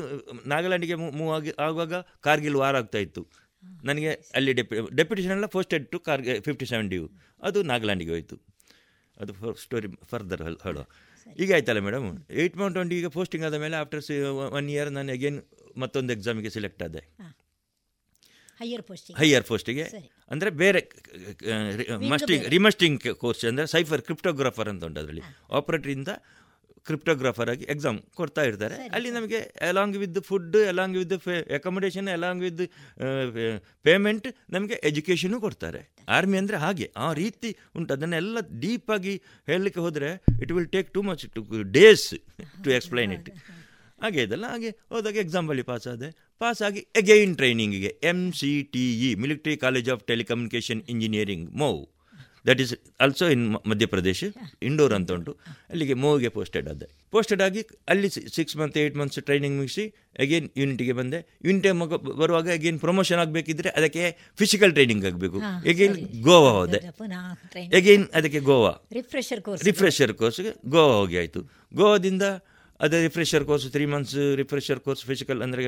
[0.52, 1.94] ನಾಗಾಲ್ಯಾಂಡಿಗೆ ಮೂವ್ ಆಗಿ ಆಗುವಾಗ
[2.26, 3.22] ಕಾರ್ಗಿಲ್ ವಾರ ಆಗ್ತಾ ಇತ್ತು.
[3.88, 7.04] ನನಗೆ ಅಲ್ಲಿ ಡೆಪ್ಯು ಡೆಪ್ಯುಟೇಷನ್ ಎಲ್ಲ ಪೋಸ್ಟೆಡ್ ಟು ಕಾರ್ಗೆ ಫಿಫ್ಟಿ ಸೆವೆನ್ ಡ್ಯೂ
[7.48, 8.36] ಅದು ನಾಗಾಲ್ಯಾಂಡಿಗೆ ಹೋಯಿತು.
[9.22, 9.32] ಅದು
[9.64, 10.84] ಸ್ಟೋರಿ ಫರ್ದರ್ ಹೇಳೋ
[11.42, 12.06] ಈಗ ಆಯ್ತಲ್ಲ ಮೇಡಮ್
[12.42, 14.02] ಏಯ್ಟ್ ಮೌಂಟ್ ಟ್ವೆಂಟಿ ಈಗ ಪೋಸ್ಟಿಂಗ್ ಆದ ಮೇಲೆ ಆಫ್ಟರ್
[14.58, 15.38] ಒನ್ ಇಯರ್ ನಾನು ಅಗೇನ್
[15.82, 17.02] ಮತ್ತೊಂದು ಎಕ್ಸಾಮಿಗೆ ಸೆಲೆಕ್ಟ್ ಆದೆ.
[18.60, 19.84] ಹೈಯರ್ ಪೋಸ್ಟಿಂಗ್ ಹೈಯರ್ ಪೋಸ್ಟಿಗೆ
[20.30, 20.80] ಅಂದರೆ ಬೇರೆ
[22.12, 25.24] ಮಸ್ಟಿಂಗ್ ರಿಮಸ್ಟಿಂಗ್ ಕೋರ್ಸ್ ಅಂದರೆ ಸೈಫರ್ ಕ್ರಿಪ್ಟೋಗ್ರಾಫರ್ ಅಂತ ಉಂಟು ಅದರಲ್ಲಿ.
[25.58, 26.08] ಆಪರೇಟರಿಂದ
[26.86, 28.76] ಕ್ರಿಪ್ಟೋಗ್ರಾಫರ್ ಆಗಿ ಎಕ್ಸಾಮ್ ಕೊಡ್ತಾ ಇರ್ತಾರೆ.
[28.96, 31.14] ಅಲ್ಲಿ ನಮಗೆ along with food along with
[31.58, 32.62] accommodation along with
[33.88, 35.82] payment ನಮಗೆ ಎಜುಕೇಷನು ಕೊಡ್ತಾರೆ.
[36.16, 37.90] ಆರ್ಮಿ ಅಂದರೆ ಹಾಗೆ ಆ ರೀತಿ ಉಂಟು.
[37.96, 39.14] ಅದನ್ನೆಲ್ಲ ಡೀಪಾಗಿ
[39.50, 40.10] ಹೇಳಲಿಕ್ಕೆ ಹೋದರೆ
[40.42, 41.42] it will take too much two
[41.78, 42.08] days
[42.64, 43.30] to explain it
[44.02, 46.08] ಹಾಗೆ ಇದೆಲ್ಲ ಹಾಗೆ ಹೋದಾಗ ಎಕ್ಸಾಂಪಲ್ಲಿ ಪಾಸ್ ಆದೆ.
[46.42, 51.72] ಪಾಸ್ ಆಗಿ again ಟ್ರೈನಿಂಗಿಗೆ M C T E military college of telecommunication engineering Mhow
[52.48, 52.72] that is
[53.04, 54.20] also in Madhya Pradesh
[54.68, 55.32] Indore ಅಂತ ಉಂಟು.
[55.72, 57.62] ಅಲ್ಲಿಗೆ ಮೂವಿಗೆ ಪೋಸ್ಟೆಡ್ ಆದೆ ಪೋಸ್ಟೆಡ್ ಆಗಿ
[57.92, 59.84] ಅಲ್ಲಿ six month eight months training ಮುಗಿಸಿ
[60.24, 61.20] ಅಗೇನ್ ಯೂನಿಟಿಗೆ ಬಂದೆ.
[61.46, 64.04] ಯೂನಿಟ್ ಮಗ ಬರುವಾಗ ಅಗೇನ್ ಪ್ರಮೋಷನ್ ಆಗಬೇಕಿದ್ರೆ ಅದಕ್ಕೆ
[64.42, 65.40] ಫಿಸಿಕಲ್ ಟ್ರೈನಿಂಗ್ ಆಗಬೇಕು.
[65.72, 65.96] ಅಗೇನ್
[66.28, 66.80] ಗೋವಾ ಹೋದೆ.
[67.80, 68.74] ಅಗೇನ್ ಅದಕ್ಕೆ ಗೋವಾ.
[68.98, 71.42] ರಿಫ್ರೆಷರ್ ಕೋರ್ಸ್ ರಿಫ್ರೆಷರ್ ಕೋರ್ಸ್ಗೆ ಗೋವಾ ಹೋಗಿ ಆಯಿತು.
[71.80, 72.26] ಗೋವಾದಿಂದ
[72.80, 75.62] ಅದೇ refresher course three months refresher course physical ಅಂದರೆ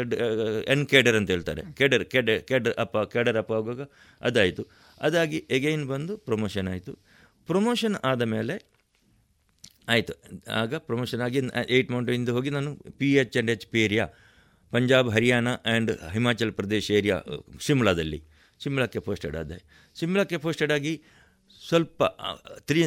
[0.73, 1.63] ಎನ್ ಕೇಡರ್ ಅಂತ ಹೇಳ್ತಾರೆ.
[1.79, 3.85] ಕೇಡರ್ ಕೇಡರ್ ಕೇಡರ್ ಅಪ್ಪ ಕೇಡರ್ ಅಪ್ಪ ಆಗುವಾಗ
[4.29, 4.63] ಅದಾಯಿತು.
[5.07, 6.93] ಅದಾಗಿ ಎಗೈನ್ ಬಂದು ಪ್ರಮೋಷನ್ ಆಯಿತು.
[7.51, 8.57] ಪ್ರಮೋಷನ್ ಆದ ಮೇಲೆ
[9.95, 10.15] ಆಯಿತು.
[10.63, 11.39] ಆಗ ಪ್ರಮೋಷನ್ ಆಗಿ
[11.77, 14.05] ಏಯ್ಟ್ ಮೌಂಟಿಂದ ಹೋಗಿ ನಾನು P H and H P area
[14.73, 17.17] Punjab Haryana and Himachal Pradesh area
[17.67, 18.21] ಶಿಮ್ಲಾದಲ್ಲಿ
[18.65, 19.59] ಶಿಮ್ಲಾಕ್ಕೆ ಪೋಸ್ಟೆಡ್ ಆದೆ.
[20.01, 20.93] ಶಿಮ್ಲಾಕ್ಕೆ ಪೋಸ್ಟೆಡ್ ಆಗಿ
[21.69, 22.03] ಸ್ವಲ್ಪ
[22.69, 22.81] ತ್ರೀ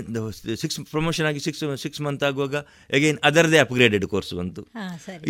[0.61, 2.56] ಸಿಕ್ಸ್ ಪ್ರಮೋಷನ್ ಆಗಿ ಸಿಕ್ಸ್ ಸಿಕ್ಸ್ ಮಂತ್ ಆಗುವಾಗ
[2.98, 4.61] ಅಗೈನ್ ಅದರದೇ ಅಪ್ಗ್ರೇಡೆಡ್ ಕೋರ್ಸ್ ಬಂತು.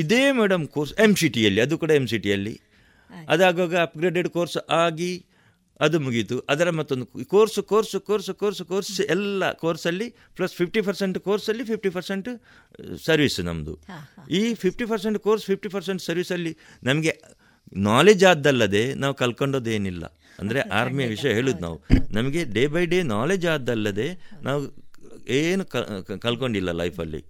[0.04, 2.54] ಇದೇ ಮೇಡಮ್ ಕೋರ್ಸ್ ಎಂ ಸಿ ಟಿಯಲ್ಲಿ ಅದು ಕೂಡ ಎಂ ಸಿ ಟಿಯಲ್ಲಿ
[3.34, 5.12] ಅದಾಗುವಾಗ ಅಪ್ಗ್ರೇಡೆಡ್ ಕೋರ್ಸ್ ಆಗಿ
[5.86, 6.36] ಅದು ಮುಗೀತು.
[6.54, 10.08] ಅದರ ಮತ್ತೊಂದು course course course course course ಎಲ್ಲ ಕೋರ್ಸಲ್ಲಿ
[10.38, 12.30] ಪ್ಲಸ್ ಫಿಫ್ಟಿ ಪರ್ಸೆಂಟ್ ಕೋರ್ಸಲ್ಲಿ ಫಿಫ್ಟಿ ಪರ್ಸೆಂಟ್
[13.06, 13.74] ಸರ್ವಿಸ್ ನಮ್ಮದು
[14.40, 16.54] ಈ fifty percent course fifty percent ಸರ್ವಿಸಲ್ಲಿ
[16.84, 17.14] ನಮಗೆ
[17.90, 20.04] ನಾಲೆಜ್ ಆದ್ದಲ್ಲದೆ ನಾವು ಕಲ್ಕೊಂಡೋದೇನಿಲ್ಲ.
[20.40, 21.78] ಅಂದರೆ ಆರ್ಮಿಯ ವಿಷಯ ಹೇಳುದು ನಾವು.
[22.12, 24.08] ನಮಗೆ ಡೇ ಬೈ ಡೇ ನಾಲೆಜ್ ಆದ್ದಲ್ಲದೆ
[24.44, 24.62] ನಾವು
[25.42, 25.64] ಏನು
[26.26, 27.22] ಕಲ್ಕೊಂಡಿಲ್ಲ ಲೈಫಲ್ಲಿ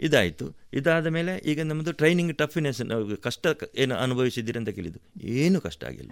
[0.00, 0.54] ಇದಾಯಿತು.
[0.72, 3.46] ಇದಾದ ಮೇಲೆ ಈಗ ನಮ್ಮದು ಟ್ರೈನಿಂಗ್ ಟಫಿನೆಸ್ ಕಷ್ಟ
[3.76, 5.26] ಏನು ಅನುಭವಿಸಿದ್ದೀರಿ ಅಂತ ಕೇಳಿದ್ದು.
[5.26, 6.10] ಏನು ಕಷ್ಟ ಆಗಿಲ್ಲ.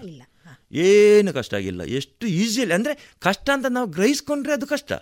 [0.72, 1.82] ಏನು ಕಷ್ಟ ಆಗಿಲ್ಲ.
[1.82, 4.92] ಎಷ್ಟು ಈಸಿಯಲ್ಲಿ ಅಂದರೆ ಕಷ್ಟ ಅಂತ ನಾವು ಗ್ರಹಿಸ್ಕೊಂಡ್ರೆ ಅದು ಕಷ್ಟ.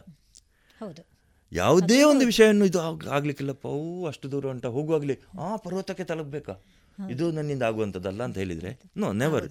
[0.81, 1.13] ಹೌದು.
[1.53, 6.53] ಯಾವುದೇ ಒಂದು ವಿಷಯವನ್ನು ಇದು ಆಗ್- ಆಗ್ಲಿಕ್ಕಿಲ್ಲಪ್ಪ ಅವು ಅಷ್ಟು ದೂರ ಉಂಟ ಹೋಗುವಾಗಲಿ ಆ ಪರ್ವತಕ್ಕೆ ತಲುಪಬೇಕಾ?
[7.11, 9.49] ಇದು ನನ್ನಿಂದ ಆಗುವಂಥದ್ದಲ್ಲ ಅಂತ ಹೇಳಿದರೆ no never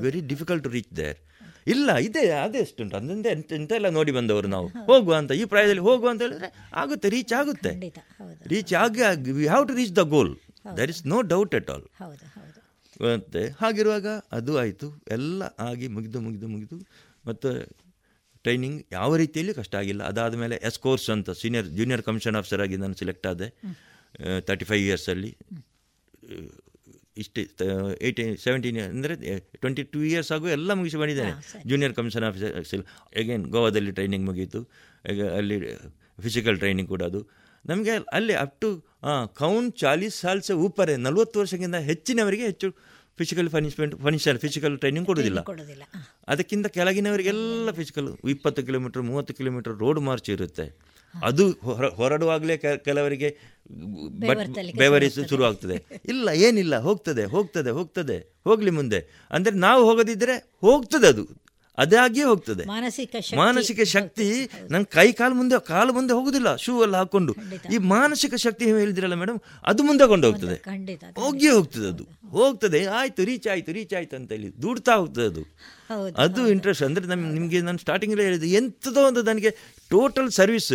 [0.00, 1.16] very difficult to reach there
[1.72, 4.68] ಇಲ್ಲ ಇದೆ ಅದೇ ಎಷ್ಟುಂಟು ಅದರಿಂದ ಎಂತ ಎಂತ ಎಲ್ಲ ನೋಡಿ ಬಂದವರು ನಾವು.
[4.90, 6.48] ಹೋಗುವ ಅಂತ ಈ ಪ್ರಾಯದಲ್ಲಿ ಹೋಗುವ ಅಂತ ಹೇಳಿದ್ರೆ
[6.82, 7.72] ಆಗುತ್ತೆ ರೀಚ್ ಆಗುತ್ತೆ.
[8.52, 10.32] ರೀಚ್ ಆಗಿ we have to reach the goal
[10.78, 11.86] there is no doubt at all
[13.00, 14.08] ಮತ್ತೆ ಹಾಗಿರುವಾಗ
[14.38, 14.88] ಅದು ಆಯಿತು.
[15.16, 16.76] ಎಲ್ಲ ಆಗಿ ಮುಗಿದು ಮುಗಿದು ಮುಗಿದು
[17.28, 17.48] ಮತ್ತು
[18.44, 20.02] ಟ್ರೈನಿಂಗ್ ಯಾವ ರೀತಿಯಲ್ಲಿ ಕಷ್ಟ ಆಗಿಲ್ಲ.
[20.12, 23.48] ಅದಾದ ಮೇಲೆ ಎಸ್ ಕೋರ್ಸ್ ಅಂತ ಸೀನಿಯರ್ ಜೂನಿಯರ್ ಕಮಿಷನ್ ಆಫೀಸರ್ ಆಗಿ ನಾನು ಸೆಲೆಕ್ಟ್ ಆದೆ
[24.48, 25.30] ತರ್ಟಿ ಫೈವ್ ಇಯರ್ಸಲ್ಲಿ
[27.22, 27.42] ಇಷ್ಟೇ
[28.06, 29.14] ಏಯ್ಟೀನ್ ಸೆವೆಂಟೀನ್ ಅಂದರೆ
[29.62, 31.32] ಟ್ವೆಂಟಿ ಟೂ ಇಯರ್ಸ್ ಆಗು ಎಲ್ಲ ಮುಗಿಸಿ ಬಂದಿದ್ದೇನೆ.
[31.70, 32.82] ಜೂನಿಯರ್ ಕಮಿಷನ್ ಆಫೀಸರ್
[33.20, 34.60] ಅಗೇನ್ ಗೋವಾದಲ್ಲಿ ಟ್ರೈನಿಂಗ್ ಮುಗೀತು
[35.12, 35.58] ಈಗ ಅಲ್ಲಿ
[36.26, 37.20] ಫಿಸಿಕಲ್ ಟ್ರೈನಿಂಗ್ ಕೂಡ ಅದು.
[37.64, 38.68] ನಮಗೆ ಅಲ್ಲಿ ಅಪ್ ಟು
[39.42, 42.68] ಕೌನ್ ಚಾಲೀಸ್ ಸಾಲ್ಸ ಊಪರೆ ನಲ್ವತ್ತು ವರ್ಷಕ್ಕಿಂತ ಹೆಚ್ಚಿನವರಿಗೆ ಹೆಚ್ಚು
[43.20, 45.40] physical punishment punisher physical training ಕೊಡೋದಿಲ್ಲ.
[46.32, 50.66] ಅದಕ್ಕಿಂತ ಕೆಳಗಿನವರಿಗೆಲ್ಲ ಫಿಸಿಕಲ್ ಇಪ್ಪತ್ತು ಕಿಲೋಮೀಟ್ರ್ ಮೂವತ್ತು ಕಿಲೋಮೀಟ್ರ್ ರೋಡ್ ಮಾರ್ಚ್ ಇರುತ್ತೆ.
[51.22, 53.38] ಅದು ಹೊರ ಹೊರಡುವಾಗಲೇ ಕೆಲವರಿಗೆ
[54.08, 56.00] ಬಟ್ ಬೆವರಿಸು ಶುರು ಆಗ್ತದೆ.
[56.04, 58.40] ಇಲ್ಲ ಏನಿಲ್ಲ ಹೋಗ್ತದೆ ಹೋಗ್ತದೆ ಹೋಗ್ತದೆ.
[58.44, 59.26] ಹೋಗ್ಲಿ ಮುಂದೆ.
[59.30, 61.44] ಅಂದರೆ ನಾವು ಹೋಗದಿದ್ದರೆ ಹೋಗ್ತದೆ ಅದು.
[61.78, 62.64] ಅದಾಗಿಯೇ ಹೋಗ್ತದೆ.
[62.64, 66.56] ಮಾನಸಿಕ ಶಕ್ತಿ ಮಾನಸಿಕ ಶಕ್ತಿ ನನ್ನ ಕೈ ಕಾಲು ಮುಂದೆ ಕಾಲು ಮುಂದೆ ಹೋಗುದಿಲ್ಲ.
[66.56, 67.34] ಶೂ ಎಲ್ಲ ಹಾಕೊಂಡು.
[67.74, 70.54] ಈ ಮಾನಸಿಕ ಶಕ್ತಿ ಹೇಳಿದ್ರಲ್ಲ ಮೇಡಮ್ ಅದು ಮುಂದೆ ಕೊಂಡು ಹೋಗ್ತದೆ.
[70.54, 72.28] ಹೋಗಿ ಹೋಗಿಯೇ ಹೋಗ್ತದೆ ಅದು.
[72.28, 75.56] ಹೋಗ್ತದೆ ಆಯ್ತು ರೀಚ್ ಆಯ್ತು ರೀಚ್ ಆಯ್ತು ಅಂತ ಹೇಳಿ ದೂಡ್ತಾ ಹೋಗ್ತದೆ ಅದು.
[76.16, 79.50] ಅದು ಇಂಟ್ರೆಸ್ಟ್ ಅಂದ್ರೆ ನಮ್ ನಿಮಗೆ ನಾನು ಸ್ಟಾರ್ಟಿಂಗಲ್ಲೇ ಹೇಳಿದೆ ಎಂಥದೋ ಒಂದು ನನಗೆ
[79.90, 80.72] ಟೋಟಲ್ ಸರ್ವಿಸ್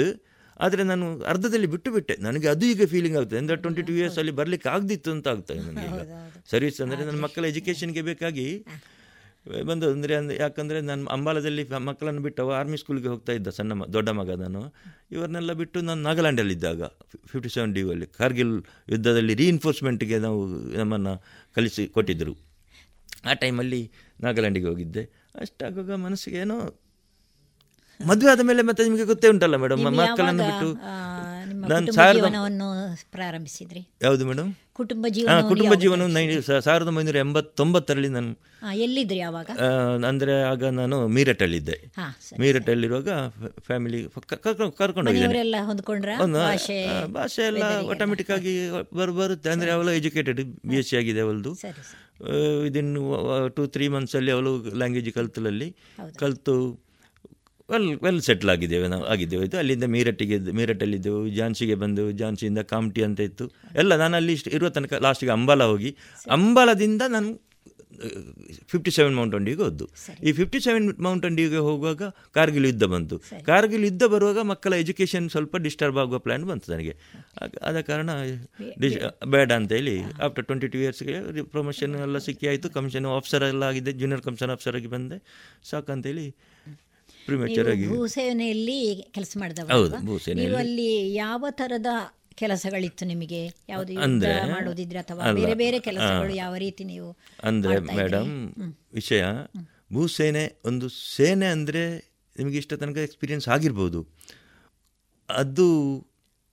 [0.59, 2.15] ಆದರೆ ನಾನು ಅರ್ಧದಲ್ಲಿ ಬಿಟ್ಟು ಬಿಟ್ಟೆ.
[2.27, 6.01] ನನಗೆ ಅದು ಈಗ ಫೀಲಿಂಗ್ ಆಗ್ತದೆ ಅಂದರೆ ಟ್ವೆಂಟಿ ಟು ಇಯರ್ಸಲ್ಲಿ ಬರಲಿಕ್ಕೆ ಆಗದಿತ್ತು ಅಂತ ಆಗ್ತದೆ ನನಗೆ ಈಗ.
[6.51, 8.47] ಸರ್ವಿಸ್ ಅಂದರೆ ನನ್ನ ಮಕ್ಕಳ ಎಜುಕೇಷನ್ಗೆ ಬೇಕಾಗಿ
[9.67, 14.09] ಬಂದು ಅಂದರೆ ಅಂದರೆ ಯಾಕಂದರೆ ನಾನು ಅಂಬಾಲದಲ್ಲಿ ಮಕ್ಕಳನ್ನು ಬಿಟ್ಟು ಆರ್ಮಿ ಸ್ಕೂಲ್ಗೆ ಹೋಗ್ತಾ ಇದ್ದ ಸಣ್ಣ ಮ ದೊಡ್ಡ
[14.19, 14.61] ಮಗ ನಾನು.
[15.15, 16.81] ಇವರನ್ನೆಲ್ಲ ಬಿಟ್ಟು ನಾನು ನಾಗಾಲ್ಯಾಂಡಲ್ಲಿದ್ದಾಗ
[17.31, 18.07] ಫಿಫ್ಟಿ ಸೆವೆನ್ ಡಿ ಅಲ್ಲಿ.
[18.19, 18.53] ಕಾರ್ಗಿಲ್
[18.93, 20.41] ಯುದ್ಧದಲ್ಲಿ ರೀಇನ್ಫೋರ್ಸ್ಮೆಂಟ್ಗೆ ನಾವು
[20.81, 21.13] ನಮ್ಮನ್ನು
[21.57, 22.33] ಕಲಿಸಿ ಕೊಟ್ಟಿದ್ದರು.
[23.29, 23.81] ಆ ಟೈಮಲ್ಲಿ
[24.25, 25.03] ನಾಗಾಲ್ಯಾಂಡಿಗೆ ಹೋಗಿದ್ದೆ.
[25.43, 26.57] ಅಷ್ಟಾಗುವಾಗ ಮನಸ್ಸಿಗೆ ಏನೋ
[27.99, 30.67] ಮದುವೆ ಆದ ಮೇಲೆ ಮತ್ತೆ ನಿಮಗೆ ಗೊತ್ತೇ ಉಂಟಲ್ಲ ಮೇಡಮ್ ಮಕ್ಕಳನ್ನು ಬಿಟ್ಟು
[31.71, 32.67] ನಾನು
[33.15, 33.81] ಪ್ರಾರಂಭಿಸಿದ್ರಿ?
[34.05, 34.49] ಯಾವುದು ಮೇಡಮ್
[34.79, 36.03] ಕುಟುಂಬ ಜೀವನ ಕುಟುಂಬ ಜೀವನ
[36.67, 38.31] ಸಾವಿರದ ಒಂಬೈನೂರ ಎಂಬತ್ತೊಂಬತ್ತರಲ್ಲಿ ನಾನು
[38.85, 39.49] ಎಲ್ಲಿದ್ರಿ ಆವಾಗ
[40.09, 43.09] ಅಂದರೆ ಆಗ ನಾನು ಮೀರಟಲ್ಲಿದ್ದೆ ಮೀರಟ್ ಮೀರಟಲ್ಲಿರುವಾಗ
[43.67, 43.99] ಫ್ಯಾಮಿಲಿ
[44.79, 45.09] ಕರ್ಕೊಂಡು
[47.17, 47.63] ಭಾಷೆ ಎಲ್ಲ?
[47.93, 48.53] ಆಟೋಮೆಟಿಕ್ ಆಗಿ
[48.99, 49.49] ಬರ್ ಬರುತ್ತೆ.
[49.55, 51.51] ಅಂದ್ರೆ ಅವಳು ಎಜುಕೇಟೆಡ್ ಬಿ ಎಸ್ ಸಿ ಆಗಿದೆ ಅವಳದು.
[52.65, 52.93] ವಿದಿನ್
[53.57, 55.69] ಟು ತ್ರೀ ಮಂತ್ಸಲ್ಲಿ ಅವಳು ಲ್ಯಾಂಗ್ವೇಜ್ ಕಲ್ತಲಲ್ಲಿ
[56.23, 56.55] ಕಲಿತು.
[57.73, 59.41] ವೆಲ್ ವೆಲ್ ಸೆಟ್ಲ್ ಆಗಿದ್ದೇವೆ ನಾವು ಆಗಿದ್ದೇವೆ.
[59.45, 63.47] ಆಯಿತು ಅಲ್ಲಿಂದ ಮೀರಟ್ಟಿಗೆ ಮೀರಟ್ಟಲ್ಲಿದ್ದೆವು ಝಾನ್ಸಿಗೆ ಬಂದು ಝಾನ್ಸಿಯಿಂದ ಕಾಮ್ಟಿ ಅಂತ ಇತ್ತು.
[63.83, 65.91] ಎಲ್ಲ ನಾನು ಅಲ್ಲಿ ಇಷ್ಟು ಇರುವ ತನಕ ಲಾಸ್ಟಿಗೆ ಅಂಬಾಲ ಹೋಗಿ
[66.37, 67.29] ಅಂಬಾಲದಿಂದ ನಾನು
[68.71, 69.85] ಫಿಫ್ಟಿ ಸೆವೆನ್ ಮೌಂಟ್ ಅಂಡಿಗೆ ಹೋದ್ದು.
[70.27, 72.03] ಈ ಫಿಫ್ಟಿ ಸೆವೆನ್ ಮೌಂಟ್ ಅಂಡಿಗೆ ಹೋಗುವಾಗ
[72.37, 73.15] ಕಾರ್ಗಿಲ್ ಯುದ್ಧ ಬಂತು.
[73.49, 76.93] ಕಾರ್ಗಿಲ್ ಯುದ್ಧ ಬರುವಾಗ ಮಕ್ಕಳ ಎಜುಕೇಷನ್ ಸ್ವಲ್ಪ ಡಿಸ್ಟರ್ಬ್ ಆಗುವ ಪ್ಲ್ಯಾನ್ ಬಂತು ನನಗೆ.
[77.69, 78.09] ಆದ ಕಾರಣ
[78.83, 78.97] ಡಿಶ್
[79.33, 79.95] ಬೇಡ ಅಂತ ಹೇಳಿ
[80.27, 81.15] ಆಫ್ಟರ್ ಟ್ವೆಂಟಿ ಟು ಇಯರ್ಸ್ಗೆ
[81.55, 82.69] ಪ್ರಮೋಷನ್ ಎಲ್ಲ ಸಿಕ್ಕಿ ಆಯಿತು.
[82.77, 85.19] ಕಮಿಷನ್ ಆಫೀಸರ್ ಎಲ್ಲ ಆಗಿದೆ ಜೂನಿಯರ್ ಕಮಿಷನ್ ಆಫೀಸರ್ ಆಗಿ ಬಂದೆ.
[85.71, 86.27] ಸಾಕಂತೇಳಿ
[87.29, 88.77] ಪ್ರಿಮೇಚರ್ ಆಗಿ ನೀವು ಭೂಸೇನೆಯಲ್ಲಿ
[89.11, 90.57] ಕೆಲಸ ಮಾಡಿದವರು ಹೌದು, ಭೂಸೇನೆಯಲ್ಲಿ.
[90.57, 91.91] ಅಲ್ಲಿ ಯಾವ ತರದ
[92.35, 93.41] ಕೆಲಸಗಳಿತ್ತು ನಿಮಗೆ?
[93.69, 97.09] ಯಾವುದು ಅಂದ್ರೆ, ಮಾಡೋದಿದ್ರೆ ಅಥವಾ ಬೇರೆ ಬೇರೆ ಕೆಲಸಗಳು ಯಾವ ರೀತಿ ನೀವು
[97.43, 97.75] ಅಂದ್ರೆ?
[97.95, 98.31] ಮೇಡಮ್
[98.93, 99.23] ವಿಷಯ
[99.93, 101.83] ಭೂಸೇನೆ ಒಂದು ಸೇನೆ ಅಂದರೆ
[102.35, 104.01] ನಿಮಗೆ ಇಷ್ಟ ತನಕ ಎಕ್ಸ್ಪೀರಿಯನ್ಸ್ ಆಗಿರ್ಬೋದು.
[105.29, 105.67] ಅದು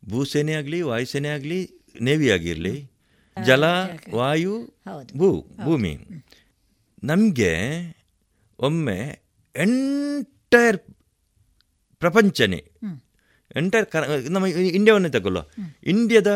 [0.03, 1.61] ಭೂಸೇನೆ ಆಗಲಿ ವಾಯುಸೇನೆ ಆಗಲಿ
[2.01, 2.75] ನೇವಿ ಆಗಿರಲಿ
[3.37, 3.65] ಜಲ
[4.15, 4.55] ವಾಯು
[5.17, 5.29] ಭೂ
[5.65, 5.93] ಭೂಮಿ.
[7.05, 7.53] ನಮಗೆ
[8.59, 8.99] ಒಮ್ಮೆ
[10.53, 10.77] ಎಂಟೈರ್
[12.03, 12.59] ಪ್ರಪಂಚನೇ.
[13.57, 13.97] ಎಂಟೈರ್ ಕ
[14.35, 14.47] ನಮ್ಮ
[14.79, 15.43] ಇಂಡಿಯಾವನ್ನೇ ತಗೊಳ್ಳುವ
[15.87, 16.33] ಇಂಡಿಯಾದ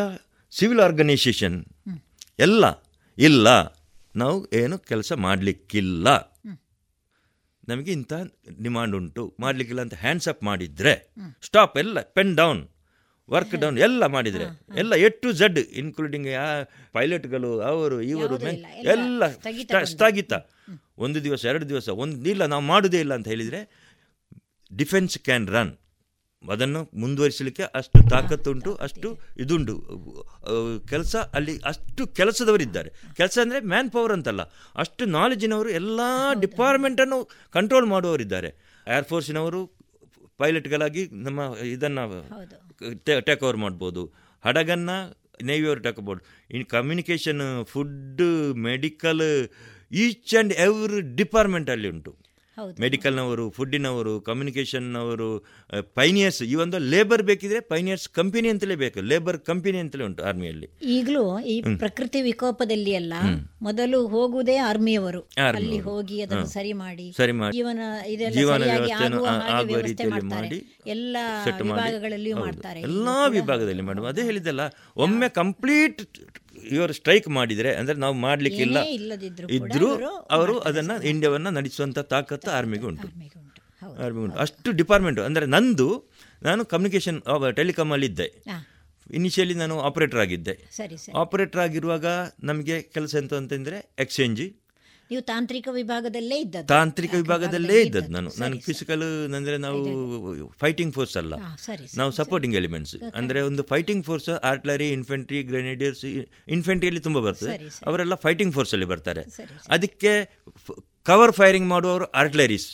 [0.53, 1.55] ಸಿವಿಲ್ ಆರ್ಗನೈಸೇಷನ್
[2.39, 2.63] ಎಲ್ಲ
[3.17, 3.47] ಇಲ್ಲ
[4.15, 6.07] ನಾವು ಏನು ಕೆಲಸ ಮಾಡಲಿಕ್ಕಿಲ್ಲ.
[7.69, 8.13] ನಮಗೆ ಇಂಥ
[8.61, 9.23] ಡಿಮಾಂಡ್ ಉಂಟು.
[9.39, 10.93] ಮಾಡಲಿಕ್ಕಿಲ್ಲ ಅಂತ ಹ್ಯಾಂಡ್ಸ್ ಅಪ್ ಮಾಡಿದರೆ
[11.41, 12.61] ಸ್ಟಾಪ್ ಎಲ್ಲ ಪೆನ್ ಡೌನ್
[13.29, 14.45] ವರ್ಕ್ ಡೌನ್ ಎಲ್ಲ ಮಾಡಿದರೆ
[14.77, 16.47] ಎಲ್ಲ ಎ ಟು ಝಡ್ ಇನ್ಕ್ಲೂಡಿಂಗ್ ಆ
[16.91, 18.37] ಪೈಲಟ್ಗಳು ಅವರು ಇವರು
[18.95, 19.21] ಎಲ್ಲ.
[19.93, 20.33] ಸ್ಥಗಿತ
[20.97, 23.61] ಒಂದು ದಿವಸ ಎರಡು ದಿವಸ ಒಂದು ಇಲ್ಲ ನಾವು ಮಾಡೋದೇ ಇಲ್ಲ ಅಂತ ಹೇಳಿದರೆ
[24.79, 25.73] ಡಿಫೆನ್ಸ್ ಕ್ಯಾನ್ ರನ್.
[26.43, 29.09] ಅದನ್ನು ಮುಂದುವರಿಸಲಿಕ್ಕೆ ಅಷ್ಟು ತಾಕತ್ತುಂಟು ಅಷ್ಟು
[29.43, 29.75] ಇದುಂಟು.
[30.91, 32.89] ಕೆಲಸ ಅಲ್ಲಿ ಅಷ್ಟು ಕೆಲಸದವರಿದ್ದಾರೆ.
[33.19, 34.43] ಕೆಲಸ ಅಂದರೆ ಮ್ಯಾನ್ ಪವರ್ ಅಂತಲ್ಲ.
[34.83, 35.99] ಅಷ್ಟು ನಾಲೆಜಿನವರು ಎಲ್ಲ
[36.45, 37.19] ಡಿಪಾರ್ಟ್ಮೆಂಟನ್ನು
[37.57, 38.51] ಕಂಟ್ರೋಲ್ ಮಾಡುವವರಿದ್ದಾರೆ.
[38.87, 39.61] ಏರ್ಫೋರ್ಸಿನವರು
[40.41, 41.39] ಪೈಲಟ್ಗಳಾಗಿ ನಮ್ಮ
[41.75, 42.05] ಇದನ್ನು
[43.27, 44.03] ಟೇಕ್ ಓವರ್ ಮಾಡ್ಬೋದು.
[44.43, 44.97] ಹಡಗನ್ನು
[45.49, 46.25] ನೇವಿಯವರು ಟೇಕ್ ಮಾಡ್ಬೋದು.
[46.55, 47.43] In communication
[47.73, 48.23] food
[48.69, 49.23] medical
[50.05, 52.11] each and every ಡಿಪಾರ್ಟ್ಮೆಂಟಲ್ಲಿ ಉಂಟು.
[52.79, 55.29] ಮೆಡಿಕಲ್ನವರು ಫುಡ್ಡಿನವರು ಕಮ್ಯುನಿಕೇಷನ್ನವರು
[55.93, 59.01] ಪೈನಿಯರ್ಸ್ ಈ ಒಂದು ಲೇಬರ್ ಬೇಕಿದ್ರೆ ಪೈನಿಯರ್ಸ್ ಕಂಪನಿ ಅಂತಲೇ ಬೇಕು.
[59.01, 63.13] ಲೇಬರ್ ಕಂಪನಿ ಅಂತಲೇ ಉಂಟು ಆರ್ಮಿಯಲ್ಲಿ ಈಗಲೂ ಈ ಪ್ರಕೃತಿ ವಿಕೋಪದಲ್ಲಿ ಎಲ್ಲ
[63.61, 67.57] ಮೊದಲು ಹೋಗುವುದೇ ಆರ್ಮಿಯವರು ಅಲ್ಲಿ ಹೋಗಿ ಅದನ್ನು ಸರಿ ಮಾಡಿ ಸರಿ ಮಾಡಿ.
[67.57, 67.79] ಜೀವನ
[68.37, 68.63] ಜೀವನ
[69.57, 71.17] ಆಗುವ ರೀತಿಯಲ್ಲಿ ಮಾಡಿ ಎಲ್ಲ
[71.63, 72.81] ವಿಭಾಗಗಳಲ್ಲಿಯೂ ಮಾಡ್ತಾರೆ.
[72.81, 74.07] ಎಲ್ಲಾ ವಿಭಾಗದಲ್ಲಿ ಮಾಡುವ.
[74.07, 74.61] ಅದೇ ಹೇಳಿದ್ದಲ್ಲ
[74.97, 76.01] ಒಮ್ಮೆ ಕಂಪ್ಲೀಟ್
[76.75, 78.77] ಇವರು ಸ್ಟ್ರೈಕ್ ಮಾಡಿದರೆ ಅಂದರೆ ನಾವು ಮಾಡಲಿಕ್ಕಿಲ್ಲ
[79.57, 79.89] ಇದ್ದರೂ
[80.37, 83.07] ಅವರು ಅದನ್ನು ಇಂಡಿಯಾವನ್ನು ನಡೆಸುವಂಥ ನಡೆಸುವಂತ ತಾಕತ್ತು ಆರ್ಮಿಗೆ ಉಂಟು.
[84.05, 84.37] ಆರ್ಮಿ ಉಂಟು.
[84.37, 85.89] ಅಷ್ಟು ಡಿಪಾರ್ಟ್ಮೆಂಟು ಅಂದರೆ ನಂದು
[86.43, 87.19] ನಾನು ಕಮ್ಯುನಿಕೇಶನ್
[87.55, 88.27] ಟೆಲಿಕಾಮಲ್ಲಿ ಇದ್ದೆ
[89.09, 90.53] ಇನಿಷಿಯಲಿ ನಾನು ಆಪರೇಟರ್ ಆಗಿದ್ದೆ.
[91.23, 92.05] ಆಪರೇಟರ್ ಆಗಿರುವಾಗ
[92.43, 94.43] ನಮಗೆ ಕೆಲಸ ಎಂತ ಅಂತಂದರೆ ಎಕ್ಸ್ಚೇಂಜ್
[95.11, 96.67] ನೀವು ತಾಂತ್ರಿಕ ವಿಭಾಗದಲ್ಲೇ ಇದ್ದದ್ದು.
[96.67, 98.11] ತಾಂತ್ರಿಕ ವಿಭಾಗದಲ್ಲೇ ಇದ್ದದ್ದು.
[98.11, 99.03] ನಾನು ನಾನು ಫಿಸಿಕಲ್
[99.37, 99.79] ಅಂದ್ರೆ ನಾವು
[100.63, 101.33] ಫೈಟಿಂಗ್ ಫೋರ್ಸ್ ಅಲ್ಲ.
[101.97, 106.03] ನಾವು ಸಪೋರ್ಟಿಂಗ್ ಎಲಿಮೆಂಟ್ಸ್ ಅಂದ್ರೆ ಒಂದು fighting force artillery infantry grenadiers
[106.57, 107.57] ಇನ್ಫೆಂಟ್ರಿಯಲ್ಲಿ ತುಂಬಾ ಬರ್ತದೆ.
[107.85, 109.23] ಅವರೆಲ್ಲ ಫೈಟಿಂಗ್ ಫೋರ್ಸ್ ಅಲ್ಲಿ ಬರ್ತಾರೆ.
[109.69, 110.13] ಅದಕ್ಕೆ
[111.05, 112.69] ಕವರ್ ಫೈರಿಂಗ್ ಮಾಡುವವರು ಆರ್ಟ್ಲರೀಸ್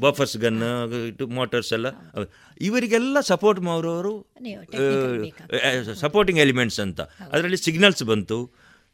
[0.00, 0.60] ಬಫರ್ಸ್ ಗನ್
[1.40, 1.88] ಮೋಟರ್ಸ್ ಎಲ್ಲ.
[2.60, 4.14] ಇವರಿಗೆಲ್ಲ ಸಪೋರ್ಟ್ ಮಾಡುವವರು
[6.00, 7.00] ಸಪೋರ್ಟಿಂಗ್ ಎಲಿಮೆಂಟ್ಸ್ ಅಂತ.
[7.34, 8.38] ಅದರಲ್ಲಿ ಸಿಗ್ನಲ್ಸ್ ಬಂತು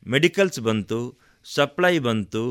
[0.07, 0.99] ಮೆಡಿಕಲ್ಸ್ ಬಂತು
[1.57, 2.45] ಸಪ್ಲೈ ಬಂತು.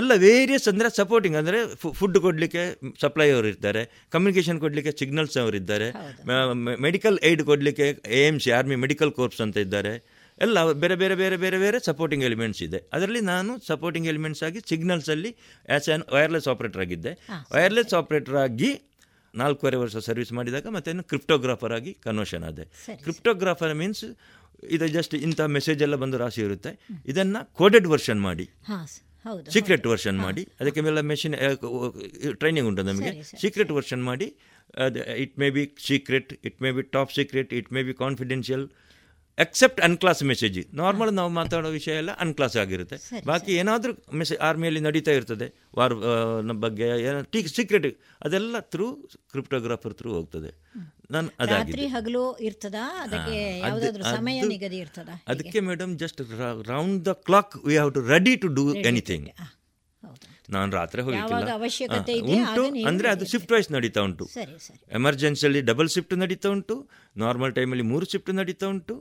[0.00, 1.58] ಎಲ್ಲ ವೇರಿಯಸ್ ಅಂದರೆ ಸಪೋರ್ಟಿಂಗ್ ಅಂದರೆ
[1.98, 2.62] ಫುಡ್ ಕೊಡಲಿಕ್ಕೆ
[3.02, 3.82] ಸಪ್ಲೈ ಅವರು ಇರ್ತಾರೆ.
[4.14, 5.88] ಕಮ್ಯುನಿಕೇಷನ್ ಕೊಡಲಿಕ್ಕೆ ಸಿಗ್ನಲ್ಸ್ ಅವರು ಇದ್ದಾರೆ.
[6.86, 7.86] ಮೆಡಿಕಲ್ ಏಡ್ ಕೊಡಲಿಕ್ಕೆ
[8.18, 9.92] A M C army medical corps ಅಂತ ಇದ್ದಾರೆ.
[10.44, 12.78] ಎಲ್ಲ ಬೇರೆ ಬೇರೆ ಬೇರೆ ಬೇರೆ ಬೇರೆ ಸಪೋರ್ಟಿಂಗ್ ಎಲಿಮೆಂಟ್ಸ್ ಇದೆ.
[12.94, 15.30] ಅದರಲ್ಲಿ ನಾನು ಸಪೋರ್ಟಿಂಗ್ ಎಲಿಮೆಂಟ್ಸ್ ಆಗಿ ಸಿಗ್ನಲ್ಸಲ್ಲಿ
[15.68, 17.12] ಆ್ಯಸ್ ಆ್ಯನ್ ವೈರ್ಲೆಸ್ ಆಪ್ರೇಟರ್ ಆಗಿದ್ದೆ.
[17.56, 18.70] ವೈರ್ಲೆಸ್ ಆಪ್ರೇಟರ್ ಆಗಿ
[19.34, 22.64] ನಾಲ್ಕೂವರೆ ವರ್ಷ ಸರ್ವಿಸ್ ಮಾಡಿದಾಗ ಮತ್ತೆ ಕ್ರಿಪ್ಟೋಗ್ರಾಫರ್ ಆಗಿ ಕನ್ವರ್ಷನ್ ಆದೆ.
[23.04, 24.04] ಕ್ರಿಪ್ಟೋಗ್ರಾಫರ್ ಮೀನ್ಸ್
[24.70, 26.70] ಇದು ಜಸ್ಟ್ ಇಂಥ ಮೆಸೇಜ್ ಎಲ್ಲ ಬಂದು ರಾಶಿ ಇರುತ್ತೆ.
[27.06, 28.50] ಇದನ್ನು ಕೋಡೆಡ್ ವರ್ಷನ್ ಮಾಡಿ.
[29.50, 30.48] ಸೀಕ್ರೆಟ್ ವರ್ಷನ್ ಮಾಡಿ.
[30.60, 31.34] ಅದಕ್ಕೆ ಮೇಲೆ ಮೆಷಿನ್
[32.36, 33.22] ಟ್ರೈನಿಂಗ್ ಉಂಟು ನಮಗೆ.
[33.22, 34.34] ಸೀಕ್ರೆಟ್ ವರ್ಷನ್ ಮಾಡಿ.
[35.16, 38.68] It may be secret it may be top secret it may be confidential
[39.42, 42.96] except unclass message normal ನಾವು ಮಾತಾಡೋ ವಿಷಯ ಎಲ್ಲ ಅನ್ಕ್ಲಾಸ್ ಆಗಿರುತ್ತೆ.
[43.30, 45.46] ಬಾಕಿ ಏನಾದರೂ ಮೆಸೇಜ್ ಆರ್ಮಿಯಲ್ಲಿ ನಡೀತಾ ಇರ್ತದೆ.
[45.78, 45.94] ವಾರ್
[46.64, 47.88] ಬಗ್ಗೆ ಏನೋ ಟೀ ಸೀಕ್ರೆಟ್
[48.26, 48.86] ಅದೆಲ್ಲ ಥ್ರೂ
[49.32, 50.52] ಕ್ರಿಪ್ಟೋಗ್ರಾಫರ್ ಥ್ರೂ ಹೋಗ್ತದೆ.
[51.14, 51.28] ನಾನು
[51.96, 52.84] ಹಗಲು ಇರ್ತದಾ?
[54.16, 55.16] ಸಮಯ ನಿಗದಿ ಇರ್ತದಾ?
[55.32, 56.22] ಅದಕ್ಕೆ madam just
[56.72, 59.28] round the clock we have to ready to do anything
[60.54, 61.52] ನಾನು ರಾತ್ರಿ ಹೋಗಿಲ್ಲ
[62.34, 64.24] ಉಂಟು ಅಂದರೆ ಅದು ಶಿಫ್ಟ್ ವೈಸ್ ನಡೀತಾ ಉಂಟು.
[64.98, 66.76] ಎಮರ್ಜೆನ್ಸಿಯಲ್ಲಿ ಡಬಲ್ ಶಿಫ್ಟ್ ನಡೀತಾ ಉಂಟು.
[67.22, 68.96] ನಾರ್ಮಲ್ ಟೈಮಲ್ಲಿ ಮೂರು ಶಿಫ್ಟ್ ನಡೀತಾ ಉಂಟು.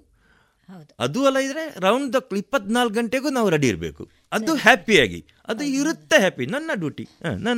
[1.06, 4.04] ಅದು ಅಲ್ಲ ಇದ್ರೆ ರೌಂಡ್ ದ ಇಪ್ಪತ್ನಾಲ್ಕು ಗಂಟೆಗೂ ನಾವು ರೆಡಿ ಇರಬೇಕು.
[4.32, 5.20] ಅದು ಹ್ಯಾಪಿಯಾಗಿ
[5.52, 7.06] ಅದು ಇರುತ್ತೆ ಹ್ಯಾಪಿ ನನ್ನ ಡ್ಯೂಟಿ
[7.48, 7.58] ನನ್ನ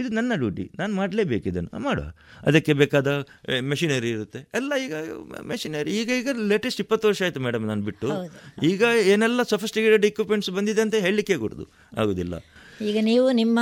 [0.00, 1.70] ಇದು ನನ್ನ ಡ್ಯೂಟಿ ನಾನು ಮಾಡಲೇಬೇಕು ಇದನ್ನು.
[1.86, 2.06] ಮಾಡುವ.
[2.48, 3.08] ಅದಕ್ಕೆ ಬೇಕಾದ
[3.70, 4.40] ಮೆಷಿನರಿ ಇರುತ್ತೆ.
[4.58, 4.94] ಎಲ್ಲ ಈಗ
[5.50, 8.08] ಮೆಷಿನರಿ ಈಗ ಈಗ ಲೇಟೆಸ್ಟ್ ಇಪ್ಪತ್ತು ವರ್ಷ ಆಯಿತು ಮೇಡಮ್ ನಾನು ಬಿಟ್ಟು.
[8.70, 8.82] ಈಗ
[9.12, 11.66] ಏನೆಲ್ಲ ಸಫಿಸ್ಟಿಕೇಟೆಡ್ ಇಕ್ವಿಪ್ಮೆಂಟ್ಸ್ ಬಂದಿದೆ ಅಂತ ಹೇಳಲಿಕ್ಕೆ ಕೊಡೋದು
[12.00, 12.34] ಆಗೋದಿಲ್ಲ.
[12.88, 13.58] ಈಗ ನೀವು ನಿಮ್ಮ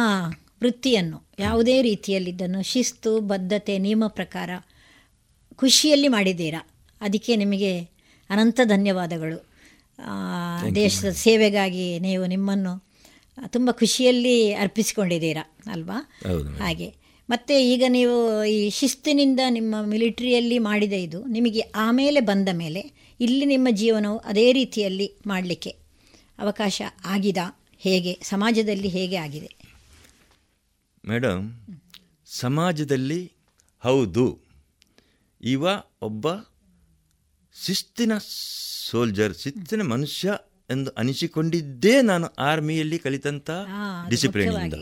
[0.63, 4.51] ವೃತ್ತಿಯನ್ನು ಯಾವುದೇ ರೀತಿಯಲ್ಲಿದ್ದನ್ನು ಶಿಸ್ತು ಬದ್ಧತೆ ನಿಯಮ ಪ್ರಕಾರ
[5.63, 6.61] ಖುಷಿಯಲ್ಲಿ ಮಾಡಿದ್ದೀರಾ?
[7.01, 7.73] ಅದಕ್ಕೆ ನಿಮಗೆ
[8.33, 9.39] ಅನಂತ ಧನ್ಯವಾದಗಳು.
[10.75, 12.73] ದೇಶದ ಸೇವೆಗಾಗಿ ನೀವು ನಿಮ್ಮನ್ನು
[13.47, 15.99] ತುಂಬ ಖುಷಿಯಲ್ಲಿ ಅರ್ಪಿಸಿಕೊಂಡಿದ್ದೀರಾ ಅಲ್ವಾ?
[16.59, 16.89] ಹಾಗೆ.
[17.29, 22.83] ಮತ್ತು ಈಗ ನೀವು ಈ ಶಿಸ್ತಿನಿಂದ ನಿಮ್ಮ ಮಿಲಿಟ್ರಿಯಲ್ಲಿ ಮಾಡಿದ ಇದು ನಿಮಗೆ ಆಮೇಲೆ ಬಂದ ಮೇಲೆ
[23.21, 25.73] ಇಲ್ಲಿ ನಿಮ್ಮ ಜೀವನವು ಅದೇ ರೀತಿಯಲ್ಲಿ ಮಾಡಲಿಕ್ಕೆ
[26.39, 27.41] ಅವಕಾಶ ಆಗಿದ?
[27.79, 28.13] ಹೇಗೆ?
[28.23, 29.51] ಸಮಾಜದಲ್ಲಿ ಹೇಗೆ ಆಗಿದೆ?
[31.05, 31.45] ಮೇಡಮ್
[32.27, 33.21] ಸಮಾಜದಲ್ಲಿ
[33.83, 34.27] ಹೌದು.
[35.43, 35.65] ಇವ
[36.03, 36.27] ಒಬ್ಬ
[37.57, 38.13] ಶಿಸ್ತಿನ
[38.89, 40.33] ಸೋಲ್ಜರ್ ಶಿಸ್ತಿನ ಮನುಷ್ಯ
[40.71, 43.51] ಎಂದು ಅನಿಸಿಕೊಂಡಿದ್ದೇ ನಾನು ಆರ್ಮಿಯಲ್ಲಿ ಕಲಿತಂಥ
[44.09, 44.75] ಡಿಸಿಪ್ಲಿನಿಂದ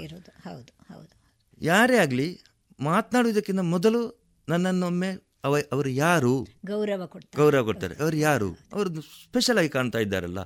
[1.60, 2.40] ಯಾರೇ ಆಗಲಿ
[2.80, 6.46] ಮಾತನಾಡುವುದಕ್ಕಿಂತ ಮೊದಲು ನನ್ನನ್ನೊಮ್ಮೆ ಅವ ಅವರು ಯಾರು?
[6.64, 7.36] ಗೌರವ ಕೊಡ್ತಾರೆ.
[7.36, 7.94] ಗೌರವ ಕೊಡ್ತಾರೆ.
[7.94, 8.58] ಅವರು ಯಾರು?
[8.72, 10.38] ಅವರು ಸ್ಪೆಷಲ್ ಆಗಿ ಕಾಣ್ತಾ ಇದ್ದಾರಲ್ಲ.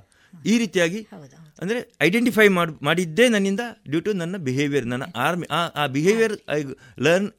[0.45, 1.07] ಈ ರೀತಿಯಾಗಿ
[1.61, 6.63] ಅಂದರೆ ಐಡೆಂಟಿಫೈ ಮಾಡಿ ಮಾಡಿದ್ದೇ ನನ್ನಿಂದ ಡ್ಯೂ ಟು ನನ್ನ ಬಿಹೇವಿಯರ್ ನನ್ನ ಆರ್ಮಿ ಆ ಬಿಹೇವಿಯರ್ ಐ
[6.99, 7.29] ಲರ್ನ್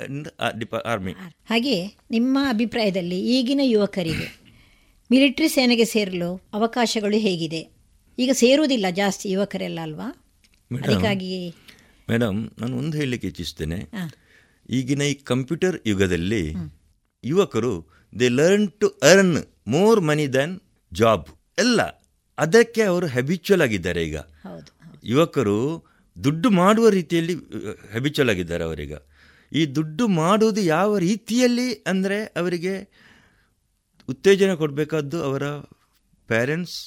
[0.84, 1.12] ಆರ್ಮಿ
[1.44, 4.45] ಹಾಗೆ ನಿಮ್ಮ ಅಭಿಪ್ರಾಯದಲ್ಲಿ ಈಗಿನ ಯುವಕರಿಗೆ
[5.10, 6.28] ಮಿಲಿಟ್ರಿ ಸೇನೆಗೆ ಸೇರಲು
[6.58, 7.60] ಅವಕಾಶಗಳು ಹೇಗಿದೆ?
[8.18, 10.08] ಈಗ ಸೇರುವುದಿಲ್ಲ ಜಾಸ್ತಿ ಯುವಕರೆಲ್ಲ ಅಲ್ವಾ?
[10.70, 11.28] ಮೇಡಮ್ ಅದಕ್ಕಾಗಿ
[12.10, 13.78] ಮೇಡಮ್ ನಾನು ಒಂದು ಹೇಳಲಿಕ್ಕೆ ಇಚ್ಛಿಸ್ತೇನೆ.
[14.68, 16.42] ಈಗಿನ ಈ ಕಂಪ್ಯೂಟರ್ ಯುಗದಲ್ಲಿ
[17.24, 17.72] ಯುವಕರು
[18.12, 19.36] they learn to earn
[19.74, 20.56] more money than
[20.92, 21.28] job
[21.58, 21.80] ಎಲ್ಲ
[22.38, 24.16] ಅದಕ್ಕೆ ಅವರು ಹ್ಯಾಬಿಚುವಲ್ ಆಗಿದ್ದಾರೆ ಈಗ.
[25.12, 25.58] ಯುವಕರು
[26.16, 27.34] ದುಡ್ಡು ಮಾಡುವ ರೀತಿಯಲ್ಲಿ
[27.92, 28.94] ಹ್ಯಾಬಿಚುವಲ್ ಆಗಿದ್ದಾರೆ ಅವರೀಗ.
[29.52, 32.74] ಈ ದುಡ್ಡು ಮಾಡುವುದು ಯಾವ ರೀತಿಯಲ್ಲಿ ಅಂದರೆ ಅವರಿಗೆ
[34.08, 35.44] ಉತ್ತೇಜನ ಕೊಡಬೇಕಾದ್ದು ಅವರ
[36.28, 36.78] ಪ್ಯಾರೆಂಟ್ಸ್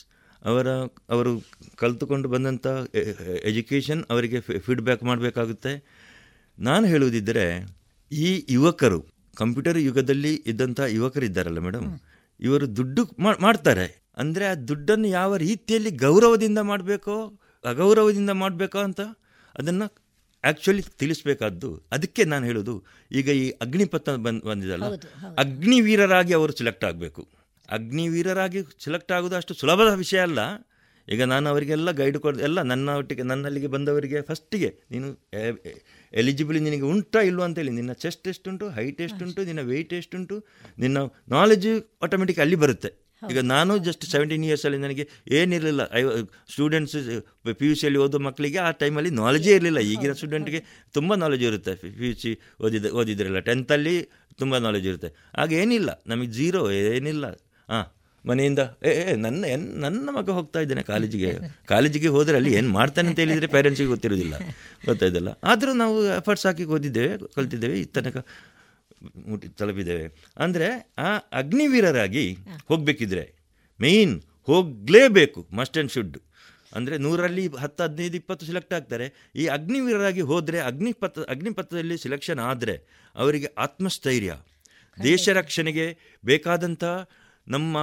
[0.41, 0.67] ಅವರ
[1.13, 1.31] ಅವರು
[1.79, 2.67] ಕಲಿತುಕೊಂಡು ಬಂದಂಥ
[3.49, 5.73] ಎಜುಕೇಷನ್ ಅವರಿಗೆ ಫೀಡ್ಬ್ಯಾಕ್ ಮಾಡಬೇಕಾಗುತ್ತೆ.
[6.57, 7.45] ನಾನು ಹೇಳುವುದಿದ್ದರೆ
[8.11, 8.99] ಈ ಯುವಕರು
[9.37, 11.87] ಕಂಪ್ಯೂಟರ್ ಯುಗದಲ್ಲಿ ಇದ್ದಂಥ ಯುವಕರಿದ್ದಾರಲ್ಲ ಮೇಡಮ್
[12.39, 13.03] ಇವರು ದುಡ್ಡು
[13.47, 13.87] ಮಾಡ್ತಾರೆ.
[14.17, 17.15] ಅಂದರೆ ಆ ದುಡ್ಡನ್ನು ಯಾವ ರೀತಿಯಲ್ಲಿ ಗೌರವದಿಂದ ಮಾಡಬೇಕೋ
[17.63, 19.01] ಅಗೌರವದಿಂದ ಮಾಡಬೇಕೋ ಅಂತ
[19.55, 19.87] ಅದನ್ನು
[20.43, 24.85] ಆ್ಯಕ್ಚುಲಿ ತಿಳಿಸ್ಬೇಕಾದ್ದು ಅದಕ್ಕೆ ನಾನು ಹೇಳೋದು ಈಗ ಈ ಅಗ್ನಿಪಥ ಬಂದ್ ಬಂದಿದಲ್ಲ
[25.37, 27.27] ಅಗ್ನಿವೀರರಾಗಿ ಅವರು ಸೆಲೆಕ್ಟ್ ಆಗಬೇಕು.
[27.69, 30.39] ಅಗ್ನಿವೀರರಾಗಿ ಸೆಲೆಕ್ಟ್ ಆಗೋದು ಅಷ್ಟು ಸುಲಭದ ವಿಷಯ ಅಲ್ಲ.
[31.07, 35.07] ಈಗ ನಾನು ಅವರಿಗೆಲ್ಲ ಗೈಡ್ ಕೊಡೋದು ಎಲ್ಲ ನನ್ನ ಒಟ್ಟಿಗೆ ನನ್ನಲ್ಲಿಗೆ ಬಂದವರಿಗೆ ಫಸ್ಟಿಗೆ ನೀನು
[36.13, 40.45] ಎಲಿಜಿಬಲ್ ನಿನಗೆ ಉಂಟಾ ಅಂತ ಅಂತೇಳಿ ನಿನ್ನ ಚೆಸ್ಟ್ ಎಷ್ಟುಂಟು ಹೈಟ್ ಎಷ್ಟುಂಟು ನಿನ್ನ ವೆಯ್ಟ್ ಎಷ್ಟುಂಟು
[40.79, 40.97] ನಿನ್ನ
[41.27, 41.67] ನಾಲೆಜ್
[42.01, 43.08] ಆಟೋಮೆಟಿಕ್ ಅಲ್ಲಿ ಬರುತ್ತೆ.
[43.21, 45.03] ಈಗ ನಾನು ಜಸ್ಟ್ ಸೆವೆಂಟೀನ್ ಇಯರ್ಸಲ್ಲಿ ನನಗೆ
[45.39, 46.01] ಏನಿರಲಿಲ್ಲ ಐ
[46.53, 46.95] ಸ್ಟೂಡೆಂಟ್ಸ್
[47.59, 49.81] ಪಿ ಯು ಸಿಯಲ್ಲಿ ಓದೋ ಮಕ್ಕಳಿಗೆ ಆ ಟೈಮಲ್ಲಿ ನಾಲೆಜೇ ಇರಲಿಲ್ಲ.
[49.91, 50.61] ಈಗಿನ ಸ್ಟೂಡೆಂಟ್ಗೆ
[50.97, 51.75] ತುಂಬ ನಾಲೆಜ್ ಇರುತ್ತೆ.
[51.99, 52.31] ಪಿ ಯು ಸಿ
[52.65, 53.39] ಓದಿದ ಓದಿದ್ರಲ್ಲ.
[53.49, 53.95] ಟೆಂತಲ್ಲಿ
[54.41, 55.11] ತುಂಬ ನಾಲೆಜ್ ಇರುತ್ತೆ.
[55.35, 56.61] ಆಗ ಏನಿಲ್ಲ ನಮಗೆ ಜೀರೋ
[56.97, 57.25] ಏನಿಲ್ಲ.
[57.69, 57.85] ಹಾಂ
[58.25, 61.29] ಮನೆಯಿಂದ ಏ ಏ, ನನ್ನ ಎನ್ ನನ್ನ ಮಗ ಹೋಗ್ತಾ ಇದ್ದೇನೆ ಕಾಲೇಜಿಗೆ.
[61.71, 64.35] ಕಾಲೇಜಿಗೆ ಹೋದರೆ ಅಲ್ಲಿ ಏನು ಮಾಡ್ತಾನೆ ಅಂತ ಹೇಳಿದರೆ ಪೇರೆಂಟ್ಸಿಗೆ ಗೊತ್ತಿರೋದಿಲ್ಲ
[64.87, 65.31] ಗೊತ್ತಾಯ್ತಲ್ಲ?
[65.51, 67.75] ಆದರೂ ನಾವು ಎಫರ್ಟ್ಸ್ ಹಾಕಿ ಓದಿದ್ದೇವೆ ಕಲ್ತಿದ್ದೇವೆ.
[67.81, 68.17] ಈ ತನಕ
[69.59, 70.07] ತಲುಪಿದ್ದೇವೆ.
[70.37, 70.67] ಅಂದರೆ
[70.97, 71.09] ಆ
[71.41, 72.25] ಅಗ್ನಿವೀರರಾಗಿ
[72.69, 73.25] ಹೋಗಬೇಕಿದ್ರೆ
[73.79, 74.15] ಮೇಯ್ನ್
[74.47, 76.17] ಹೋಗಲೇಬೇಕು ಮಸ್ಟ್ ಆ್ಯಂಡ್ ಶುಡ್
[76.77, 79.05] ಅಂದರೆ ನೂರಲ್ಲಿ ಹತ್ತು ಹದಿನೈದು ಇಪ್ಪತ್ತು ಸೆಲೆಕ್ಟ್ ಆಗ್ತಾರೆ.
[79.35, 82.75] ಈ ಅಗ್ನಿವೀರರಾಗಿ ಹೋದರೆ ಅಗ್ನಿಪಥ ಅಗ್ನಿಪಥದಲ್ಲಿ ಸೆಲೆಕ್ಷನ್ ಆದರೆ
[83.15, 84.33] ಅವರಿಗೆ ಆತ್ಮಸ್ಥೈರ್ಯ.
[84.97, 85.85] ದೇಶ ರಕ್ಷಣೆಗೆ
[86.23, 86.83] ಬೇಕಾದಂಥ
[87.47, 87.77] ನಮ್ಮ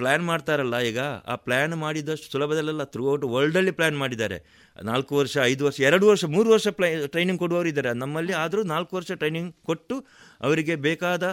[0.00, 1.00] ಪ್ಲ್ಯಾನ್ ಮಾಡ್ತಾರಲ್ಲ ಈಗ,
[1.32, 4.38] ಆ ಪ್ಲ್ಯಾನ್ ಮಾಡಿದಷ್ಟು ಸುಲಭದಲ್ಲೆಲ್ಲ ಥ್ರೂ ಔಟ್ ವರ್ಲ್ಡಲ್ಲಿ ಪ್ಲ್ಯಾನ್ ಮಾಡಿದ್ದಾರೆ.
[4.90, 7.92] ನಾಲ್ಕು ವರ್ಷ, ಐದು ವರ್ಷ, ಎರಡು ವರ್ಷ, ಮೂರು ವರ್ಷ ಪ್ಲೈ ಟ್ರೈನಿಂಗ್ ಕೊಡುವವರು ಇದ್ದಾರೆ.
[8.02, 9.96] ನಮ್ಮಲ್ಲಿ ಆದರೂ ನಾಲ್ಕು ವರ್ಷ ಟ್ರೈನಿಂಗ್ ಕೊಟ್ಟು
[10.40, 11.24] ಅವರಿಗೆ ಬೇಕಾದ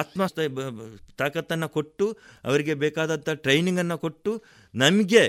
[0.00, 0.26] ಆತ್ಮ
[1.18, 2.08] ತಾಕತ್ತನ್ನು ಕೊಟ್ಟು,
[2.44, 4.32] ಅವರಿಗೆ ಬೇಕಾದಂಥ ಟ್ರೈನಿಂಗನ್ನು ಕೊಟ್ಟು,
[4.74, 5.26] ನಮಗೆ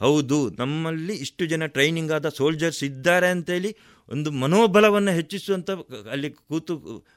[0.00, 3.70] ಹೌದು, ನಮ್ಮಲ್ಲಿ ಇಷ್ಟು ಜನ ಟ್ರೈನಿಂಗ್ ಆದ ಸೋಲ್ಜರ್ಸ್ ಇದ್ದಾರೆ ಅಂತೇಳಿ
[4.14, 5.70] ಒಂದು ಮನೋಬಲವನ್ನು ಹೆಚ್ಚಿಸುವಂಥ
[6.14, 6.74] ಅಲ್ಲಿ ಕೂತು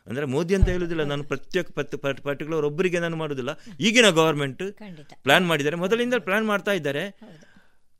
[0.07, 1.67] ಅಂದರೆ ಮೋದಿ ಅಂತ ಹೇಳುವುದಿಲ್ಲ ನಾನು ಪ್ರತ್ಯೇಕ
[2.27, 3.53] ಪರ್ಟಿಕ್ಯುಲರ್ ಒಬ್ಬರಿಗೆ ನಾನು ಮಾಡೋದಿಲ್ಲ
[3.87, 4.63] ಈಗಿನ ಗವರ್ಮೆಂಟ್
[5.25, 5.79] ಪ್ಲ್ಯಾನ್ ಮಾಡಿದ್ದಾರೆ.
[5.85, 7.05] ಮೊದಲಿಂದ ಪ್ಲ್ಯಾನ್ ಮಾಡ್ತಾ ಇದ್ದಾರೆ.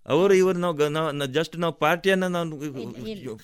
[0.06, 2.56] ಅವರು ಇವರು ನಾವು ನಾವು ಜಸ್ಟ್ ನಾವು ಪಾರ್ಟಿಯನ್ನು ನಾನು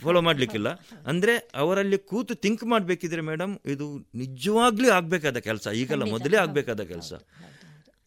[0.03, 0.69] ಫಾಲೋ ಮಾಡಲಿಕ್ಕಿಲ್ಲ.
[1.11, 3.85] ಅಂದರೆ ಅವರಲ್ಲಿ ಕೂತು ಥಿಂಕ್ ಮಾಡಬೇಕಿದ್ರೆ ಮೇಡಮ್ ಇದು
[4.23, 5.67] ನಿಜವಾಗ್ಲೂ ಆಗಬೇಕಾದ ಕೆಲಸ.
[5.81, 7.13] ಈಗಲ್ಲ ಮೊದಲೇ ಆಗಬೇಕಾದ ಕೆಲಸ.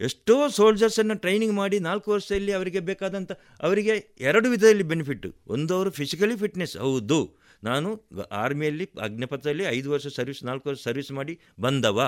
[0.02, 6.36] ಎಷ್ಟೋ ಸೋಲ್ಜರ್ಸನ್ನು ಟ್ರೈನಿಂಗ್ ಮಾಡಿ ನಾಲ್ಕು ವರ್ಷದಲ್ಲಿ ಅವರಿಗೆ ಬೇಕಾದಂಥ ಅವರಿಗೆ ಎರಡು ವಿಧದಲ್ಲಿ ಬೆನಿಫಿಟ್ ಒಂದು ಅವರು ಫಿಸಿಕಲಿ
[6.36, 7.20] ಫಿಟ್ನೆಸ್ ಹೌದು.
[7.62, 7.88] ನಾನು
[8.32, 11.98] ಆರ್ಮಿಯಲ್ಲಿ ಅಗ್ನಿಪಥದಲ್ಲಿ ಐದು ವರ್ಷ ಸರ್ವಿಸ್ ನಾಲ್ಕು ವರ್ಷ ಸರ್ವಿಸ್ ಮಾಡಿ ಬಂದವ.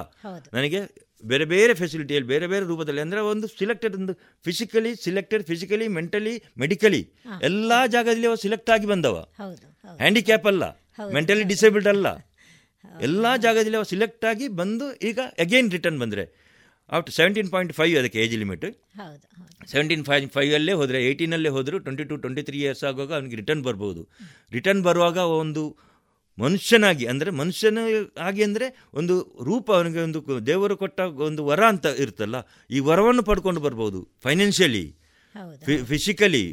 [0.53, 0.81] ನನಗೆ
[1.25, 4.15] ಬೇರೆ ಬೇರೆ ಫೆಸಿಲಿಟಿಯಲ್ಲಿ ಬೇರೆ ಬೇರೆ ರೂಪದಲ್ಲಿ ಅಂದರೆ ಒಂದು ಸಿಲೆಕ್ಟೆಡ್ ಒಂದು
[4.45, 7.03] physically selected physically mentally medically
[7.43, 9.17] ಎಲ್ಲ ಜಾಗದಲ್ಲಿ ಅವರು ಸಿಲೆಕ್ಟ್ ಆಗಿ ಬಂದವ.
[9.99, 10.65] ಹ್ಯಾಂಡಿಕ್ಯಾಪ್ ಅಲ್ಲ.
[11.15, 12.07] ಮೆಂಟಲಿ ಡಿಸೇಬಲ್ಡ್ ಅಲ್ಲ.
[13.01, 16.44] ಎಲ್ಲ ಜಾಗದಲ್ಲಿ ಅವರು ಸಿಲೆಕ್ಟ್ ಆಗಿ ಬಂದು ಈಗ ಅಗೇನ್ ರಿಟರ್ನ್ ಬಂದರೆ.
[16.93, 18.67] ಔಟ್ ಸೆವೆಂಟೀನ್ ಪಾಯಿಂಟ್ ಫೈವ್ ಅದಕ್ಕೆ ಏಜ್ ಲಿಮಿಟ್
[19.73, 24.03] ಸೆವೆಂಟೀನ್ ಫೈವ್ ಫೈವಲ್ಲೇ ಹೋದರೆ ಏಯ್ಟೀನಲ್ಲೇ ಹೋದರೂ twenty two twenty three years ಆಗುವಾಗ ಅವನಿಗೆ ರಿಟರ್ನ್ ಬರ್ಬೋದು.
[24.57, 25.63] ರಿಟರ್ನ್ ಬರುವಾಗ ಒಂದು
[26.39, 27.79] ಮನುಷ್ಯನಾಗಿ ಅಂದರೆ ಮನುಷ್ಯನ
[28.29, 28.67] ಆಗಿ ಅಂದರೆ
[29.01, 29.15] ಒಂದು
[29.49, 30.21] ರೂಪ ಅವನಿಗೆ ಒಂದು
[30.51, 32.37] ದೇವರು ಕೊಟ್ಟ ಒಂದು ವರ ಅಂತ ಇರುತ್ತಲ್ಲ
[32.77, 34.85] ಈ ವರವನ್ನು ಪಡ್ಕೊಂಡು ಬರ್ಬೋದು ಫೈನಾನ್ಷಿಯಲಿ
[35.93, 36.45] ಫಿಸಿಕಲಿ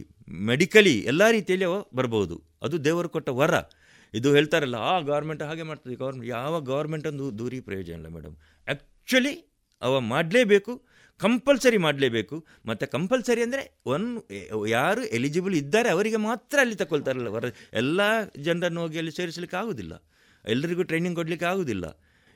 [0.49, 2.36] ಮೆಡಿಕಲಿ ಎಲ್ಲ ರೀತಿಯಲ್ಲಿ ಅವ ಬರ್ಬೋದು.
[2.66, 3.53] ಅದು ದೇವರು ಕೊಟ್ಟ ವರ.
[4.14, 8.36] ಇದು ಹೇಳ್ತಾರಲ್ಲ ಆ ಗೌರ್ಮೆಂಟ್ ಹಾಗೆ ಮಾಡ್ತದೆ ಗೌರ್ಮೆಂಟ್ ಯಾವ ಗೌರ್ಮೆಂಟ್ ಒಂದು ದೂರಿ ಪ್ರಯೋಜನ ಇಲ್ಲ ಮೇಡಮ್
[8.68, 9.34] ಆ್ಯಕ್ಚುಲಿ
[9.88, 10.74] ಅವ ಮಾಡಲೇಬೇಕು,
[11.20, 12.36] ಕಂಪಲ್ಸರಿ ಮಾಡಲೇಬೇಕು.
[12.70, 13.64] ಮತ್ತು ಕಂಪಲ್ಸರಿ ಅಂದರೆ
[13.95, 14.08] ಒನ್,
[14.78, 17.49] ಯಾರು ಎಲಿಜಿಬಲ್ ಇದ್ದಾರೆ ಅವರಿಗೆ ಮಾತ್ರ ಅಲ್ಲಿ ತಗೊಳ್ತಾರಲ್ಲ ಹೊರ
[17.82, 18.02] ಎಲ್ಲ
[18.48, 19.94] ಜನರನ್ನು ಹೋಗಿ ಅಲ್ಲಿ ಸೇರಿಸಲಿಕ್ಕೆ ಆಗೋದಿಲ್ಲ.
[20.45, 21.86] ಎಲ್ಲರಿಗೂ ಟ್ರೈನಿಂಗ್ ಕೊಡಲಿಕ್ಕೆ ಆಗೋದಿಲ್ಲ.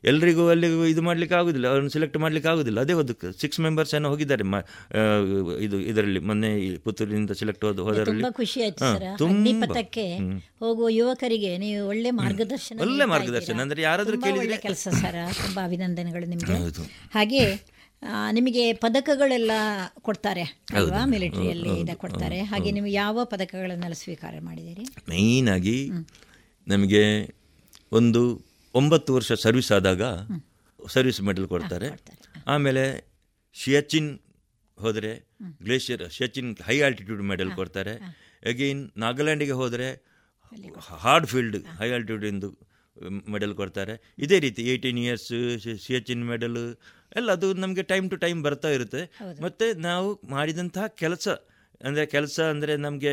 [0.06, 2.80] ಎಲ್ರಿಗೂ ಅಲ್ಲಿಗೂ ಇದು ಮಾಡಲಿಕ್ಕೆ ಆಗೋದಿಲ್ಲ ಅವ್ರನ್ನ ಸೆಲೆಕ್ಟ್ ಮಾಡಲಿಕ್ಕೆ ಆಗೋದಿಲ್ಲ.
[2.80, 4.44] ಅದೇ ಒಂದು ಸಿಕ್ಸ್ ಮೆಂಬರ್ಸ್ ಏನೋ ಹೋಗಿದ್ದಾರೆ
[5.64, 9.64] ಇದು ಇದರಲ್ಲಿ ಮೊನ್ನೆ ಪುತ್ತೂರಿನಿಂದ ಸೆಲೆಕ್ಟ್ ಹೋದ ಹೋದರಲ್ಲಿ ತುಂಬಾ ಖುಷಿ ಆಯ್ತು ತುಂಬ.
[10.60, 13.62] ಹೋಗುವ ಯುವಕರಿಗೆ ನೀವು ಒಳ್ಳೆ ಮಾರ್ಗದರ್ಶನ ಒಳ್ಳೆ ಮಾರ್ಗದರ್ಶನ.
[13.62, 15.36] ಅಂದ್ರೆ ಯಾರಾದ್ರೂ ಕೇಳಿದ್ರೆ- ಕೆಲಸ ಸರ್.
[15.36, 16.54] ತುಂಬ ಅಭಿನಂದನೆಗಳು ನಿಮಗೆ.
[17.14, 17.76] ಹಾಗೆ
[18.32, 19.52] ನಿಮಗೆ ಪದಕಗಳೆಲ್ಲ
[20.02, 21.06] ಕೊಡ್ತಾರೆ ಅಲ್ವಾ.
[21.06, 22.42] ಮಿಲಿಟರಿಯಲ್ಲಿ ಕೊಡ್ತಾರೆ.
[22.42, 24.84] ಹಾಗೆ ನೀವು ಯಾವ ಪದಕಗಳನ್ನೆಲ್ಲ ಸ್ವೀಕಾರ ಮಾಡಿದ್ದೀರಿ?
[25.10, 25.90] ಮೇಯ್ನಾಗಿ
[26.68, 27.36] ನಮಗೆ
[27.92, 30.02] ಒಂದು ಒಂಬತ್ತು ವರ್ಷ ಸರ್ವಿಸ್ ಆದಾಗ
[30.88, 31.88] ಸರ್ವಿಸ್ ಮೆಡಲ್ ಕೊಡ್ತಾರೆ.
[32.48, 33.12] ಆಮೇಲೆ
[33.54, 34.20] ಶಿಯಾಚಿನ್
[34.80, 35.28] ಹೋದರೆ
[35.64, 37.94] glacier Siachen high altitude medal ಕೊಡ್ತಾರೆ.
[38.46, 40.06] ಅಗೇನ್ ನಾಗಾಲ್ಯಾಂಡಿಗೆ ಹೋದರೆ
[40.88, 41.92] ಹಾರ್ಡ್ ಫೀಲ್ಡ್ ಹೈ.
[41.92, 42.58] ಆಲ್ಟಿಟ್ಯೂಡಿಂದು
[43.32, 44.14] ಮೆಡಲ್ ಕೊಡ್ತಾರೆ.
[44.18, 45.28] ಇದೇ ರೀತಿ ಏಯ್ಟೀನ್ ಇಯರ್ಸ್
[45.80, 46.76] ಶಿಯಾಚಿನ್ ಮೆಡಲ್
[47.16, 49.20] ಎಲ್ಲ ಅದು ನಮಗೆ ಟೈಮ್ ಟು ಟೈಮ್ ಬರ್ತಾ ಇರುತ್ತೆ.
[49.42, 51.28] ಮತ್ತು ನಾವು ಮಾಡಿದಂತಹ ಕೆಲಸ
[51.84, 53.12] ಅಂದರೆ ಕೆಲಸ ಅಂದರೆ ನಮಗೆ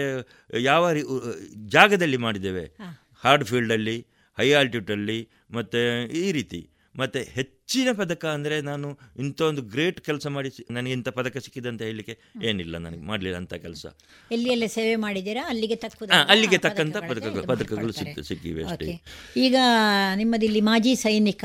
[0.58, 1.06] ಯಾವ ರೀ-
[1.66, 2.64] ಜಾಗದಲ್ಲಿ ಮಾಡಿದ್ದೇವೆ.
[3.14, 4.06] ಹಾರ್ಡ್ ಫೀಲ್ಡಲ್ಲಿ
[4.38, 6.68] ಹೈ ಆಲ್ಟಿಟ್ಯೂಡಲ್ಲಿ ಮತ್ತು ಈ ರೀತಿ.
[6.96, 11.82] ಮತ್ತು ಹೆಚ್ಚಿನ ಪದಕ ಅಂದರೆ ನಾನು ಇಂಥ ಒಂದು ಗ್ರೇಟ್ ಕೆಲಸ ಮಾಡಿ ನನಗೆ ಇಂಥ ಪದಕ ಸಿಕ್ಕಿದೆ ಅಂತ
[11.82, 12.18] ಹೇಳಲಿಕ್ಕೆ
[12.48, 13.86] ಏನಿಲ್ಲ ನನಗೆ ಮಾಡಲಿಲ್ಲ ಅಂಥ ಕೆಲಸ.
[14.32, 15.42] ಎಲ್ಲಿ ಎಲ್ಲ ಸೇವೆ ಮಾಡಿದ್ದೀರಾ?
[15.48, 19.00] ಅಲ್ಲಿಗೆ ತಕ್ಕ ಅಲ್ಲಿಗೆ ತಕ್ಕಂಥ ಪದಕಗಳು ಪದಕಗಳು ಸಿಕ್ ಸಿಕ್ಕಿವೆ ಅಷ್ಟೇ.
[19.36, 19.56] ಈಗ
[20.16, 21.44] ನಿಮ್ಮದಿಲ್ಲಿ ಮಾಜಿ ಸೈನಿಕ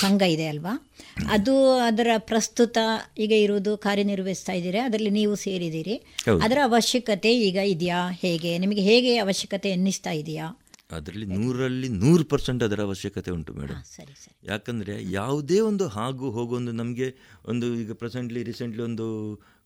[0.00, 0.90] ಸಂಘ ಇದೆ ಅಲ್ವಾ?
[1.30, 2.78] ಅದು ಅದರ ಪ್ರಸ್ತುತ
[3.18, 4.84] ಈಗ ಇರುವುದು ಕಾರ್ಯನಿರ್ವಹಿಸ್ತಾ ಇದ್ದೀರಾ?
[4.84, 5.96] ಅದರಲ್ಲಿ ನೀವು ಸೇರಿದ್ದೀರಿ.
[6.42, 8.10] ಅದರ ಅವಶ್ಯಕತೆ ಈಗ ಇದೆಯಾ?
[8.10, 8.58] ಹೇಗೆ?
[8.58, 10.63] ನಿಮಗೆ ಹೇಗೆ ಅವಶ್ಯಕತೆ ಎನ್ನಿಸ್ತಾ ಇದೆಯಾ?
[10.98, 14.34] ಅದರಲ್ಲಿ ನೂರಲ್ಲಿ ನೂರು ಪರ್ಸೆಂಟ್ ಅದರ ಅವಶ್ಯಕತೆ ಉಂಟು ಮೇಡಮ್ ಸರಿ ಸರಿ.
[14.50, 17.08] ಯಾಕಂದರೆ ಯಾವುದೇ ಒಂದು ಹಾಗೂ ಹೋಗೊಂದು ನಮಗೆ
[17.52, 19.06] ಒಂದು ಈಗ ಪ್ರೆಸೆಂಟ್ಲಿ ರೀಸೆಂಟ್ಲಿ ಒಂದು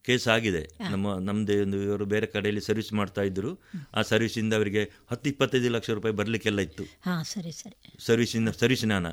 [0.04, 0.60] ಕೇಸ್ ಆಗಿದೆ.
[0.92, 3.50] ನಮ್ಮ ನಮ್ಮದೇ ಒಂದು ಇವರು ಬೇರೆ ಕಡೆಯಲ್ಲಿ ಸರ್ವಿಸ್ ಮಾಡ್ತಾ ಇದ್ದರು.
[3.94, 6.84] ಆ ಸರ್ವಿಸಿಂದ ಅವರಿಗೆ ಹತ್ತು ಇಪ್ಪತ್ತೈದು ಲಕ್ಷ ರೂಪಾಯಿ ಬರಲಿಕ್ಕೆಲ್ಲ ಇತ್ತು.
[7.06, 7.76] ಹಾಂ ಸರಿ ಸರಿ.
[8.06, 9.06] ಸರ್ವಿಸಿಂದ ಸರ್ವಿಸ್ ನಾನ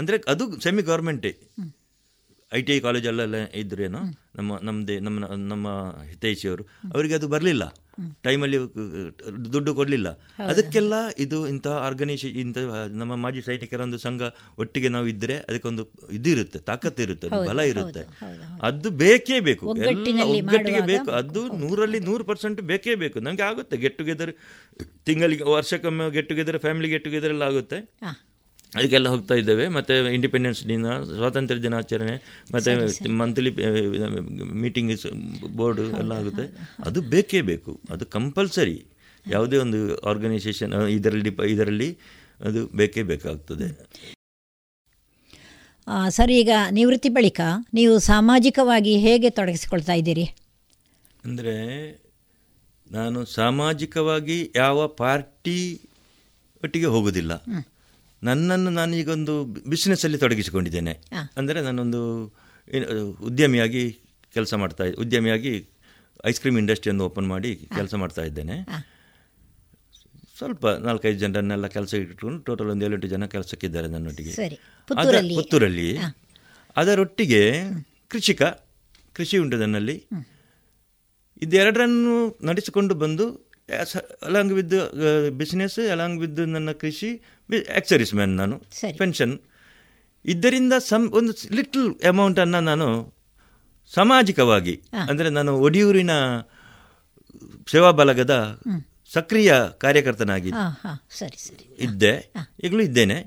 [0.00, 1.32] ಅಂದರೆ ಅದು ಸೆಮಿ ಗೌರ್ಮೆಂಟೇ
[2.54, 4.00] ಐ ಟಿ ಐ ಕಾಲೇಜಲ್ಲೆಲ್ಲ ಇದ್ರೇನು
[4.38, 5.68] ನಮ್ಮ ನಮ್ಮದೇ ನಮ್ಮ ನಮ್ಮ
[6.10, 6.64] ಹಿತೈಷಿಯವರು
[6.94, 7.64] ಅವರಿಗೆ ಅದು ಬರಲಿಲ್ಲ.
[8.26, 8.58] ಟೈಮಲ್ಲಿ
[9.54, 10.08] ದುಡ್ಡು ಕೊಡಲಿಲ್ಲ.
[10.50, 10.94] ಅದಕ್ಕೆಲ್ಲ
[11.24, 12.58] ಇದು ಇಂತಹ ಆರ್ಗನೈಸೇಷನ್ ಇಂಥ
[13.00, 14.22] ನಮ್ಮ ಮಾಜಿ ಸೈನಿಕರ ಒಂದು ಸಂಘ
[14.62, 15.84] ಒಟ್ಟಿಗೆ ನಾವು ಇದ್ದರೆ ಅದಕ್ಕೊಂದು
[16.18, 18.02] ಇದು ಇರುತ್ತೆ ತಾಕತ್ತು ಇರುತ್ತೆ ಬಲ ಇರುತ್ತೆ.
[18.68, 19.64] ಅದು ಬೇಕೇ ಬೇಕು.
[19.70, 21.10] ಎಲ್ಲ ಒಗ್ಗಟ್ಟಿನಲ್ಲಿ ಒಗ್ಗಟ್ಟಿಗೆ ಬೇಕು.
[21.20, 23.20] ಅದು ನೂರಲ್ಲಿ ನೂರು ಪರ್ಸೆಂಟ್ ಬೇಕೇ ಬೇಕು.
[23.20, 23.76] ನಮಗೆ ಆಗುತ್ತೆ.
[23.76, 24.34] ಗೆಟ್ ಟುಗೆದರ್
[25.08, 27.80] ತಿಂಗಳಿಗೆ ವರ್ಷಕ್ಕೊಮ್ಮೆ get together family get together ಎಲ್ಲ ಆಗುತ್ತೆ.
[28.76, 29.66] ಅದಕ್ಕೆಲ್ಲ ಹೋಗ್ತಾ ಇದ್ದೇವೆ.
[29.76, 32.16] ಮತ್ತು ಇಂಡಿಪೆಂಡೆನ್ಸ್ ದಿನ ಸ್ವಾತಂತ್ರ್ಯ ದಿನಾಚರಣೆ
[32.54, 33.50] ಮತ್ತು ಮಂತ್ಲಿ
[34.64, 34.92] ಮೀಟಿಂಗ್
[35.60, 36.46] ಬೋರ್ಡ್ ಎಲ್ಲ ಆಗುತ್ತೆ.
[36.88, 37.74] ಅದು ಬೇಕೇ ಬೇಕು.
[37.94, 38.78] ಅದು ಕಂಪಲ್ಸರಿ
[39.26, 39.80] ಯಾವುದೇ ಒಂದು
[40.10, 41.90] ಆರ್ಗನೈಸೇಷನ್ ಇದರಲ್ಲಿ ಇದರಲ್ಲಿ
[42.48, 43.68] ಅದು ಬೇಕೇ ಬೇಕಾಗ್ತದೆ.
[46.16, 47.40] ಸರ್ ಈಗ ನಿವೃತ್ತಿ ಬಳಿಕ
[47.78, 50.26] ನೀವು ಸಾಮಾಜಿಕವಾಗಿ ಹೇಗೆ ತೊಡಗಿಸಿಕೊಳ್ತಾ ಇದ್ದೀರಿ?
[51.24, 51.54] ಅಂದರೆ
[52.86, 55.58] ನಾನು ಸಾಮಾಜಿಕವಾಗಿ ಯಾವ ಪಾರ್ಟಿ
[56.62, 57.32] ಒಟ್ಟಿಗೆ ಹೋಗೋದಿಲ್ಲ.
[58.24, 61.00] ನನ್ನನ್ನು ನಾನೀಗೊಂದು ಬಿಸ್ನೆಸ್ಸಲ್ಲಿ ತೊಡಗಿಸಿಕೊಂಡಿದ್ದೇನೆ.
[61.36, 62.24] ಅಂದರೆ ನಾನೊಂದು
[63.22, 63.98] ಉದ್ಯಮಿಯಾಗಿ
[64.34, 65.68] ಕೆಲಸ ಮಾಡ್ತಾ ಉದ್ಯಮಿಯಾಗಿ
[66.26, 68.62] ಐಸ್ ಕ್ರೀಮ್ ಇಂಡಸ್ಟ್ರಿಯನ್ನು ಓಪನ್ ಮಾಡಿ ಕೆಲಸ ಮಾಡ್ತಾ ಇದ್ದೇನೆ.
[70.36, 74.30] ಸ್ವಲ್ಪ ನಾಲ್ಕೈದು ಜನರನ್ನೆಲ್ಲ ಕೆಲಸ ಇಟ್ಕೊಂಡು ಟೋಟಲ್ ಒಂದು ಏಳೆಂಟು ಜನ ಕೆಲಸಕ್ಕಿದ್ದಾರೆ ನನ್ನೊಟ್ಟಿಗೆ.
[74.30, 75.34] ಅದರ ಅದ- ಪುತ್ತೂರಲ್ಲಿ.
[75.34, 75.98] ಪುತ್ತೂರಲ್ಲಿ
[76.76, 77.62] ಅದರೊಟ್ಟಿಗೆ
[78.08, 78.42] ಕೃಷಿಕ
[79.12, 80.06] ಕೃಷಿ ಉಂಟು ನನ್ನಲ್ಲಿ.
[81.42, 84.74] ಇದೆರಡರನ್ನು ನಡೆಸಿಕೊಂಡು ಬಂದು along with
[85.40, 87.10] business along with ನನ್ನ ಕೃಷಿ
[87.80, 88.56] ಎಕ್ಸರಿಸ್ ಮ್ಯಾನ್ ನಾನು.
[89.00, 89.34] ಪೆನ್ಷನ್
[90.24, 92.86] ಇದರಿಂದ ಸಮ್ ಒಂದು ಲಿಟಲ್ ಅಮೌಂಟನ್ನು ನಾನು
[93.92, 94.74] ಸಾಮಾಜಿಕವಾಗಿ
[95.08, 96.12] ಅಂದರೆ ನಾನು ಒಡಿಯೂರಿನ
[97.72, 98.34] ಸೇವಾ ಬಲಗದ
[99.10, 99.50] ಸಕ್ರಿಯ
[99.82, 100.50] ಕಾರ್ಯಕರ್ತನಾಗಿ
[101.86, 102.14] ಇದ್ದೆ
[102.66, 103.18] ಈಗಲೂ ಇದ್ದೇನೆ.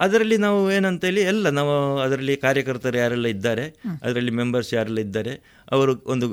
[0.00, 1.74] ಅದರಲ್ಲಿ ನಾವು ಏನಂತ ಹೇಳಿ ಎಲ್ಲ ನಾವು
[2.04, 3.64] ಅದರಲ್ಲಿ ಕಾರ್ಯಕರ್ತರು ಯಾರೆಲ್ಲ ಇದ್ದಾರೆ
[4.06, 5.34] ಅದರಲ್ಲಿ ಮೆಂಬರ್ಸ್ ಯಾರೆಲ್ಲ ಇದ್ದಾರೆ
[5.68, 6.26] ಅವರು ಒಂದು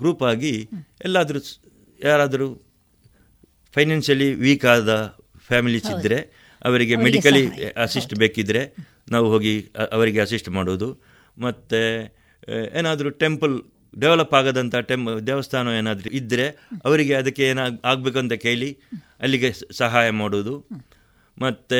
[0.00, 0.54] ಗ್ರೂಪ್ ಆಗಿ
[1.04, 1.40] ಎಲ್ಲಾದರೂ
[2.04, 2.48] ಯಾರಾದರೂ
[3.74, 4.92] ಫೈನಾನ್ಷಿಯಲಿ ವೀಕ್ ಆದ
[5.48, 6.18] ಫ್ಯಾಮಿಲೀಸ್ ಇದ್ದರೆ
[6.64, 7.42] ಅವರಿಗೆ ಮೆಡಿಕಲಿ
[7.84, 8.62] ಅಸಿಸ್ಟ್ ಬೇಕಿದ್ದರೆ
[9.12, 9.54] ನಾವು ಹೋಗಿ
[9.92, 10.88] ಅವರಿಗೆ ಅಸಿಸ್ಟ್ ಮಾಡೋದು.
[11.36, 11.80] ಮತ್ತು
[12.78, 13.54] ಏನಾದರೂ ಟೆಂಪಲ್
[13.98, 16.46] ಡೆವಲಪ್ ಆಗದಂಥ ಟೆಂಪ್ ದೇವಸ್ಥಾನ ಏನಾದರೂ ಇದ್ದರೆ
[16.84, 18.70] ಅವರಿಗೆ ಅದಕ್ಕೆ ಏನಾಗ ಆಗಬೇಕಂತ ಕೇಳಿ
[19.20, 20.54] ಅಲ್ಲಿಗೆ ಸಹಾಯ ಮಾಡೋದು.
[21.36, 21.78] ಮತ್ತು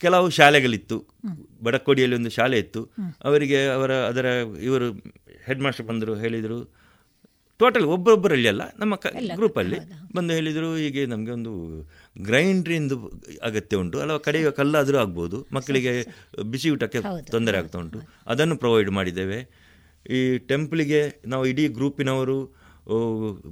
[0.00, 0.96] ಕೆಲವು ಶಾಲೆಗಳಿತ್ತು.
[1.62, 2.80] ಬಡಕೋಡಿಯಲ್ಲಿ ಒಂದು ಶಾಲೆ ಇತ್ತು.
[3.24, 4.26] ಅವರಿಗೆ ಅವರ ಅದರ
[4.68, 4.86] ಇವರು
[5.46, 6.58] ಹೆಡ್ ಮಾಸ್ಟರ್ ಬಂದರು ಹೇಳಿದರು
[7.60, 9.78] ಟೋಟಲ್ ಒಬ್ಬೊಬ್ಬರಲ್ಲಿ ಅಲ್ಲ ನಮ್ಮ ಕ ಗ್ರೂಪಲ್ಲಿ
[10.16, 11.52] ಬಂದು ಹೇಳಿದರು ಹೀಗೆ ನಮಗೆ ಒಂದು
[12.28, 12.96] ಗ್ರೈಂಡ್ರಿಂದು
[13.42, 15.92] ಅಗತ್ಯ ಉಂಟು ಅಲ್ಲ ಕಡೆಯುವ ಕಲ್ಲಾದರೂ ಆಗ್ಬೋದು ಮಕ್ಕಳಿಗೆ
[16.52, 17.00] ಬಿಸಿ ಊಟಕ್ಕೆ
[17.30, 18.00] ತೊಂದರೆ ಆಗ್ತಾ ಉಂಟು.
[18.26, 19.38] ಅದನ್ನು ಪ್ರೊವೈಡ್ ಮಾಡಿದ್ದೇವೆ.
[20.06, 20.20] ಈ
[20.50, 22.38] ಟೆಂಪಲಿಗೆ ನಾವು ಇಡೀ ಗ್ರೂಪಿನವರು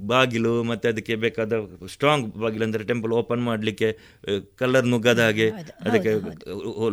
[0.09, 1.53] ಬಾಗಿಲು ಮತ್ತು ಅದಕ್ಕೆ ಬೇಕಾದ
[1.93, 3.89] ಸ್ಟ್ರಾಂಗ್ ಬಾಗಿಲು ಅಂದರೆ ಟೆಂಪಲ್ ಓಪನ್ ಮಾಡಲಿಕ್ಕೆ
[4.59, 5.47] ಕಲ್ಲರ್ ನುಗ್ಗದ ಹಾಗೆ
[5.85, 6.11] ಅದಕ್ಕೆ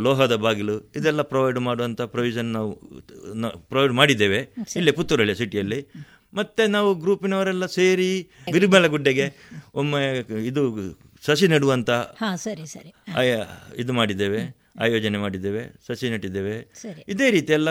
[0.05, 2.71] ಲೋಹದ ಬಾಗಿಲು ಇದೆಲ್ಲ ಪ್ರೊವೈಡ್ ಮಾಡುವಂಥ ಪ್ರೊವಿಷನ್ ನಾವು
[3.73, 4.41] ಪ್ರೊವೈಡ್ ಮಾಡಿದ್ದೇವೆ.
[4.79, 5.81] ಇಲ್ಲೇ ಪುತ್ತೂರಲ್ಲಿ ಸಿಟಿಯಲ್ಲಿ
[6.39, 8.11] ಮತ್ತೆ ನಾವು ಗ್ರೂಪಿನವರೆಲ್ಲ ಸೇರಿ
[8.53, 9.27] ಗಿರಿಮಲಗುಡ್ಡೆಗೆ
[9.75, 10.03] ಒಮ್ಮೆ
[10.51, 10.63] ಇದು
[11.27, 11.91] ಸಸಿ ನೆಡುವಂತ
[12.47, 12.91] ಸರಿ ಸರಿ.
[13.83, 14.41] ಇದು ಮಾಡಿದ್ದೇವೆ
[14.85, 16.55] ಆಯೋಜನೆ ಮಾಡಿದ್ದೇವೆ ಸಸಿ ನೆಟ್ಟಿದ್ದೇವೆ.
[17.13, 17.69] ಇದೇ ರೀತಿ ಎಲ್ಲ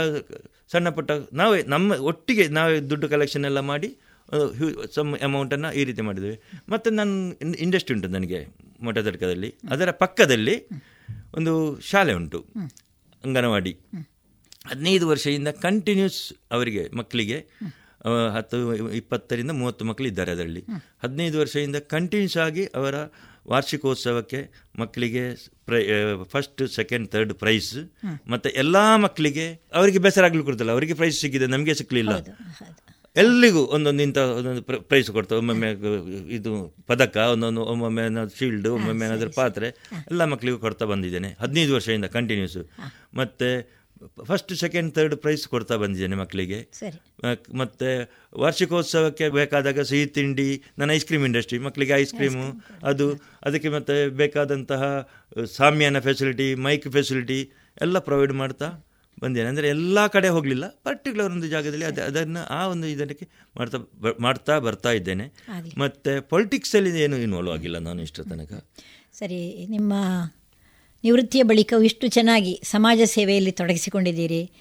[0.72, 1.11] ಸಣ್ಣ ಪುಟ್ಟ
[1.41, 3.90] ನಾವೇ ನಮ್ಮ ಒಟ್ಟಿಗೆ ನಾವೇ ದುಡ್ಡು ಕಲೆಕ್ಷನ್ ಎಲ್ಲ ಮಾಡಿ
[4.95, 6.38] ಸಮ್ ಅಮೌಂಟನ್ನು ಈ ರೀತಿ ಮಾಡಿದ್ದೇವೆ.
[6.69, 8.41] ಮತ್ತು ನನ್ನ ಇಂಡಸ್ಟ್ರಿ ಉಂಟು ನನಗೆ
[8.88, 10.56] ಮೊಟತಡ್ಕದಲ್ಲಿ ಅದರ ಪಕ್ಕದಲ್ಲಿ
[11.38, 11.53] ಒಂದು
[11.91, 12.40] ಶಾಲೆ ಉಂಟು
[13.26, 13.73] ಅಂಗನವಾಡಿ.
[14.69, 16.22] ಹದಿನೈದು ವರ್ಷದಿಂದ ಕಂಟಿನ್ಯೂಸ್
[16.52, 17.38] ಅವರಿಗೆ ಮಕ್ಕಳಿಗೆ
[18.31, 18.57] ಹತ್ತು
[18.93, 20.63] ಇಪ್ಪತ್ತರಿಂದ ಮೂವತ್ತು ಮಕ್ಕಳು ಇದ್ದಾರೆ ಅದರಲ್ಲಿ
[21.03, 22.95] ಹದಿನೈದು ವರ್ಷದಿಂದ ಕಂಟಿನ್ಯೂಸ್ ಆಗಿ ಅವರ
[23.47, 24.39] ವಾರ್ಷಿಕೋತ್ಸವಕ್ಕೆ
[24.80, 25.23] ಮಕ್ಕಳಿಗೆ
[25.65, 25.81] ಪ್ರೈ
[26.23, 27.71] ಫಸ್ಟ್ ಸೆಕೆಂಡ್ ಥರ್ಡ್ ಪ್ರೈಸ್
[28.27, 32.15] ಮತ್ತು ಎಲ್ಲ ಮಕ್ಕಳಿಗೆ ಅವರಿಗೆ ಬೇಸರಾಗ್ಲಿಕ್ಕೆ ಕೊಡ್ತಲ್ಲ ಅವರಿಗೆ ಪ್ರೈಸ್ ಸಿಕ್ಕಿದೆ ನಮಗೆ ಸಿಕ್ಕಲಿಲ್ಲ
[33.15, 35.69] ಎಲ್ಲಿಗೂ ಒಂದೊಂದು ಇಂಥ ಒಂದೊಂದು ಪ್ರೈಸ್ ಕೊಡ್ತಾರೆ ಒಮ್ಮೊಮ್ಮೆ
[36.30, 36.51] ಇದು
[36.88, 39.67] ಪದಕ ಒಂದೊಂದು ಒಮ್ಮೊಮ್ಮೆ ಏನಾದ್ರು ಶೀಲ್ಡ್ ಒಮ್ಮೊಮ್ಮೆ ಏನಾದರೂ ಪಾತ್ರೆ
[40.11, 41.30] ಎಲ್ಲ ಮಕ್ಕಳಿಗೂ ಕೊಡ್ತಾ ಬಂದಿದ್ದೇನೆ.
[41.39, 42.59] ಹದಿನೈದು ವರ್ಷದಿಂದ ಕಂಟಿನ್ಯೂಸ್
[43.13, 43.49] ಮತ್ತು
[44.23, 46.59] ಫಸ್ಟ್ ಸೆಕೆಂಡ್ ಥರ್ಡ್ ಪ್ರೈಸ್ ಕೊಡ್ತಾ ಬಂದಿದ್ದೇನೆ ಮಕ್ಕಳಿಗೆ.
[46.73, 46.99] ಸರಿ.
[47.53, 47.89] ಮತ್ತೆ
[48.38, 50.49] ವಾರ್ಷಿಕೋತ್ಸವಕ್ಕೆ ಬೇಕಾದಾಗ ಸಿಹಿ ತಿಂಡಿ
[50.80, 52.45] ನನ್ನ ಐಸ್ ಕ್ರೀಮ್ ಇಂಡಸ್ಟ್ರಿ ಮಕ್ಕಳಿಗೆ ಐಸ್ ಕ್ರೀಮು
[52.84, 53.07] ಅದು
[53.43, 54.84] ಅದಕ್ಕೆ ಮತ್ತೆ ಬೇಕಾದಂತಹ
[55.57, 57.41] ಸಾಮ್ಯಾನ ಫೆಸಿಲಿಟಿ ಮೈಕ್ ಫೆಸಿಲಿಟಿ
[57.81, 58.69] ಎಲ್ಲ ಪ್ರೊವೈಡ್ ಮಾಡ್ತಾ
[59.21, 63.26] ಬಂದೇನೆ ಅಂದರೆ ಎಲ್ಲ ಕಡೆ ಹೋಗಲಿಲ್ಲ ಪರ್ಟಿಕ್ಯುಲರ್ ಒಂದು ಜಾಗದಲ್ಲಿ ಅದು ಅದನ್ನು ಆ ಒಂದು ಇದಕ್ಕೆ
[63.57, 63.77] ಮಾಡ್ತಾ
[64.19, 65.26] ಮಾಡ್ತಾ ಬರ್ತಾ ಇದ್ದೇನೆ.
[65.77, 68.53] ಮತ್ತು ಪೊಲಿಟಿಕ್ಸಲ್ಲಿ ಏನು ಇನ್ವಾಲ್ವ್ ಆಗಿಲ್ಲ ನಾನು ಇಷ್ಟರ ತನಕ.
[69.13, 69.93] ಸರಿ ನಿಮ್ಮ
[71.03, 74.51] ನಿವೃತ್ತಿಯ ಬಳಿಕವೂ ಇಷ್ಟು ಚೆನ್ನಾಗಿ ಸಮಾಜ ಸೇವೆಯಲ್ಲಿ ತೊಡಗಿಸಿಕೊಂಡಿದ್ದೀರಿ.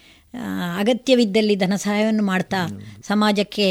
[0.77, 2.61] ಅಗತ್ಯವಿದ್ದಲ್ಲಿ ಧನ ಸಹಾಯವನ್ನು ಮಾಡ್ತಾ
[3.07, 3.67] ಸಮಾಜಕ್ಕೆ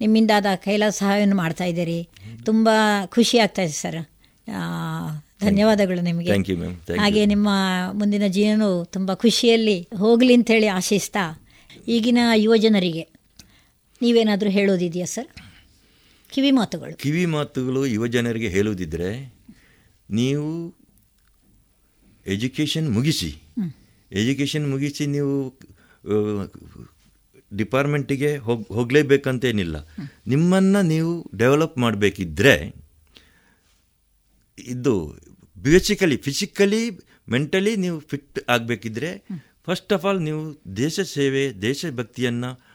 [0.00, 2.08] ನಿಮ್ಮಿಂದಾದ ಕೈಲಾದ ಸಹಾಯವನ್ನು ಮಾಡ್ತಾ ಇದ್ದೀರಿ.
[2.44, 2.68] ತುಂಬ
[3.06, 4.00] ಖುಷಿ ಆಗ್ತಾ ಇದೆ ಸರ್.
[5.40, 6.32] ಧನ್ಯವಾದಗಳು ನಿಮಗೆ.
[7.00, 7.48] ಹಾಗೆ ನಿಮ್ಮ
[7.92, 11.24] ಮುಂದಿನ ಜೀವನವು ತುಂಬ ಖುಷಿಯಲ್ಲಿ ಹೋಗಲಿ ಅಂತೇಳಿ ಆಶಿಸ್ತಾ
[11.88, 13.08] ಈಗಿನ ಯುವಜನರಿಗೆ
[14.02, 15.28] ನೀವೇನಾದರೂ ಹೇಳೋದಿದೆಯಾ ಸರ್?
[16.30, 16.96] ಕಿವಿ ಮಾತುಗಳು.
[16.96, 19.10] ಕಿವಿ ಮಾತುಗಳು ಯುವಜನರಿಗೆ ಹೇಳುವುದಿದ್ರೆ
[20.10, 20.48] ನೀವು
[22.26, 23.42] ಎಜುಕೇಷನ್ ಮುಗಿಸಿ.
[24.12, 25.58] ಎಜುಕೇಷನ್ ಮುಗಿಸಿ ನೀವು
[27.56, 29.88] ಡಿಪಾರ್ಟ್ಮೆಂಟಿಗೆ ಹೋಗ್ ಹೋಗಲೇಬೇಕಂತೇನಿಲ್ಲ.
[30.26, 32.74] ನಿಮ್ಮನ್ನು ನೀವು ಡೆವಲಪ್ ಮಾಡಬೇಕಿದ್ರೆ
[34.58, 35.16] ಇದು
[35.58, 36.90] ಬೇಸಿಕಲಿ ಫಿಸಿಕಲಿ
[37.28, 39.24] ಮೆಂಟಲಿ ನೀವು ಫಿಟ್ ಆಗಬೇಕಿದ್ರೆ
[39.66, 42.74] ಫಸ್ಟ್ ಆಫ್ ಆಲ್ ನೀವು ದೇಶ ಸೇವೆ ದೇಶಭಕ್ತಿಯನ್ನು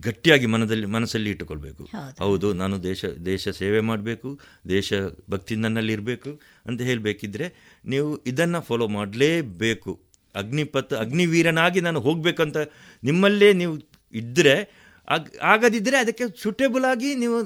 [0.00, 1.88] ಗಟ್ಟಿಯಾಗಿ ಮನದಲ್ಲಿ ಮನಸ್ಸಲ್ಲಿ ಇಟ್ಟುಕೊಳ್ಬೇಕು.
[2.18, 2.52] ಹೌದು.
[2.52, 4.92] ನಾನು ದೇಶ ದೇಶ ಸೇವೆ ಮಾಡಬೇಕು ದೇಶ
[5.30, 9.92] ಭಕ್ತಿ ನನ್ನಲ್ಲಿ ಇರಬೇಕು ಅಂತ ಹೇಳಬೇಕಿದ್ರೆ ನೀವು ಇದನ್ನು ಫಾಲೋ ಮಾಡಲೇಬೇಕು.
[10.34, 12.56] ಅಗ್ನಿಪತ್ ಅಗ್ನಿವೀರನಾಗಿ ನಾನು ಹೋಗಬೇಕಂತ
[13.04, 13.76] ನಿಮ್ಮಲ್ಲೇ ನೀವು
[14.12, 17.36] ಇದ್ದರೆ ಆಗ ಆಗದಿದ್ದರೆ ಅದಕ್ಕೆ ಸುಟೇಬಲ್ ಆಗಿ ನೀವು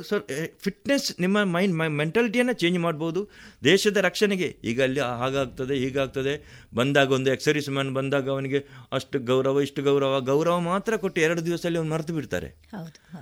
[0.64, 3.20] ಫಿಟ್ನೆಸ್ ನಿಮ್ಮ ಮೈಂಡ್ ಮೆಂಟಾಲಿಟಿಯನ್ನು ಚೇಂಜ್ ಮಾಡ್ಬೋದು.
[3.64, 6.34] ದೇಶದ ರಕ್ಷಣೆಗೆ ಈಗ ಅಲ್ಲಿ ಹಾಗಾಗ್ತದೆ ಹೀಗಾಗ್ತದೆ.
[6.74, 8.60] ಬಂದಾಗ ಒಂದು ಎಕ್ಸರ್ವಿಸ್ ಮ್ಯಾನ್ ಬಂದಾಗ ಅವನಿಗೆ
[8.92, 12.48] ಅಷ್ಟು ಗೌರವ ಇಷ್ಟು ಗೌರವ ಗೌರವ ಮಾತ್ರ ಕೊಟ್ಟು ಎರಡು ದಿವಸದಲ್ಲಿ ಅವನು ಮರೆತು ಬಿಡ್ತಾರೆ.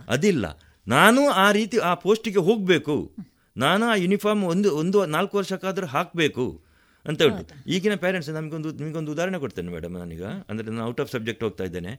[0.09, 0.47] ಅದಿಲ್ಲ.
[0.89, 2.97] ನಾನು ಆ ರೀತಿ ಆ ಪೋಸ್ಟಿಗೆ ಹೋಗಬೇಕು.
[3.57, 6.68] ನಾನು ಆ ಯೂನಿಫಾರ್ಮ್ ಒಂದು ಒಂದು ನಾಲ್ಕು ವರ್ಷಕ್ಕಾದರೂ ಹಾಕಬೇಕು.
[7.07, 10.25] ಅಂತ ಉಂಟು ಈಗಿನ ಪೇರೆಂಟ್ಸ್ ನಮಗೊಂದು ನಿಮಗೊಂದು ಉದಾಹರಣೆ ಕೊಡ್ತೇನೆ ಮೇಡಮ್ ನಾನೀಗ.
[10.51, 11.93] ಅಂದರೆ ನಾನು ಔಟ್ ಆಫ್ ಸಬ್ಜೆಕ್ಟ್ ಹೋಗ್ತಾ ಇದ್ದೇನೆ.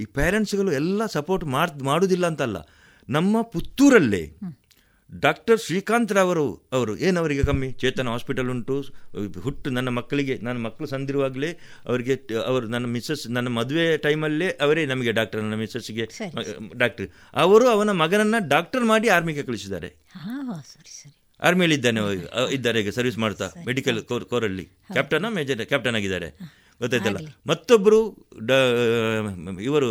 [0.00, 2.58] ಈ ಪೇರೆಂಟ್ಸ್ಗಳು ಎಲ್ಲ ಸಪೋರ್ಟ್ ಮಾಡ್ ಮಾಡುವುದಿಲ್ಲ ಅಂತಲ್ಲ.
[3.08, 4.24] ನಮ್ಮ ಪುತ್ತೂರಲ್ಲೇ
[5.12, 6.44] ಡಾಕ್ಟರ್ ಶ್ರೀಕಾಂತ್ ರಾವರು
[6.76, 7.68] ಅವರು ಏನವರಿಗೆ ಕಮ್ಮಿ?
[7.82, 8.74] ಚೇತನ ಹಾಸ್ಪಿಟಲ್ ಉಂಟು
[9.44, 11.50] ಹುಟ್ಟು ನನ್ನ ಮಕ್ಕಳಿಗೆ ನನ್ನ ಮಕ್ಕಳು ಸಂದಿರುವಾಗಲೇ
[11.88, 12.14] ಅವರಿಗೆ
[12.50, 16.06] ಅವರು ನನ್ನ ಮಿಸ್ಸಸ್ ನನ್ನ ಮದುವೆ ಟೈಮಲ್ಲೇ ಅವರೇ ನಮಗೆ ಡಾಕ್ಟರ್ ನನ್ನ ಮಿಸ್ಸಸ್ಗೆ
[16.82, 17.08] ಡಾಕ್ಟರ್
[17.44, 19.90] ಅವರು ಅವನ ಮಗನನ್ನು ಡಾಕ್ಟರ್ ಮಾಡಿ ಆರ್ಮಿಗೆ ಕಳಿಸಿದ್ದಾರೆ.
[21.48, 22.00] ಆರ್ಮಿಯಲ್ಲಿ ಇದ್ದಾನೆ
[22.56, 24.64] ಇದ್ದಾರೆ ಈಗ ಸರ್ವಿಸ್ ಮಾಡ್ತಾ ಮೆಡಿಕಲ್ ಕೋರ್ ಕೋರಲ್ಲಿ
[24.96, 26.28] ಕ್ಯಾಪ್ಟನ್ ಮೇಜರ್ ಕ್ಯಾಪ್ಟನ್ ಆಗಿದ್ದಾರೆ.
[26.80, 27.20] ಗೊತ್ತಾಯ್ತಲ್ಲ?
[27.50, 27.98] ಮತ್ತೊಬ್ಬರು
[29.68, 29.88] ಇವರು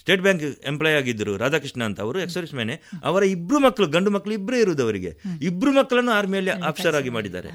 [0.00, 2.74] ಸ್ಟೇಟ್ ಬ್ಯಾಂಕ್ ಎಂಪ್ಲಾಯ್ ಆಗಿದ್ದರು ರಾಧಾಕೃಷ್ಣ ಅಂತ ಅವರು ಎಕ್ಸರ್ವಿಸ್ ಮ್ಯಾನೆ
[3.08, 5.10] ಅವರ ಇಬ್ರು ಮಕ್ಕಳು ಗಂಡು ಮಕ್ಕಳು ಇಬ್ಬರೇ ಇರುವುದು ಅವರಿಗೆ.
[5.48, 7.50] ಇಬ್ರು ಮಕ್ಕಳನ್ನು ಆರ್ಮಿಯಲ್ಲಿ ಆಫೀಸರ್ ಆಗಿ ಮಾಡಿದ್ದಾರೆ.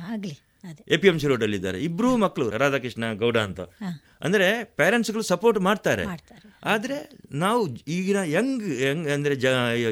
[0.94, 3.61] ಎ ಪಿ ಎಂ ಸಿ ರೋಡಲ್ಲಿ ಇದ್ದಾರೆ ಇಬ್ರು ಮಕ್ಕಳು ರಾಧಾಕೃಷ್ಣ ಗೌಡ ಅಂತ.
[4.26, 4.48] ಅಂದರೆ
[4.80, 6.06] ಪೇರೆಂಟ್ಸ್ಗಳು ಸಪೋರ್ಟ್ ಮಾಡ್ತಾರೆ.
[6.74, 6.98] ಆದರೆ
[7.44, 7.61] ನಾವು
[7.95, 9.48] ಈಗಿನ ಯಂಗ್ ಯಂಗ್ ಅಂದರೆ ಜ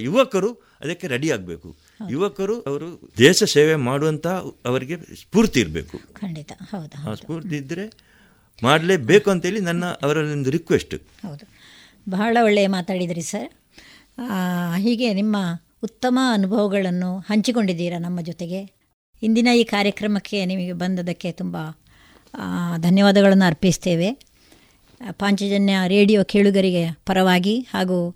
[0.08, 0.52] ಯುವಕರು
[0.84, 1.70] ಅದಕ್ಕೆ ರೆಡಿ ಆಗಬೇಕು.
[2.10, 5.98] ಯುವಕರು ಅವರು ದೇಶ ಸೇವೆ ಮಾಡುವಂತ ಅವರಿಗೆ ಸ್ಫೂರ್ತಿ ಇರಬೇಕು.
[6.14, 6.52] ಖಂಡಿತ.
[6.72, 7.86] ಹೌದು ಸ್ಫೂರ್ತಿ ಇದ್ದರೆ
[8.64, 11.48] ಮಾಡಲೇಬೇಕು ಅಂತೇಳಿ ನನ್ನ ಅವರಲ್ಲೊಂದು ರಿಕ್ವೆಸ್ಟ್ ಹೌದು.
[12.10, 13.50] ಬಹಳ ಒಳ್ಳೆಯ ಮಾತಾಡಿದ್ರಿ ಸರ್.
[14.78, 15.38] ಹೀಗೆ ನಿಮ್ಮ
[15.84, 18.76] ಉತ್ತಮ ಅನುಭವಗಳನ್ನು ಹಂಚಿಕೊಂಡಿದ್ದೀರಾ ನಮ್ಮ ಜೊತೆಗೆ?
[19.24, 21.58] ಇಂದಿನ ಈ ಕಾರ್ಯಕ್ರಮಕ್ಕೆ ನಿಮಗೆ ಬಂದದಕ್ಕೆ ತುಂಬ
[22.78, 24.20] ಧನ್ಯವಾದಗಳನ್ನು ಅರ್ಪಿಸ್ತೇವೆ.
[25.12, 28.16] ಪಾಂಚಜನ್ಯ ರೇಡಿಯೋ ಕೇಳುಗರಿಗೆ ಪರವಾಗಿ ಹಾಗೂ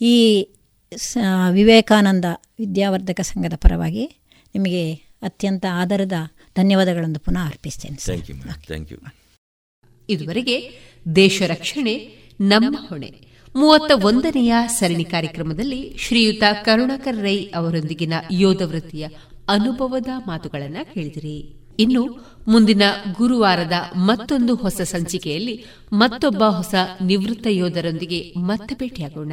[0.00, 0.48] ಈ
[1.50, 2.24] ವಿವೇಕಾನಂದ
[2.58, 4.04] ವಿದ್ಯಾವರ್ಧಕ ಸಂಘದ ಪರವಾಗಿ
[4.54, 6.12] ನಿಮಗೆ ಅತ್ಯಂತ ಆಧಾರದ
[6.56, 8.98] ಧನ್ಯವಾದಗಳನ್ನು ಪುನಃ ಅರ್ಪಿಸ್ತೇನೆ ಥ್ಯಾಂಕ್ ಯು
[10.08, 10.78] ಇದುವರೆಗೆ
[11.16, 11.94] ದೇಶ ರಕ್ಷಣೆ
[12.40, 13.34] ನಮ್ಮ ಹೊಣೆ.
[13.56, 19.08] ಮೂವತ್ತ ಒಂದನೆಯ ಸರಣಿ ಕಾರ್ಯಕ್ರಮದಲ್ಲಿ ಶ್ರೀಯುತ ಕರುಣಾಕರ್ ರೈ ಅವರೊಂದಿಗಿನ ಯೋಧ ವೃತ್ತಿಯ
[19.48, 21.56] ಅನುಭವದ ಮಾತುಗಳನ್ನು ಕೇಳಿದಿರಿ.
[21.78, 22.82] ಇನ್ನು ಮುಂದಿನ
[23.16, 29.32] ಗುರುವಾರದ ಮತ್ತೊಂದು ಹೊಸ ಸಂಚಿಕೆಯಲ್ಲಿ ಮತ್ತೊಬ್ಬ ಹೊಸ ನಿವೃತ್ತ ಯೋಧರೊಂದಿಗೆ ಮತ್ತೆ ಭೇಟಿಯಾಗೋಣ.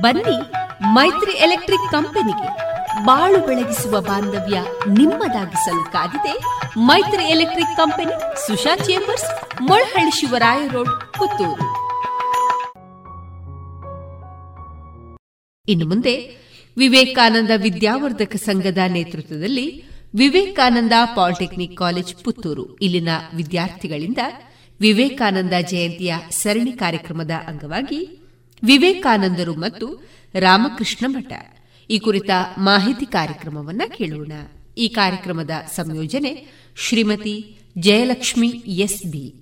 [0.00, 0.36] ಬನ್ನಿ
[0.82, 2.48] ಮೈತ್ರಿ ಎಲೆಕ್ಟ್ರಿಕ್ ಕಂಪನಿಗೆ
[3.04, 4.58] ಬಾಳು ಬೆಳಗಿಸುವ ಬಾಂಧವ್ಯ
[4.88, 6.34] ನಿಮ್ಮದಾಗಿಸಲು ಕಾದಿದೆ
[6.80, 11.66] ಮೈತ್ರಿ electric company Susha chambers, Molahalli Shivaraya road, Puttur.
[15.68, 16.14] ಇನ್ನು ಮುಂದೆ
[16.76, 22.76] ವಿವೇಕಾನಂದ ವಿದ್ಯಾವರ್ಧಕ ಸಂಘದ ನೇತೃತ್ವದಲ್ಲಿ ವಿವೇಕಾನಂದ ಪಾಲಿಟೆಕ್ನಿಕ್ ಕಾಲೇಜ್, ಪುತ್ತೂರು.
[22.76, 24.18] ಇಲ್ಲಿನ ವಿದ್ಯಾರ್ಥಿಗಳಿಂದ
[24.80, 28.19] ವಿವೇಕಾನಂದ ಜಯಂತಿಯ ಸರಣಿ ಕಾರ್ಯಕ್ರಮದ ಅಂಗವಾಗಿ
[28.64, 29.86] ವಿವೇಕಾನಂದರು ಮತ್ತು
[30.34, 31.32] ರಾಮಕೃಷ್ಣ ಮಠ.
[31.90, 34.32] ಈ ಕುರಿತ ಮಾಹಿತಿ ಕಾರ್ಯಕ್ರಮವನ್ನು ಕೇಳೋಣ.
[34.78, 36.46] ಈ ಕಾರ್ಯಕ್ರಮದ ಸಂಯೋಜನೆ
[36.76, 38.48] ಶ್ರೀಮತಿ ಜಯಲಕ್ಷ್ಮಿ
[38.86, 39.34] ಎಸ್ ಬಿ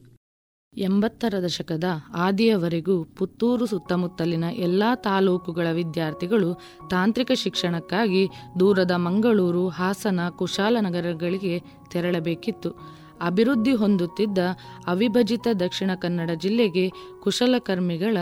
[0.77, 1.85] ಎಂಬತ್ತರ ದಶಕದ
[2.15, 8.28] ಆದಿಯವರೆಗೂ ಪುತ್ತೂರು ಸುತ್ತಮುತ್ತಲಿನ ಎಲ್ಲ ತಾಲೂಕುಗಳ ವಿದ್ಯಾರ್ಥಿಗಳು ತಾಂತ್ರಿಕ ಶಿಕ್ಷಣಕ್ಕಾಗಿ
[8.61, 11.62] ದೂರದ ಮಂಗಳೂರು, ಹಾಸನ ಕುಶಾಲನಗರಗಳಿಗೆ
[11.93, 12.99] ತೆರಳಬೇಕಿತ್ತು.
[13.20, 14.39] ಅಭಿವೃದ್ಧಿ ಹೊಂದುತ್ತಿದ್ದ
[14.86, 16.90] ಅವಿಭಜಿತ ದಕ್ಷಿಣ ಕನ್ನಡ ಜಿಲ್ಲೆಗೆ
[17.20, 18.16] ಕುಶಲಕರ್ಮಿಗಳ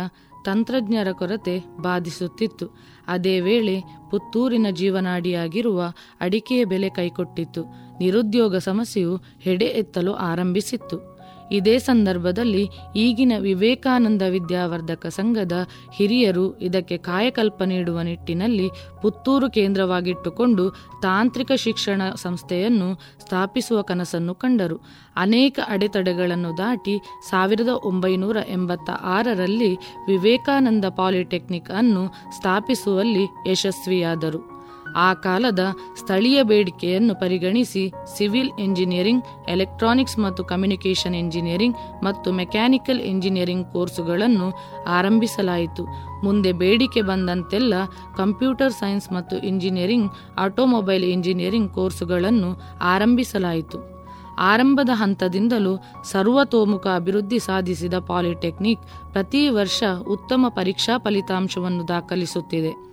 [0.47, 2.67] ತಂತ್ರಜ್ಞರ ಕೊರತೆ ಬಾಧಿಸುತ್ತಿತ್ತು.
[3.09, 5.83] ಅದೇ ವೇಳೆ ಪುತ್ತೂರಿನ ಜೀವನಾಡಿಯಾಗಿರುವ
[6.21, 7.65] ಅಡಿಕೆಯ ಬೆಲೆ ಕೈಕೊಟ್ಟಿತ್ತು.
[7.99, 11.16] ನಿರುದ್ಯೋಗ ಸಮಸ್ಯೆಯು ಹೆಡೆ ಎತ್ತಲು ಆರಂಭಿಸಿತ್ತು.
[11.53, 15.53] ಇದೇ ಸಂದರ್ಭದಲ್ಲಿ ಈಗಿನ ವಿವೇಕಾನಂದ ವಿದ್ಯಾವರ್ಧಕ ಸಂಘದ
[15.95, 18.71] ಹಿರಿಯರು ಇದಕ್ಕೆ ಕಾಯಕಲ್ಪ ನೀಡುವ ನಿಟ್ಟಿನಲ್ಲಿ
[19.03, 20.71] ಪುತ್ತೂರು ಕೇಂದ್ರವಾಗಿಟ್ಟುಕೊಂಡು
[21.03, 24.77] ತಾಂತ್ರಿಕ ಶಿಕ್ಷಣ ಸಂಸ್ಥೆಯನ್ನು ಸ್ಥಾಪಿಸುವ ಕನಸನ್ನು ಕಂಡರು.
[25.17, 26.99] ಅನೇಕ ಅಡೆತಡೆಗಳನ್ನು ದಾಟಿ
[27.31, 29.75] ಸಾವಿರದ ಒಂಬೈನೂರ ಎಂಬತ್ತ ಆರರಲ್ಲಿ
[30.07, 32.07] ವಿವೇಕಾನಂದ ಪಾಲಿಟೆಕ್ನಿಕ್ ಅನ್ನು
[32.37, 34.56] ಸ್ಥಾಪಿಸುವಲ್ಲಿ ಯಶಸ್ವಿಯಾದರು.
[34.97, 35.59] ಆ ಕಾಲದ
[35.99, 44.49] ಸ್ಥಳೀಯ ಬೇಡಿಕೆಯನ್ನು ಪರಿಗಣಿಸಿ ಸಿವಿಲ್ ಎಂಜಿನಿಯರಿಂಗ್, ಎಲೆಕ್ಟ್ರಾನಿಕ್ಸ್ ಮತ್ತು ಕಮ್ಯುನಿಕೇಷನ್ ಎಂಜಿನಿಯರಿಂಗ್ ಮತ್ತು ಮೆಕ್ಯಾನಿಕಲ್ ಎಂಜಿನಿಯರಿಂಗ್ ಕೋರ್ಸುಗಳನ್ನು
[44.87, 45.85] ಆರಂಭಿಸಲಾಯಿತು.
[46.25, 47.75] ಮುಂದೆ ಬೇಡಿಕೆ ಬಂದಂತೆಲ್ಲ
[48.17, 53.97] ಕಂಪ್ಯೂಟರ್ ಸೈನ್ಸ್ ಮತ್ತು ಇಂಜಿನಿಯರಿಂಗ್, ಆಟೋಮೊಬೈಲ್ ಇಂಜಿನಿಯರಿಂಗ್ ಕೋರ್ಸುಗಳನ್ನು ಆರಂಭಿಸಲಾಯಿತು.
[54.39, 58.83] ಆರಂಭದ ಹಂತದಿಂದಲೂ ಸರ್ವತೋಮುಖ ಅಭಿವೃದ್ಧಿ ಸಾಧಿಸಿದ ಪಾಲಿಟೆಕ್ನಿಕ್
[59.13, 62.87] ಪ್ರತಿ ವರ್ಷ ಉತ್ತಮ ಪರೀಕ್ಷಾ ಫಲಿತಾಂಶವನ್ನು ದಾಖಲಿಸುತ್ತಿದೆ.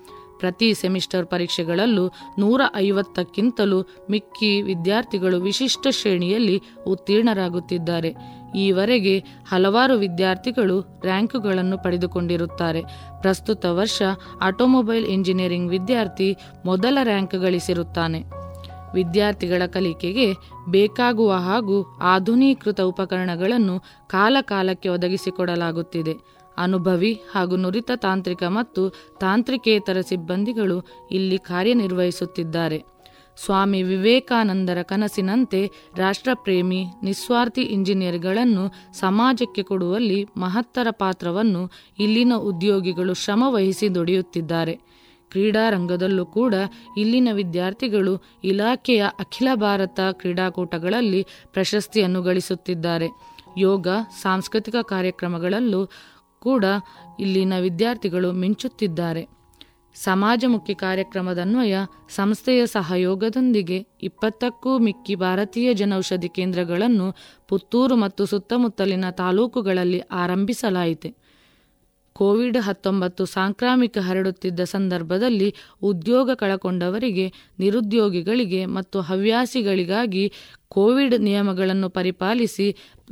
[0.44, 3.80] ಪ್ರತಿ ಸೆಮಿಸ್ಟರ್ ಪರೀಕ್ಷೆಗಳಲ್ಲೂ ನೂರ ಐವತ್ತಕ್ಕಿಂತಲೂ
[4.10, 8.16] ಮಿಕ್ಕಿ ವಿದ್ಯಾರ್ಥಿಗಳು ವಿಶಿಷ್ಟ ಶ್ರೇಣಿಯಲ್ಲಿ ಉತ್ತೀರ್ಣರಾಗುತ್ತಿದ್ದಾರೆ.
[8.56, 12.82] ಈವರೆಗೆ ಹಲವಾರು ವಿದ್ಯಾರ್ಥಿಗಳು ರ್ಯಾಂಕುಗಳನ್ನು ಪಡೆದುಕೊಂಡಿರುತ್ತಾರೆ.
[13.22, 14.02] ಪ್ರಸ್ತುತ ವರ್ಷ
[14.42, 18.24] ಆಟೋಮೊಬೈಲ್ ಇಂಜಿನಿಯರಿಂಗ್ ವಿದ್ಯಾರ್ಥಿ ಮೊದಲ ರ್ಯಾಂಕ್ ಗಳಿಸಿರುತ್ತಾನೆ.
[18.94, 20.34] ವಿದ್ಯಾರ್ಥಿಗಳ ಕಲಿಕೆಗೆ
[20.70, 26.33] ಬೇಕಾಗುವ ಹಾಗೂ ಆಧುನೀಕೃತ ಉಪಕರಣಗಳನ್ನು ಕಾಲಕಾಲಕ್ಕೆ ಒದಗಿಸಿಕೊಡಲಾಗುತ್ತಿದೆ.
[26.58, 28.90] ಅನುಭವಿ ಹಾಗೂ ನುರಿತ ತಾಂತ್ರಿಕ ಮತ್ತು
[29.20, 32.94] ತಾಂತ್ರಿಕೇತರ ಸಿಬ್ಬಂದಿಗಳು ಇಲ್ಲಿ ಕಾರ್ಯನಿರ್ವಹಿಸುತ್ತಿದ್ದಾರೆ.
[33.36, 44.94] ಸ್ವಾಮಿ ವಿವೇಕಾನಂದರ ಕನಸಿನಂತೆ ರಾಷ್ಟ್ರಪ್ರೇಮಿ, ನಿಸ್ವಾರ್ಥಿ ಇಂಜಿನಿಯರ್ಗಳನ್ನು ಸಮಾಜಕ್ಕೆ ಕೊಡುವಲ್ಲಿ ಮಹತ್ತರ ಪಾತ್ರವನ್ನು ಇಲ್ಲಿನ ಉದ್ಯೋಗಿಗಳು ಶ್ರಮವಹಿಸಿ ದುಡಿಯುತ್ತಿದ್ದಾರೆ.
[45.30, 46.54] ಕ್ರೀಡಾರಂಗದಲ್ಲೂ ಕೂಡ
[46.98, 53.08] ಇಲ್ಲಿನ ವಿದ್ಯಾರ್ಥಿಗಳು ಇಲಾಖೆಯ ಅಖಿಲ ಭಾರತ ಕ್ರೀಡಾಕೂಟಗಳಲ್ಲಿ ಪ್ರಶಸ್ತಿಯನ್ನು ಗಳಿಸುತ್ತಿದ್ದಾರೆ.
[53.58, 53.88] ಯೋಗ,
[54.22, 55.90] ಸಾಂಸ್ಕೃತಿಕ ಕಾರ್ಯಕ್ರಮಗಳಲ್ಲೂ
[56.44, 56.66] ಕೂಡ
[57.20, 59.24] ಇಲ್ಲಿನ ವಿದ್ಯಾರ್ಥಿಗಳು ಮಿಂಚುತ್ತಿದ್ದಾರೆ.
[59.96, 61.74] ಸಮಾಜಮುಖಿ ಕಾರ್ಯಕ್ರಮದನ್ವಯ
[62.16, 67.08] ಸಂಸ್ಥೆಯ ಸಹಯೋಗದೊಂದಿಗೆ ಇಪ್ಪತ್ತಕ್ಕೂ ಮಿಕ್ಕಿ ಭಾರತೀಯ ಜನೌಷಧಿ ಕೇಂದ್ರಗಳನ್ನು
[67.48, 71.12] ಪುತ್ತೂರು ಮತ್ತು ಸುತ್ತಮುತ್ತಲಿನ ತಾಲೂಕುಗಳಲ್ಲಿ ಆರಂಭಿಸಲಾಯಿತು.
[72.16, 75.48] ಕೋವಿಡ್ ಹತ್ತೊಂಬತ್ತು ಸಾಂಕ್ರಾಮಿಕ ಹರಡುತ್ತಿದ್ದ ಸಂದರ್ಭದಲ್ಲಿ
[75.82, 77.26] ಉದ್ಯೋಗ ಕಳಕೊಂಡವರಿಗೆ,
[77.60, 80.26] ನಿರುದ್ಯೋಗಿಗಳಿಗೆ ಮತ್ತು ಹವ್ಯಾಸಿಗಳಿಗಾಗಿ
[80.68, 82.68] ಕೋವಿಡ್ ನಿಯಮಗಳನ್ನು ಪರಿಪಾಲಿಸಿ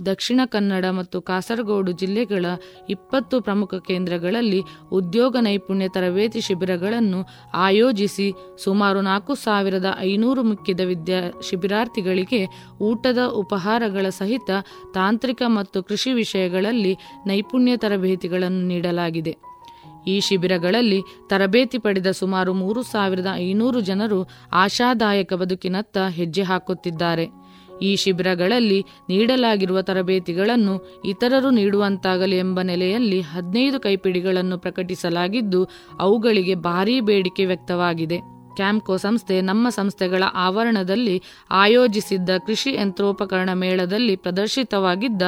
[0.06, 2.46] ದಕ್ಷಿಣ ಕನ್ನಡ ಮತ್ತು ಕಾಸರಗೋಡು ಜಿಲ್ಲೆಗಳ
[2.90, 4.62] ಇಪ್ಪತ್ತು ಪ್ರಮುಖ ಕೇಂದ್ರಗಳಲ್ಲಿ
[4.92, 8.34] ಉದ್ಯೋಗ ನೈಪುಣ್ಯ ತರಬೇತಿ ಶಿಬಿರಗಳನ್ನು ಆಯೋಜಿಸಿ
[8.64, 12.48] ಸುಮಾರು ನಾಲ್ಕು ಸಾವಿರದ ಐನೂರು ಮುಖ್ಯದ ವಿದ್ಯಾ ಶಿಬಿರಾರ್ಥಿಗಳಿಗೆ
[12.82, 14.50] ಊಟದ ಉಪಹಾರಗಳ ಸಹಿತ
[14.94, 16.98] ತಾಂತ್ರಿಕ ಮತ್ತು ಕೃಷಿ ವಿಷಯಗಳಲ್ಲಿ
[17.28, 19.52] ನೈಪುಣ್ಯ ತರಬೇತಿಗಳನ್ನು ನೀಡಲಾಗಿದೆ.
[20.08, 27.26] ಈ ಶಿಬಿರಗಳಲ್ಲಿ ತರಬೇತಿ ಪಡೆದ ಸುಮಾರು ಮೂರು ಸಾವಿರದ ಐನೂರು ಜನರು ಆಶಾದಾಯಕ ಬದುಕಿನತ್ತ ಹೆಜ್ಜೆ ಹಾಕುತ್ತಿದ್ದಾರೆ.
[27.82, 30.76] ಈ ಶಿಬಿರಗಳಲ್ಲಿ ನೀಡಲಾಗಿರುವ ತರಬೇತಿಗಳನ್ನು
[31.06, 35.62] ಇತರರು ನೀಡುವಂತಾಗಲಿ ಎಂಬ ನೆಲೆಯಲ್ಲಿ ಹದಿನೈದು ಕೈಪಿಡಿಗಳನ್ನು ಪ್ರಕಟಿಸಲಾಗಿದ್ದು,
[36.00, 38.20] ಅವುಗಳಿಗೆ ಭಾರೀ ಬೇಡಿಕೆ ವ್ಯಕ್ತವಾಗಿದೆ.
[38.56, 41.22] ಕ್ಯಾಂಪ್ಕೋ ಸಂಸ್ಥೆ ನಮ್ಮ ಸಂಸ್ಥೆಗಳ ಆವರಣದಲ್ಲಿ
[41.52, 45.22] ಆಯೋಜಿಸಿದ್ದ ಕೃಷಿ ಯಂತ್ರೋಪಕರಣ ಮೇಳದಲ್ಲಿ ಪ್ರದರ್ಶಿತವಾಗಿದ್ದ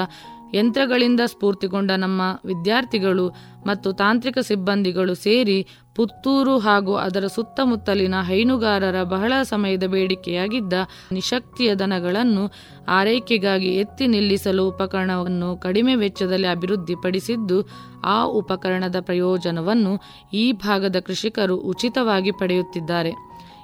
[0.54, 3.24] ಯಂತ್ರಗಳಿಂದ ಸ್ಫೂರ್ತಿಗೊಂಡ ನಮ್ಮ ವಿದ್ಯಾರ್ಥಿಗಳು
[3.66, 5.56] ಮತ್ತು ತಾಂತ್ರಿಕ ಸಿಬ್ಬಂದಿಗಳು ಸೇರಿ
[5.96, 10.74] ಪುತ್ತೂರು ಹಾಗೂ ಅದರ ಸುತ್ತಮುತ್ತಲಿನ ಹೈನುಗಾರರ ಬಹಳ ಸಮಯದ ಬೇಡಿಕೆಯಾಗಿದ್ದ
[11.12, 12.52] ನಿಶಕ್ತಿಯ ದನಗಳನ್ನು
[12.88, 17.68] ಆರೈಕೆಗಾಗಿ ಎತ್ತಿ ನಿಲ್ಲಿಸಲು ಉಪಕರಣವನ್ನು ಕಡಿಮೆ ವೆಚ್ಚದಲ್ಲಿ ಅಭಿವೃದ್ಧಿಪಡಿಸಿದ್ದು,
[18.04, 20.02] ಆ ಉಪಕರಣದ ಪ್ರಯೋಜನವನ್ನು
[20.34, 23.12] ಈ ಭಾಗದ ಕೃಷಿಕರು ಉಚಿತವಾಗಿ ಪಡೆಯುತ್ತಿದ್ದಾರೆ.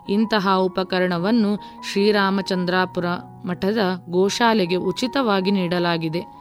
[0.09, 1.55] ಇಂತಹ ಉಪಕರಣವನ್ನು
[1.91, 3.05] ಶ್ರೀರಾಮಚಂದ್ರಾಪುರ
[3.45, 3.77] ಮಠದ
[4.09, 6.38] ಗೋಶಾಲೆಗೆ ಉಚಿತವಾಗಿ ನೀಡಲಾಗಿದೆ.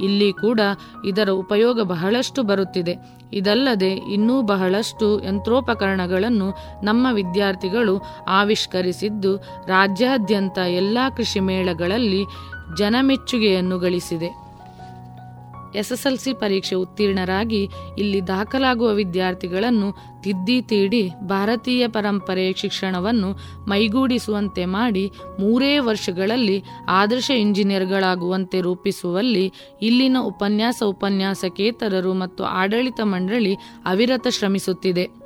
[0.00, 0.60] ಇಲ್ಲಿ ಕೂಡ
[1.04, 2.94] ಇದರ ಉಪಯೋಗ ಬಹಳಷ್ಟು ಬರುತ್ತಿದೆ.
[3.32, 6.48] ಇದಲ್ಲದೆ ಇನ್ನೂ ಬಹಳಷ್ಟು ಯಂತ್ರೋಪಕರಣಗಳನ್ನು
[6.82, 9.36] ನಮ್ಮ ವಿದ್ಯಾರ್ಥಿಗಳು ಆವಿಷ್ಕರಿಸಿದ್ದು
[9.66, 12.24] ರಾಜ್ಯಾದ್ಯಂತ ಎಲ್ಲ ಕೃಷಿ ಮೇಳಗಳಲ್ಲಿ
[12.76, 14.49] ಜನಮೆಚ್ಚುಗೆಯನ್ನು ಗಳಿಸಿದೆ.
[15.74, 17.68] ಎಸ್ಎಸ್ಎಲ್ಸಿ ಪರೀಕ್ಷೆ ಉತ್ತೀರ್ಣರಾಗಿ
[17.98, 23.32] ಇಲ್ಲಿ ದಾಖಲಾಗುವ ವಿದ್ಯಾರ್ಥಿಗಳನ್ನು ತಿದ್ದಿ ತೀಡಿ ಭಾರತೀಯ ಪರಂಪರೆಯ ಶಿಕ್ಷಣವನ್ನು
[23.68, 25.10] ಮೈಗೂಡಿಸುವಂತೆ ಮಾಡಿ
[25.40, 29.52] ಮೂರೇ ವರ್ಷಗಳಲ್ಲಿ ಆದರ್ಶ ಇಂಜಿನಿಯರ್ಗಳಾಗುವಂತೆ ರೂಪಿಸುವಲ್ಲಿ
[29.82, 33.54] ಇಲ್ಲಿನ ಉಪನ್ಯಾಸ ಉಪನ್ಯಾಸಕೇತರರು ಮತ್ತು ಆಡಳಿತ ಮಂಡಳಿ
[33.86, 35.20] ಅವಿರತ ಶ್ರಮಿಸುತ್ತಿದೆ.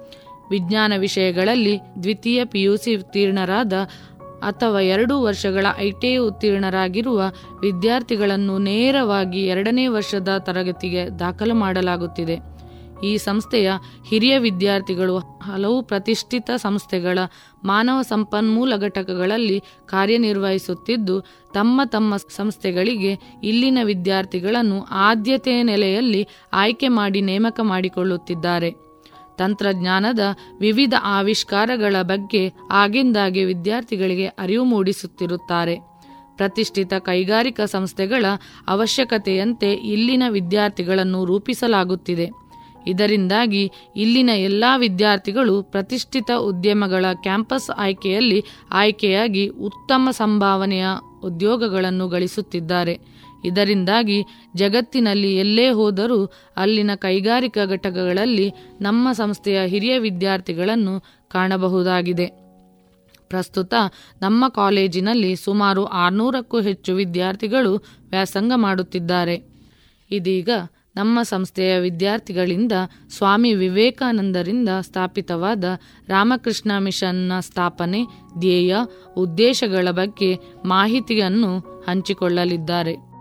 [0.51, 3.73] ವಿಜ್ಞಾನ ವಿಷಯಗಳಲ್ಲಿ ದ್ವಿತೀಯ ಪಿಯುಸಿ ಉತ್ತೀರ್ಣರಾದ
[4.45, 7.23] ಅಥವಾ ಎರಡು ವರ್ಷಗಳ ಐಟಿಐ ಉತ್ತೀರ್ಣರಾಗಿರುವ
[7.63, 12.55] ವಿದ್ಯಾರ್ಥಿಗಳನ್ನು ನೇರವಾಗಿ ಎರಡನೇ ವರ್ಷದ ತರಗತಿಗೆ ದಾಖಲು ಮಾಡಲಾಗುತ್ತಿದೆ.
[13.05, 13.71] ಈ ಸಂಸ್ಥೆಯ
[14.09, 17.19] ಹಿರಿಯ ವಿದ್ಯಾರ್ಥಿಗಳು ಹಲವು ಪ್ರತಿಷ್ಠಿತ ಸಂಸ್ಥೆಗಳ
[17.65, 21.21] ಮಾನವ ಸಂಪನ್ಮೂಲ ಘಟಕಗಳಲ್ಲಿ ಕಾರ್ಯನಿರ್ವಹಿಸುತ್ತಿದ್ದು,
[21.55, 28.84] ತಮ್ಮ ತಮ್ಮ ಸಂಸ್ಥೆಗಳಿಗೆ ಇಲ್ಲಿನ ವಿದ್ಯಾರ್ಥಿಗಳನ್ನು ಆದ್ಯತೆಯ ನೆಲೆಯಲ್ಲಿ ಆಯ್ಕೆ ಮಾಡಿ ನೇಮಕ ಮಾಡಿಕೊಳ್ಳುತ್ತಿದ್ದಾರೆ.
[29.39, 30.21] ತಂತ್ರಜ್ಞಾನದ
[30.61, 35.95] ವಿವಿಧ ಆವಿಷ್ಕಾರಗಳ ಬಗ್ಗೆ ಆಗಿಂದಾಗೆ ವಿದ್ಯಾರ್ಥಿಗಳಿಗೆ ಅರಿವು ಮೂಡಿಸುತ್ತಿರುತ್ತಾರೆ.
[36.37, 38.25] ಪ್ರತಿಷ್ಠಿತ ಕೈಗಾರಿಕಾ ಸಂಸ್ಥೆಗಳ
[38.69, 42.31] ಅವಶ್ಯಕತೆಯಂತೆ ಇಲ್ಲಿನ ವಿದ್ಯಾರ್ಥಿಗಳನ್ನು ರೂಪಿಸಲಾಗುತ್ತಿದೆ.
[42.87, 50.87] ಇದರಿಂದಾಗಿ ಇಲ್ಲಿನ ಎಲ್ಲ ವಿದ್ಯಾರ್ಥಿಗಳು ಪ್ರತಿಷ್ಠಿತ ಉದ್ಯಮಗಳ ಕ್ಯಾಂಪಸ್ ಆಯ್ಕೆಯಲ್ಲಿ ಆಯ್ಕೆಯಾಗಿ ಉತ್ತಮ ಸಂಭಾವನೆಯ
[51.25, 53.14] ಉದ್ಯೋಗಗಳನ್ನು ಗಳಿಸುತ್ತಿದ್ದಾರೆ.
[53.45, 54.23] ಇದರಿಂದಾಗಿ
[54.57, 62.27] ಜಗತ್ತಿನಲ್ಲಿ ಎಲ್ಲೇ ಹೋದರೂ ಅಲ್ಲಿನ ಕೈಗಾರಿಕಾ ಘಟಕಗಳಲ್ಲಿ ನಮ್ಮ ಸಂಸ್ಥೆಯ ಹಿರಿಯ ವಿದ್ಯಾರ್ಥಿಗಳನ್ನು ಕಾಣಬಹುದಾಗಿದೆ.
[63.29, 63.75] ಪ್ರಸ್ತುತ
[64.23, 67.77] ನಮ್ಮ ಕಾಲೇಜಿನಲ್ಲಿ ಸುಮಾರು ಆರುನೂರಕ್ಕೂ ಹೆಚ್ಚು ವಿದ್ಯಾರ್ಥಿಗಳು
[68.11, 69.43] ವ್ಯಾಸಂಗ ಮಾಡುತ್ತಿದ್ದಾರೆ.
[70.11, 70.51] ಇದೀಗ
[70.97, 72.73] ನಮ್ಮ ಸಂಸ್ಥೆಯ ವಿದ್ಯಾರ್ಥಿಗಳಿಂದ
[73.17, 75.65] ಸ್ವಾಮಿ ವಿವೇಕಾನಂದರಿಂದ ಸ್ಥಾಪಿತವಾದ
[76.09, 78.05] ರಾಮಕೃಷ್ಣ ಮಿಷನ್ನ ಸ್ಥಾಪನೆ
[78.39, 78.77] ಧ್ಯೇಯ
[79.17, 81.59] ಉದ್ದೇಶಗಳ ಬಗ್ಗೆ ಮಾಹಿತಿಯನ್ನು
[81.89, 83.14] ಹಂಚಿಕೊಳ್ಳಲಿದ್ದಾರೆ.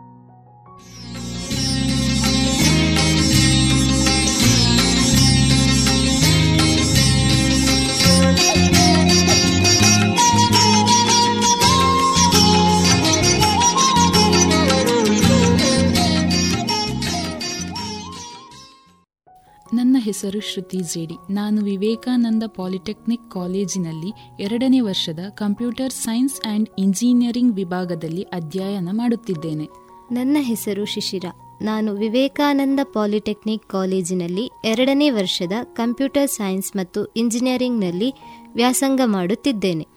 [19.74, 21.16] ನನ್ನ ಹೆಸರು ಶ್ರುತಿ ಜೇಡಿ.
[21.30, 29.70] ನಾನು ವಿವೇಕಾನಂದ ಪಾಲಿಟೆಕ್ನಿಕ್ ಕಾಲೇಜಿನಲ್ಲಿ ಎರಡನೇ ವರ್ಷದ ಕಂಪ್ಯೂಟರ್ ಸೈನ್ಸ್ ಆ್ಯಂಡ್ ಇಂಜಿನಿಯರಿಂಗ್ ವಿಭಾಗದಲ್ಲಿ ಅಧ್ಯಯನ ಮಾಡುತ್ತಿದ್ದೇನೆ.
[30.12, 31.26] ನನ್ನ ಹೆಸರು ಶಿಶಿರ.
[31.62, 38.14] ನಾನು ವಿವೇಕಾನಂದ ಪಾಲಿಟೆಕ್ನಿಕ್ ಕಾಲೇಜಿನಲ್ಲಿ ಎರಡನೇ ವರ್ಷದ ಕಂಪ್ಯೂಟರ್ ಸೈನ್ಸ್ ಮತ್ತು ಇಂಜಿನಿಯರಿಂಗ್ನಲ್ಲಿ
[38.56, 39.88] ವ್ಯಾಸಂಗ ಮಾಡುತ್ತಿದ್ದೇನೆ.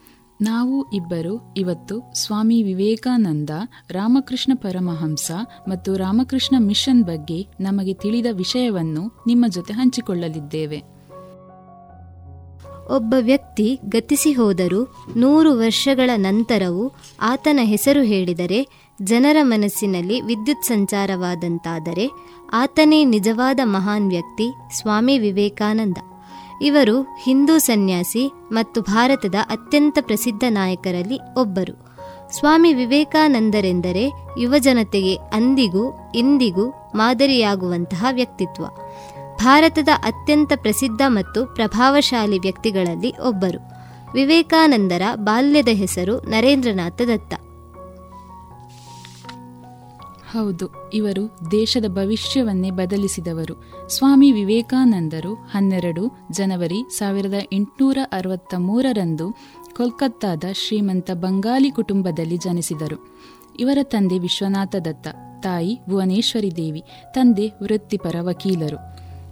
[0.40, 3.50] ನಾವು ಇಬ್ಬರು, ಇವತ್ತು ಸ್ವಾಮಿ ವಿವೇಕಾನಂದ,
[3.90, 5.30] ರಾಮಕೃಷ್ಣ ಪರಮಹಂಸ
[5.68, 10.96] ಮತ್ತು ರಾಮಕೃಷ್ಣ ಮಿಷನ್ ಬಗ್ಗೆ ನಮಗೆ ತಿಳಿದ ವಿಷಯವನ್ನು ನಿಮ್ಮ ಜೊತೆ ಹಂಚಿಕೊಳ್ಳಲಿದ್ದೇವೆ.
[12.94, 18.68] ಒಬ್ಬ ವ್ಯಕ್ತಿ ಗತಿಸಿ ಹೋದರೂ ನೂರು ವರ್ಷಗಳ ನಂತರವೂ ಆತನ ಹೆಸರು ಹೇಳಿದರೆ
[19.02, 22.10] ಜನರ ಮನಸ್ಸಿನಲ್ಲಿ ವಿದ್ಯುತ್ ಸಂಚಾರವಾದಂತಾದರೆ
[22.52, 25.96] ಆತನೇ ನಿಜವಾದ ಮಹಾನ್ ವ್ಯಕ್ತಿ ಸ್ವಾಮಿ ವಿವೇಕಾನಂದ.
[26.62, 31.96] ಇವರು ಹಿಂದೂ ಸನ್ಯಾಸಿ ಮತ್ತು ಭಾರತದ ಅತ್ಯಂತ ಪ್ರಸಿದ್ಧ ನಾಯಕರಲ್ಲಿ ಒಬ್ಬರು.
[32.38, 38.66] ಸ್ವಾಮಿ ವಿವೇಕಾನಂದರೆಂದರೆ ಯುವಜನತೆಗೆ ಅಂದಿಗೂ ಇಂದಿಗೂ ಮಾದರಿಯಾಗುವಂತಹ ವ್ಯಕ್ತಿತ್ವ.
[39.36, 43.76] ಭಾರತದ ಅತ್ಯಂತ ಪ್ರಸಿದ್ಧ ಮತ್ತು ಪ್ರಭಾವಶಾಲಿ ವ್ಯಕ್ತಿಗಳಲ್ಲಿ ಒಬ್ಬರು.
[44.12, 47.34] ವಿವೇಕಾನಂದರ ಬಾಲ್ಯದ ಹೆಸರು ನರೇಂದ್ರನಾಥ ದತ್ತ.
[50.36, 53.54] ಹೌದು, ಇವರು ದೇಶದ ಭವಿಷ್ಯವನ್ನೇ ಬದಲಿಸಿದವರು.
[53.88, 59.32] ಸ್ವಾಮಿ ವಿವೇಕಾನಂದರು ಹನ್ನೆರಡು ಜನವರಿ ಸಾವಿರದ ಎಂಟುನೂರ ಅರವತ್ತ ಮೂರರಂದು
[59.76, 62.98] ಕೋಲ್ಕತ್ತಾದ ಶ್ರೀಮಂತ ಬಂಗಾಲಿ ಕುಟುಂಬದಲ್ಲಿ ಜನಿಸಿದರು.
[63.60, 65.08] ಇವರ ತಂದೆ ವಿಶ್ವನಾಥ ದತ್ತ
[65.42, 66.82] ತಾಯಿ ಭುವನೇಶ್ವರಿ ದೇವಿ,
[67.14, 68.78] ತಂದೆ ವೃತ್ತಿಪರ ವಕೀಲರು.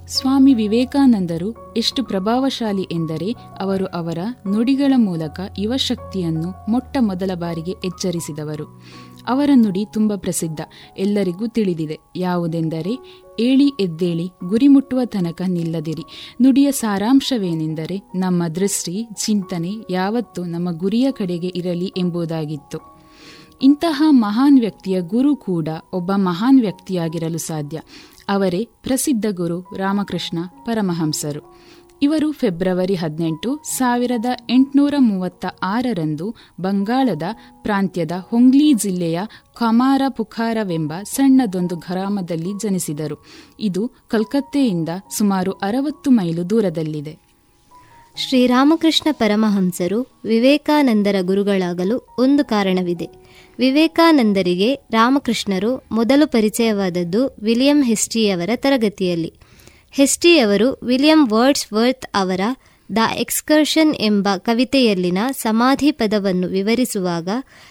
[0.06, 4.18] ಸ್ವಾಮಿ ವಿವೇಕಾನಂದರು ಎಷ್ಟು ಪ್ರಭಾವಶಾಲಿ ಎಂದರೆ ಅವರು ಅವರ
[4.52, 8.82] ನುಡಿಗಳ ಮೂಲಕ ಯುವಶಕ್ತಿಯನ್ನು ಮೊಟ್ಟ ಮೊದಲ ಬಾರಿಗೆ ಎಚ್ಚರಿಸಿದವರು.
[9.26, 10.60] ಅವರ ನುಡಿ ತುಂಬ ಪ್ರಸಿದ್ಧ.
[10.96, 11.98] ಎಲ್ಲರಿಗೂ ತಿಳಿದಿದೆ.
[12.16, 16.02] ಯಾವುದೆಂದರೆ, ಏಳಿ ಎದ್ದೇಳಿ ಗುರಿ ಮುಟ್ಟುವ ತನಕ ನಿಲ್ಲದಿರಿ.
[16.42, 22.94] ನುಡಿಯ ಸಾರಾಂಶವೇನೆಂದರೆ, ನಮ್ಮ ದೃಷ್ಟಿ, ಚಿಂತನೆ ಯಾವತ್ತೂ ನಮ್ಮ ಗುರಿಯ ಕಡೆಗೆ ಇರಲಿ ಎಂಬುದಾಗಿತ್ತು.
[23.62, 27.80] ಇಂತಹ ಮಹಾನ್ ವ್ಯಕ್ತಿಯ ಗುರು ಕೂಡ ಒಬ್ಬ ಮಹಾನ್ ವ್ಯಕ್ತಿಯಾಗಿರಲು ಸಾಧ್ಯ.
[28.28, 31.56] ಅವರೇ ಪ್ರಸಿದ್ಧ ಗುರು ರಾಮಕೃಷ್ಣ ಪರಮಹಂಸರು.
[32.02, 37.22] ಇವರು ಫೆಬ್ರವರಿ ಹದಿನೆಂಟು ಸಾವಿರದ ಎಂಟುನೂರ ಮೂವತ್ತ ಆರರಂದು ಬಂಗಾಳದ
[37.62, 39.20] ಪ್ರಾಂತ್ಯದ ಹೊಂಗ್ಲಿ ಜಿಲ್ಲೆಯ
[39.54, 43.26] ಕಮಾರ ಪುಖಾರವೆಂಬ ಸಣ್ಣದೊಂದು ಗ್ರಾಮದಲ್ಲಿ ಜನಿಸಿದರು.
[43.60, 44.88] ಇದು ಕಲ್ಕತ್ತೆಯಿಂದ
[45.18, 47.18] ಸುಮಾರು ಅರವತ್ತು ಮೈಲು ದೂರದಲ್ಲಿದೆ.
[48.16, 53.08] ಶ್ರೀರಾಮಕೃಷ್ಣ ಪರಮಹಂಸರು ವಿವೇಕಾನಂದರ ಗುರುಗಳಾಗಲು ಒಂದು ಕಾರಣವಿದೆ.
[53.58, 59.32] ವಿವೇಕಾನಂದರಿಗೆ ರಾಮಕೃಷ್ಣರು ಮೊದಲು ಪರಿಚಯವಾದದ್ದು ವಿಲಿಯಂ ಹೆಸ್ಟಿಯವರ ತರಗತಿಯಲ್ಲಿ.
[59.94, 62.40] ಹೆಸ್ಟಿಯವರು ವಿಲಿಯಂ ವರ್ಡ್ಸ್ ವರ್ತ್ ಅವರ
[62.96, 67.28] ದ ಎಕ್ಸ್ಕರ್ಷನ್ ಎಂಬ ಕವಿತೆಯಲ್ಲಿನ ಸಮಾಧಿ ಪದವನ್ನು ವಿವರಿಸುವಾಗ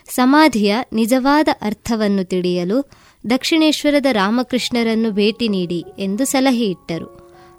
[0.09, 2.91] ಸಮಾಧಿಯ ನಿಜವಾದ ಅರ್ಥವನ್ನು ತಿಳಿಯಲು
[3.29, 7.05] ದಕ್ಷಿಣೇಶ್ವರದ ರಾಮಕೃಷ್ಣರನ್ನು ಭೇಟಿ ನೀಡಿ ಎಂದು ಸಲಹೆ ಇಟ್ಟರು.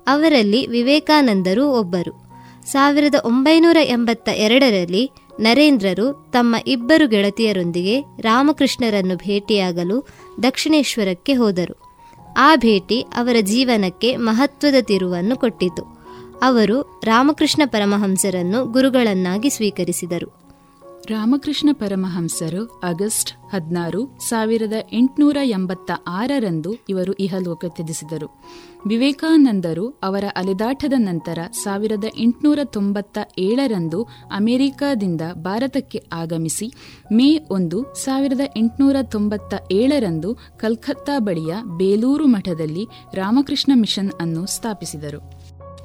[0.07, 2.25] ಅವರಲ್ಲಿ ವಿವೇಕಾನಂದರು ಒಬ್ಬರು.
[2.67, 5.11] ಸಾವಿರದ ಒಂಬೈನೂರ ಎಂಬತ್ತ ಎರಡರಲ್ಲಿ
[5.41, 10.09] ನರೇಂದ್ರರು ತಮ್ಮ ಇಬ್ಬರು ಗೆಳತಿಯರೊಂದಿಗೆ ರಾಮಕೃಷ್ಣರನ್ನು ಭೇಟಿಯಾಗಲು
[10.43, 11.84] ದಕ್ಷಿಣೇಶ್ವರಕ್ಕೆ ಹೋದರು.
[12.37, 16.05] ಆ ಭೇಟಿ ಅವರ ಜೀವನಕ್ಕೆ ಮಹತ್ವದ ತಿರುವನ್ನು ಕೊಟ್ಟಿತು.
[16.43, 20.44] ಅವರು ರಾಮಕೃಷ್ಣ ಪರಮಹಂಸರನ್ನು ಗುರುಗಳನ್ನಾಗಿ ಸ್ವೀಕರಿಸಿದರು.
[21.11, 28.43] ರಾಮಕೃಷ್ಣ ಪರಮಹಂಸರು ಆಗಸ್ಟ್ ಹದಿನಾರು ಸಾವಿರದ ಎಂಟುನೂರ ಎಂಬತ್ತ ಆರರಂದು ಇವರು ಇಹಲೋಕ ತ್ಯಜಿಸಿದರು.
[28.87, 34.03] ವಿವೇಕಾನಂದರು ಅವರ ಅಲೆದಾಟದ ನಂತರ ಸಾವಿರದ ಎಂಟುನೂರ ತೊಂಬತ್ತ ಏಳರಂದು
[34.35, 36.75] ಅಮೆರಿಕಾದಿಂದ ಭಾರತಕ್ಕೆ ಆಗಮಿಸಿ,
[37.13, 45.34] ಮೇ ಒಂದು ಸಾವಿರದ ಎಂಟುನೂರ ತೊಂಬತ್ತ ಏಳರಂದು ಕಲ್ಕತ್ತಾ ಬಳಿಯ ಬೇಲೂರು ಮಠದಲ್ಲಿ ರಾಮಕೃಷ್ಣ ಮಿಷನ್ ಅನ್ನು ಸ್ಥಾಪಿಸಿದರು.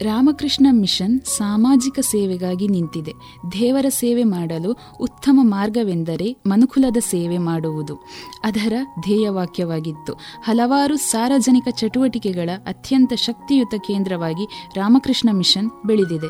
[0.01, 3.13] ರಾಮಕೃಷ್ಣ ಮಿಷನ್ ಸಾಮಾಜಿಕ ಸೇವೆಗಾಗಿ ನಿಂತಿದೆ.
[3.51, 7.95] ದೇವರ ಸೇವೆ ಮಾಡಲು ಉತ್ತಮ ಮಾರ್ಗವೆಂದರೆ ಮನುಕುಲದ ಸೇವೆ ಮಾಡುವುದು.
[8.43, 10.13] ಅದರ ಧ್ಯೇಯವಾಕ್ಯವಾಗಿತ್ತು.
[10.43, 14.45] ಹಲವಾರು ಸಾರ್ವಜನಿಕ ಚಟುವಟಿಕೆಗಳ ಅತ್ಯಂತ ಶಕ್ತಿಯುತ ಕೇಂದ್ರವಾಗಿ
[14.75, 16.27] ರಾಮಕೃಷ್ಣ ಮಿಷನ್ ಬೆಳೆದಿದೆ.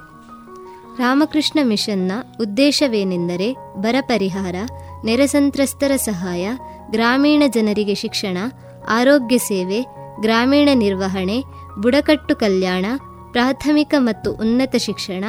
[0.97, 4.55] ರಾಮಕೃಷ್ಣ ಮಿಷನ್ನ ಉದ್ದೇಶವೇನೆಂದರೆ ಬರ ಪರಿಹಾರ
[5.05, 6.51] ನೆರೆ ಸಂತ್ರಸ್ತರ ಸಹಾಯ,
[6.89, 8.37] ಗ್ರಾಮೀಣ ಜನರಿಗೆ ಶಿಕ್ಷಣ,
[8.89, 9.81] ಆರೋಗ್ಯ ಸೇವೆ,
[10.21, 11.43] ಗ್ರಾಮೀಣ ನಿರ್ವಹಣೆ,
[11.79, 12.85] ಬುಡಕಟ್ಟು ಕಲ್ಯಾಣ
[13.31, 15.23] ಪ್ರಾಥಮಿಕ ಮತ್ತು ಉನ್ನತ ಶಿಕ್ಷಣ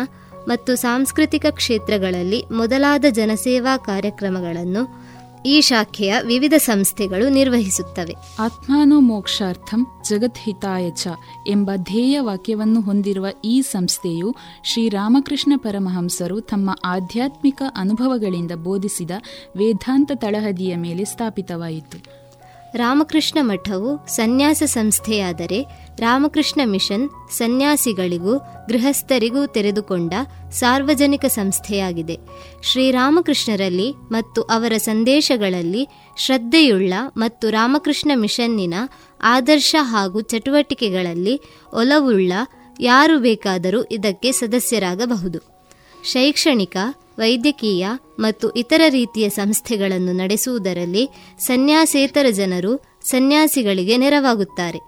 [0.49, 5.11] ಮತ್ತು ಸಾಂಸ್ಕೃತಿಕ ಕ್ಷೇತ್ರಗಳಲ್ಲಿ ಮೊದಲಾದ ಜನಸೇವಾ ಕಾರ್ಯಕ್ರಮಗಳನ್ನು
[5.47, 8.15] ಈ ಶಾಖೆಯ ವಿವಿಧ ಸಂಸ್ಥೆಗಳು ನಿರ್ವಹಿಸುತ್ತವೆ.
[8.39, 11.07] ಆತ್ಮಾನೋ ಮೋಕ್ಷಾರ್ಥಂ ಜಗದ್ಹಿತಾಯ ಚ
[11.47, 19.11] ಎಂಬ ಧ್ಯೇಯ ವಾಕ್ಯವನ್ನು ಹೊಂದಿರುವ ಈ ಸಂಸ್ಥೆಯು ಶ್ರೀರಾಮಕೃಷ್ಣ ಪರಮಹಂಸರು ತಮ್ಮ ಆಧ್ಯಾತ್ಮಿಕ ಅನುಭವಗಳಿಂದ ಬೋಧಿಸಿದ
[19.57, 22.20] ವೇದಾಂತ ತಳಹದಿಯ ಮೇಲೆ ಸ್ಥಾಪಿತವಾಯಿತು.
[22.75, 25.67] ರಾಮಕೃಷ್ಣ ಮಠವು ಸನ್ಯಾಸ ಸಂಸ್ಥೆಯಾದರೆ
[25.99, 30.13] ರಾಮಕೃಷ್ಣ ಮಿಷನ್ ಸನ್ಯಾಸಿಗಳಿಗೂ ಗೃಹಸ್ಥರಿಗೂ ತೆರೆದುಕೊಂಡ
[30.51, 32.19] ಸಾರ್ವಜನಿಕ ಸಂಸ್ಥೆಯಾಗಿದೆ.
[32.63, 38.75] ಶ್ರೀರಾಮಕೃಷ್ಣರಲ್ಲಿ ಮತ್ತು ಅವರ ಸಂದೇಶಗಳಲ್ಲಿ ಶ್ರದ್ಧೆಯುಳ್ಳ ಮತ್ತು ರಾಮಕೃಷ್ಣ ಮಿಷನ್ನಿನ
[39.23, 41.41] ಆದರ್ಶ ಹಾಗೂ ಚಟುವಟಿಕೆಗಳಲ್ಲಿ
[41.73, 42.33] ಒಲವುಳ್ಳ
[42.81, 45.39] ಯಾರು ಬೇಕಾದರೂ ಇದಕ್ಕೆ ಸದಸ್ಯರಾಗಬಹುದು.
[46.05, 46.77] ಶೈಕ್ಷಣಿಕ
[47.19, 47.87] ವೈದ್ಯಕೀಯ
[48.19, 51.09] ಮತ್ತು ಇತರ ರೀತಿಯ ಸಂಸ್ಥೆಗಳನ್ನು ನಡೆಸುವುದರಲ್ಲಿ
[51.39, 54.79] ಸನ್ಯಾಸೇತರ ಜನರು ಸನ್ಯಾಸಿಗಳಿಗೆ ನೆರವಾಗುತ್ತಾರೆ.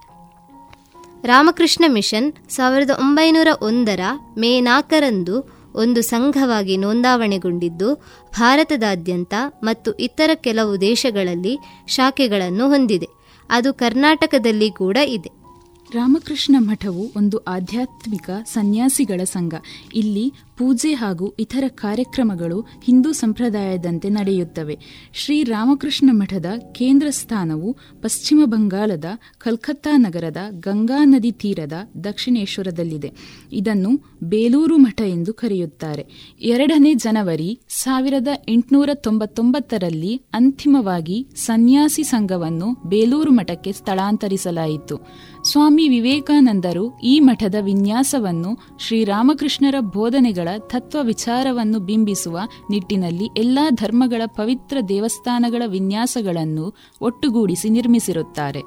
[1.27, 3.99] ರಾಮಕೃಷ್ಣ ಮಿಷನ್ ಸಾವಿರದ ಒಂಬೈನೂರ ಒಂದರ
[4.37, 7.95] ಮೇ ನಾಲ್ಕರಂದು ಒಂದು ಸಂಘವಾಗಿ ನೋಂದಾವಣೆಗೊಂಡಿದ್ದು,
[8.39, 9.33] ಭಾರತದಾದ್ಯಂತ
[9.63, 13.07] ಮತ್ತು ಇತರ ಕೆಲವು ದೇಶಗಳಲ್ಲಿ ಶಾಖೆಗಳನ್ನು ಹೊಂದಿದೆ.
[13.49, 15.43] ಅದು ಕರ್ನಾಟಕದಲ್ಲಿ ಕೂಡ ಇದೆ.
[15.93, 19.53] ರಾಮಕೃಷ್ಣ ಮಠವು ಒಂದು ಆಧ್ಯಾತ್ಮಿಕ ಸನ್ಯಾಸಿಗಳ ಸಂಘ.
[19.93, 24.79] ಇಲ್ಲಿ ಪೂಜೆ ಹಾಗೂ ಇತರ ಕಾರ್ಯಕ್ರಮಗಳು ಹಿಂದೂ ಸಂಪ್ರದಾಯದಂತೆ ನಡೆಯುತ್ತವೆ.
[25.13, 29.05] ಶ್ರೀ ರಾಮಕೃಷ್ಣ ಮಠದ ಕೇಂದ್ರ ಸ್ಥಾನವು ಪಶ್ಚಿಮ ಬಂಗಾಳದ
[29.37, 31.73] ಕಲ್ಕತ್ತಾ ನಗರದ ಗಂಗಾ ನದಿ ತೀರದ
[32.03, 33.11] ದಕ್ಷಿಣೇಶ್ವರದಲ್ಲಿದೆ.
[33.53, 33.89] ಇದನ್ನು
[34.23, 36.35] ಬೇಲೂರು ಮಠ ಎಂದು ಕರೆಯುತ್ತಾರೆ.
[36.41, 44.97] ಎರಡನೇ ಜನವರಿ ಸಾವಿರದ ಎಂಟುನೂರ ತೊಂಬತ್ತೊಂಬತ್ತರಲ್ಲಿ ಅಂತಿಮವಾಗಿ ಸನ್ಯಾಸಿ ಸಂಘವನ್ನು ಬೇಲೂರು ಮಠಕ್ಕೆ ಸ್ಥಳಾಂತರಿಸಲಾಯಿತು.
[45.51, 52.39] ಸ್ವಾಮಿ ವಿವೇಕಾನಂದರು ಈ ಮಠದ ವಿನ್ಯಾಸವನ್ನು ಶ್ರೀರಾಮಕೃಷ್ಣರ ಬೋಧನೆಗಳ ತತ್ವ ವಿಚಾರವನ್ನು ಬಿಂಬಿಸುವ
[52.69, 58.61] ನಿಟ್ಟಿನಲ್ಲಿ ಎಲ್ಲಾ ಧರ್ಮಗಳ ಪವಿತ್ರ ದೇವಸ್ಥಾನಗಳ ವಿನ್ಯಾಸಗಳನ್ನು ಒಟ್ಟುಗೂಡಿಸಿ ನಿರ್ಮಿಸಿರುತ್ತಾರೆ.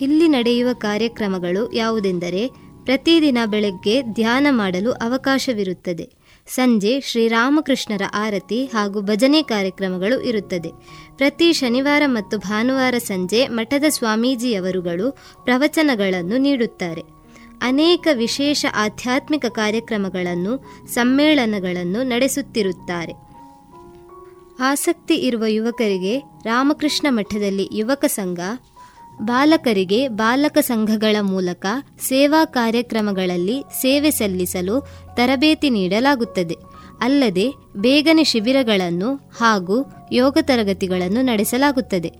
[0.00, 2.48] ಇಲ್ಲಿ ನಡೆಯುವ ಕಾರ್ಯಕ್ರಮಗಳು ಯಾವುದೆಂದರೆ
[2.84, 6.10] ಪ್ರತಿದಿನ ಬೆಳಗ್ಗೆ ಧ್ಯಾನ ಮಾಡಲು ಅವಕಾಶವಿರುತ್ತದೆ.
[6.46, 10.68] ಸಂಜೆ ಶ್ರೀರಾಮಕೃಷ್ಣರ ಆರತಿ ಹಾಗೂ ಭಜನೆ ಕಾರ್ಯಕ್ರಮಗಳು ಇರುತ್ತದೆ.
[11.16, 15.10] ಪ್ರತಿ ಶನಿವಾರ ಮತ್ತು ಭಾನುವಾರ ಸಂಜೆ ಮಠದ ಸ್ವಾಮೀಜಿಯವರುಗಳು
[15.44, 17.15] ಪ್ರವಚನಗಳನ್ನು ನೀಡುತ್ತಾರೆ.
[17.62, 23.12] ಅನೇಕ ವಿಶೇಷ ಆಧ್ಯಾತ್ಮಿಕ ಕಾರ್ಯಕ್ರಮಗಳನ್ನು, ಸಮ್ಮೇಳನಗಳನ್ನು ನಡೆಸುತ್ತಿರುತ್ತಾರೆ.
[24.60, 28.40] ಆಸಕ್ತಿ ಇರುವ ಯುವಕರಿಗೆ ರಾಮಕೃಷ್ಣ ಮಠದಲ್ಲಿ ಯುವಕ ಸಂಘ,
[29.22, 31.66] ಬಾಲಕರಿಗೆ ಬಾಲಕ ಸಂಘಗಳ ಮೂಲಕ
[32.00, 36.56] ಸೇವಾ ಕಾರ್ಯಕ್ರಮಗಳಲ್ಲಿ ಸೇವೆ ಸಲ್ಲಿಸಲು ತರಬೇತಿ ನೀಡಲಾಗುತ್ತದೆ.
[37.00, 42.12] ಅಲ್ಲದೆ ಬೇಗನೆ ಶಿಬಿರಗಳನ್ನು ಹಾಗೂ ಯೋಗ ತರಗತಿಗಳನ್ನು ನಡೆಸಲಾಗುತ್ತದೆ.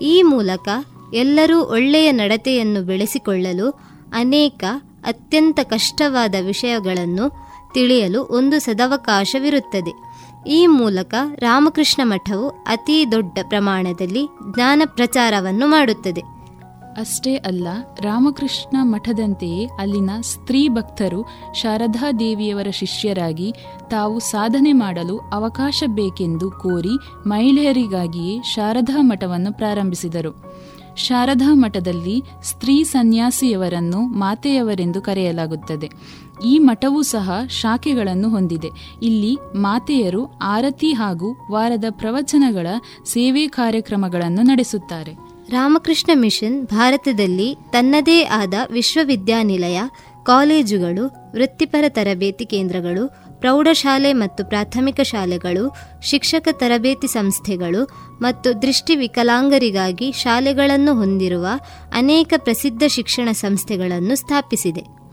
[0.00, 0.68] ಈ ಮೂಲಕ
[1.14, 4.64] ಎಲ್ಲರೂ ಒಳ್ಳೆಯ ನಡತೆಯನ್ನು ಬೆಳೆಸಿಕೊಳ್ಳಲು ಅನೇಕ
[5.06, 7.30] ಅತ್ಯಂತ ಕಷ್ಟವಾದ ವಿಷಯಗಳನ್ನು
[7.74, 10.14] ತಿಳಿಯಲು ಒಂದು ಸದವಕಾಶವಿರುತ್ತದೆ.
[10.46, 16.22] ಈ ಮೂಲಕ ರಾಮಕೃಷ್ಣ ಮಠವು ಅತಿ ದೊಡ್ಡ ಪ್ರಮಾಣದಲ್ಲಿ ಜ್ಞಾನ ಪ್ರಚಾರವನ್ನು ಮಾಡುತ್ತದೆ.
[17.00, 17.68] ಅಷ್ಟೇ ಅಲ್ಲ,
[18.00, 23.52] ರಾಮಕೃಷ್ಣ ಮಠದಂತೆಯೇ ಅಲ್ಲಿನ ಸ್ತ್ರೀ ಭಕ್ತರು ಶಾರದಾ ದೇವಿಯವರ ಶಿಷ್ಯರಾಗಿ
[23.90, 30.32] ತಾವು ಸಾಧನೆ ಮಾಡಲು ಅವಕಾಶ ಬೇಕೆಂದು ಕೋರಿ ಮಹಿಳೆಯರಿಗಾಗಿಯೇ ಶಾರದಾ ಮಠವನ್ನು ಪ್ರಾರಂಭಿಸಿದರು.
[30.96, 35.90] ಶಾರದಾ ಮಠದಲ್ಲಿ ಸ್ತ್ರೀ ಸನ್ಯಾಸಿಯವರನ್ನು ಮಾತೆಯವರೆಂದು ಕರೆಯಲಾಗುತ್ತದೆ.
[36.44, 38.68] ಈ ಮಠವು ಸಹ ಶಾಖೆಗಳನ್ನು ಹೊಂದಿದೆ.
[39.02, 42.66] ಇಲ್ಲಿ ಮಾತೆಯರು ಆರತಿ ಹಾಗೂ ವಾರದ ಪ್ರವಚನಗಳ
[43.04, 45.12] ಸೇವೆ ಕಾರ್ಯಕ್ರಮಗಳನ್ನು ನಡೆಸುತ್ತಾರೆ.
[45.48, 49.80] ರಾಮಕೃಷ್ಣ ಮಿಷನ್ ಭಾರತದಲ್ಲಿ ತನ್ನದೇ ಆದ ವಿಶ್ವವಿದ್ಯಾನಿಲಯ,
[50.22, 55.64] ಕಾಲೇಜುಗಳು, ವೃತ್ತಿಪರ ತರಬೇತಿ ಕೇಂದ್ರಗಳು ಪ್ರೌಢಶಾಲೆ ಮತ್ತು ಪ್ರಾಥಮಿಕ ಶಾಲೆಗಳು,
[56.02, 57.84] ಶಿಕ್ಷಕ ತರಬೇತಿ ಸಂಸ್ಥೆಗಳು
[58.22, 61.46] ಮತ್ತು ದೃಷ್ಟಿ ವಿಕಲಾಂಗರಿಗಾಗಿ ಶಾಲೆಗಳನ್ನು ಹೊಂದಿರುವ
[61.92, 65.03] ಅನೇಕ ಪ್ರಸಿದ್ಧ ಶಿಕ್ಷಣ ಸಂಸ್ಥೆಗಳನ್ನು ಸ್ಥಾಪಿಸಿದೆ.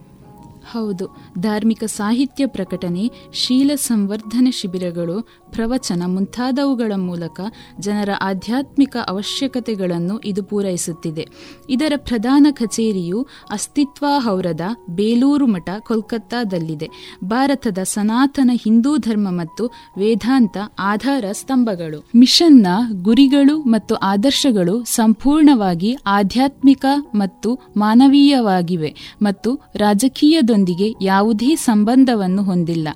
[0.73, 1.05] ಹೌದು,
[1.39, 5.21] ಧಾರ್ಮಿಕ ಸಾಹಿತ್ಯ ಪ್ರಕಟಣೆ ಶೀಲ ಸಂವರ್ಧನೆ ಶಿಬಿರಗಳು,
[5.51, 7.41] ಪ್ರವಚನ ಮುಂತಾದವುಗಳ ಮೂಲಕ
[7.79, 11.27] ಜನರ ಆಧ್ಯಾತ್ಮಿಕ ಅವಶ್ಯಕತೆಗಳನ್ನು ಇದು ಪೂರೈಸುತ್ತಿದೆ.
[11.69, 16.89] ಇದರ ಪ್ರಧಾನ ಕಚೇರಿಯು ಅಸ್ತಿತ್ವ ಹೌರದ ಬೇಲೂರು ಮಠ ಕೋಲ್ಕತ್ತಾದಲ್ಲಿದೆ.
[17.23, 19.65] ಭಾರತದ ಸನಾತನ ಹಿಂದೂ ಧರ್ಮ ಮತ್ತು
[19.97, 22.09] ವೇದಾಂತ ಆಧಾರ ಸ್ತಂಭಗಳು.
[22.15, 22.67] ಮಿಷನ್ನ
[23.01, 26.85] ಗುರಿಗಳು ಮತ್ತು ಆದರ್ಶಗಳು ಸಂಪೂರ್ಣವಾಗಿ ಆಧ್ಯಾತ್ಮಿಕ
[27.15, 30.60] ಮತ್ತು ಮಾನವೀಯವಾಗಿವೆ ಮತ್ತು ರಾಜಕೀಯದೊಂದಿಗೆ
[31.01, 32.87] ಯಾವುದೇ ಸಂಬಂಧವನ್ನು ಹೊಂದಿಲ್ಲ.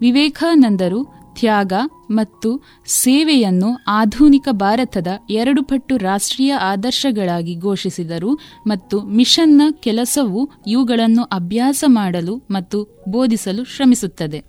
[0.00, 1.72] ವಿವೇಕಾನಂದರು ತ್ಯಾಗ
[2.10, 12.42] ಮತ್ತು ಸೇವೆಯನ್ನು ಆಧುನಿಕ ಭಾರತದ ಎರಡು ಪಟ್ಟು ರಾಷ್ಟ್ರೀಯ ಆದರ್ಶಗಳಾಗಿ ಘೋಷಿಸಿದರು ಮತ್ತು ಮಿಷನ್ನ ಕೆಲಸವು ಇವುಗಳನ್ನು ಅಭ್ಯಾಸ ಮಾಡಲು
[12.50, 14.44] ಮತ್ತು ಬೋಧಿಸಲು ಶ್ರಮಿಸುತ್ತದೆ.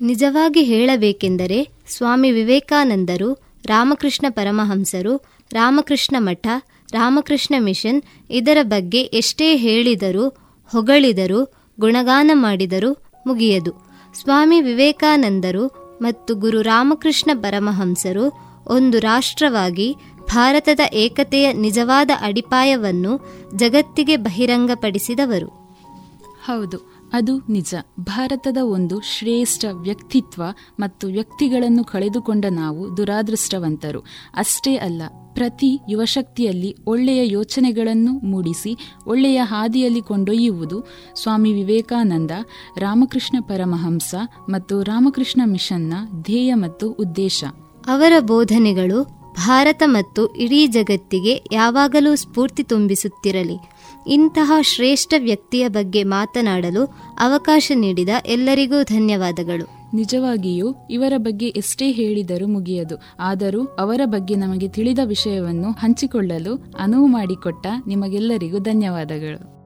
[0.00, 5.16] ನಿಜವಾಗಿ ಹೇಳಬೇಕೆಂದರೆ ಸ್ವಾಮಿ ವಿವೇಕಾನಂದರು, ರಾಮಕೃಷ್ಣ ಪರಮಹಂಸರು,
[5.52, 6.46] ರಾಮಕೃಷ್ಣ ಮಠ,
[6.92, 10.28] ರಾಮಕೃಷ್ಣ ಮಿಷನ್ ಇದರ ಬಗ್ಗೆ ಎಷ್ಟೇ ಹೇಳಿದರೂ,
[10.72, 13.72] ಹೊಗಳಿದರೂ ಗುಣಗಾನ ಮಾಡಿದರೂ ಮುಗಿಯದು.
[14.14, 15.66] ಸ್ವಾಮಿ ವಿವೇಕಾನಂದರು
[16.02, 19.96] ಮತ್ತು ಗುರು ರಾಮಕೃಷ್ಣ ಪರಮಹಂಸರು ಒಂದು ರಾಷ್ಟ್ರವಾಗಿ
[20.32, 23.20] ಭಾರತದ ಏಕತೆಯ ನಿಜವಾದ ಅಡಿಪಾಯವನ್ನು
[23.54, 25.46] ಜಗತ್ತಿಗೆ ಬಹಿರಂಗಪಡಿಸಿದವರು.
[26.46, 26.97] ಹೌದು.
[27.12, 27.74] ಅದು ನಿಜ.
[28.00, 30.42] ಭಾರತದ ಒಂದು ಶ್ರೇಷ್ಠ ವ್ಯಕ್ತಿತ್ವ
[30.80, 34.00] ಮತ್ತು ವ್ಯಕ್ತಿಗಳನ್ನು ಕಳೆದುಕೊಂಡ ನಾವು ದುರಾದೃಷ್ಟವಂತರು.
[34.34, 35.02] ಅಷ್ಟೇ ಅಲ್ಲ,
[35.34, 38.76] ಪ್ರತಿ ಯುವಶಕ್ತಿಯಲ್ಲಿ ಒಳ್ಳೆಯ ಯೋಚನೆಗಳನ್ನು ಮೂಡಿಸಿ,
[39.06, 42.30] ಒಳ್ಳೆಯ ಹಾದಿಯಲ್ಲಿ ಕೊಂಡೊಯ್ಯುವುದು ಸ್ವಾಮಿ ವಿವೇಕಾನಂದ,
[42.78, 44.14] ರಾಮಕೃಷ್ಣ ಪರಮಹಂಸ
[44.48, 47.44] ಮತ್ತು ರಾಮಕೃಷ್ಣ ಮಿಷನ್ನ ಧ್ಯೇಯ ಮತ್ತು ಉದ್ದೇಶ.
[47.86, 53.56] ಅವರ ಬೋಧನೆಗಳು ಭಾರತ ಮತ್ತು ಇಡೀ ಜಗತ್ತಿಗೆ ಯಾವಾಗಲೂ ಸ್ಫೂರ್ತಿ ತುಂಬಿಸುತ್ತಿರಲಿ.
[54.08, 56.84] ಇಂತಹ ಶ್ರೇಷ್ಠ ವ್ಯಕ್ತಿಯ ಬಗ್ಗೆ ಮಾತನಾಡಲು
[57.20, 59.96] ಅವಕಾಶ ನೀಡಿದ ಎಲ್ಲರಿಗೂ ಧನ್ಯವಾದಗಳು.
[59.96, 62.96] ನಿಜವಾಗಿಯೂ ಇವರ ಬಗ್ಗೆ ಎಷ್ಟೇ ಹೇಳಿದರೂ ಮುಗಿಯದು.
[63.20, 69.58] ಆದರೂ ಅವರ ಬಗ್ಗೆ ನಮಗೆ ತಿಳಿದ ವಿಷಯವನ್ನು ಹಂಚಿಕೊಳ್ಳಲು ಅನುವು ಮಾಡಿಕೊಟ್ಟ ನಿಮಗೆಲ್ಲರಿಗೂ ಧನ್ಯವಾದಗಳು.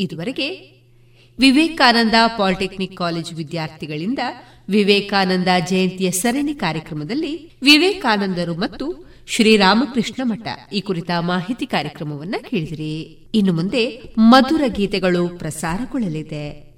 [0.00, 0.81] ಇದುವರೆಗೆ
[1.38, 4.18] ವಿವೇಕಾನಂದ ಪಾಲಿಟೆಕ್ನಿಕ್ ಕಾಲೇಜು ವಿದ್ಯಾರ್ಥಿಗಳಿಂದ
[4.68, 13.00] ವಿವೇಕಾನಂದ ಜಯಂತಿಯ ಸರಣಿ ಕಾರ್ಯಕ್ರಮದಲ್ಲಿ ವಿವೇಕಾನಂದರು ಮತ್ತು ಶ್ರೀರಾಮಕೃಷ್ಣ ಮಠ ಈ ಕುರಿತ ಮಾಹಿತಿ ಕಾರ್ಯಕ್ರಮವನ್ನು ಕೇಳಿದಿರಿ.
[13.34, 16.72] ಇನ್ನು ಮುಂದೆ ಮಧುರ ಗೀತೆಗಳು ಪ್ರಸಾರಗೊಳ್ಳಲಿದೆ.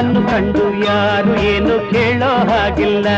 [0.00, 3.08] ನಮ್ಮನ್ನು ಕಂಡು ಯಾರು ಏನು ಕೇಳೋ ಹಾಗಿಲ್ಲ.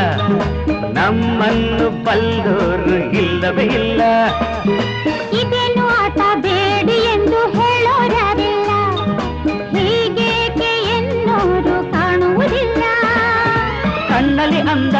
[0.92, 4.02] ನಮ್ಮನ್ನು ಬಲ್ಲೋರು ಇಲ್ಲವೇ ಇಲ್ಲ.
[5.40, 8.70] ಇದೇನು ಆಟ ಬೇಡಿ ಎಂದು ಹೇಳೋರಾರಿಲ್ಲ.
[9.76, 12.82] ಹೀಗೇಕೆ ಎನ್ನೋರು ಕಾಣುವುದಿಲ್ಲ.
[14.09, 14.96] ಕಣ್ಣಲ್ಲಿ ಅಂದ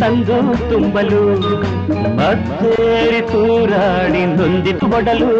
[0.00, 0.36] ತಂದು
[0.70, 1.22] ತುಂಬಲು.
[2.16, 5.30] ಮತ್ತೇರಿ ತೂರಾಡಿ ನೊಂದಿತು ಬಡಲು.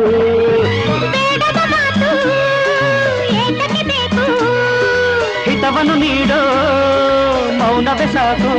[5.44, 6.40] ಹಿತವನ್ನು ನೀಡೋ
[7.58, 8.54] ಮೌನವೇ ಸಾಕು.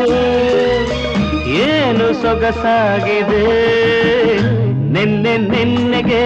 [1.48, 3.46] ಏನು ಸೊಗಸಾಗಿದೆ?
[4.94, 6.24] ನಿನ್ನೆ ನಿನ್ನೆಗೆ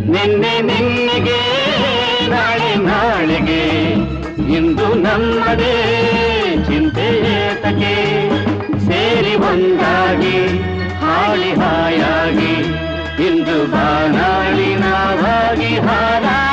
[0.00, 1.40] ನಿನ್ನೆ ನಿನ್ನೆಗೆ,
[2.28, 3.64] ನಾಳೆ ನಾಳೆಗೆ.
[4.56, 5.74] ಇಂದು ನಮ್ಮದೇ
[6.66, 7.94] ಚಿಂತೆ ಏತಕೆ
[8.86, 10.38] ಸೇರಿ ಒಂದಾಗಿ,
[11.00, 12.54] ಹಾಳಿ ಹಾಯಾಗಿ.
[13.28, 16.51] ಇಂದು ಬಾನಾಳಿ ನಾವಾಗಿ ಹಾರಾಡುವ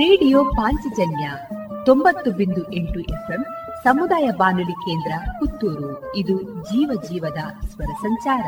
[0.00, 1.30] ರೇಡಿಯೋ ಪಾಂಚಜನ್ಯ
[1.86, 3.44] ತೊಂಬತ್ತು ಬಿಂದು ಎಂಟು ಎಫ್ಎಂ
[3.84, 6.16] ಸಮುದಾಯ ಬಾನುಲಿ ಕೇಂದ್ರ ಪುತ್ತೂರು.
[6.16, 8.46] ಇದು ಜೀವ ಜೀವದ ಸ್ವರ ಸಂಚಾರ.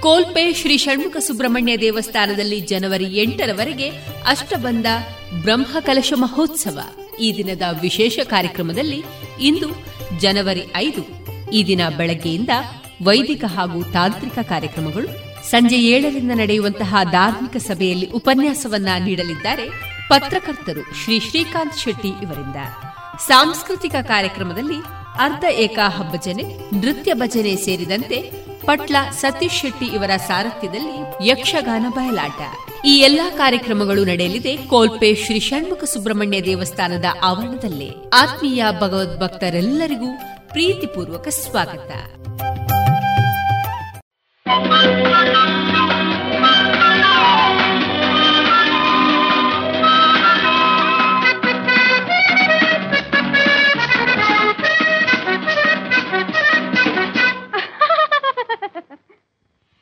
[0.00, 3.90] ಕೋಲ್ಪೆ ಶ್ರೀ ಷಣ್ಮುಖ ಸುಬ್ರಹ್ಮಣ್ಯ ದೇವಸ್ಥಾನದಲ್ಲಿ ಜನವರಿ ಎಂಟರವರೆಗೆ
[4.28, 4.86] ಅಷ್ಟಬಂಧ
[5.42, 6.80] ಬ್ರಹ್ಮಕಲಶ ಮಹೋತ್ಸವ.
[7.20, 9.04] ಈ ದಿನದ ವಿಶೇಷ ಕಾರ್ಯಕ್ರಮದಲ್ಲಿ
[9.40, 9.68] ಇಂದು
[10.20, 11.17] ಜನವರಿ ಐದು
[11.52, 12.50] ಈ ದಿನ ಬೆಳಗ್ಗೆಯಿಂದ
[13.02, 15.08] ವೈದಿಕ ಹಾಗೂ ತಾಂತ್ರಿಕ ಕಾರ್ಯಕ್ರಮಗಳು
[15.50, 19.66] ಸಂಜೆ ಏಳರಿಂದ ನಡೆಯುವಂತಹ ಧಾರ್ಮಿಕ ಸಭೆಯಲ್ಲಿ ಉಪನ್ಯಾಸವನ್ನ ನೀಡಲಿದ್ದಾರೆ
[20.08, 22.56] ಪತ್ರಕರ್ತರು ಶ್ರೀ ಶ್ರೀಕಾಂತ್ ಶೆಟ್ಟಿ ಇವರಿಂದ.
[23.26, 24.78] ಸಾಂಸ್ಕೃತಿಕ ಕಾರ್ಯಕ್ರಮದಲ್ಲಿ
[25.18, 26.44] ಅರ್ಧ ಏಕಾ ಹಬ್ಬಜನೆ
[26.80, 32.40] ನೃತ್ಯ ಭಜನೆ ಸೇರಿದಂತೆ ಪಟ್ಲ ಸತೀಶ್ ಶೆಟ್ಟಿ ಇವರ ಸಾರಥ್ಯದಲ್ಲಿ ಯಕ್ಷಗಾನ ಬಯಲಾಟ.
[32.84, 37.90] ಈ ಎಲ್ಲಾ ಕಾರ್ಯಕ್ರಮಗಳು ನಡೆಯಲಿದೆ ಕೋಲ್ಪೆ ಶ್ರೀ ಷಣ್ಮುಖ ಸುಬ್ರಹ್ಮಣ್ಯ ದೇವಸ್ಥಾನದ ಆವರಣದಲ್ಲೇ.
[38.14, 41.90] ಆತ್ಮೀಯ ಭಗವದ್ಭಕ್ತರೆಲ್ಲರಿಗೂ ಪ್ರೀತಿಪೂರ್ವಕ ಸ್ವಾಗತ.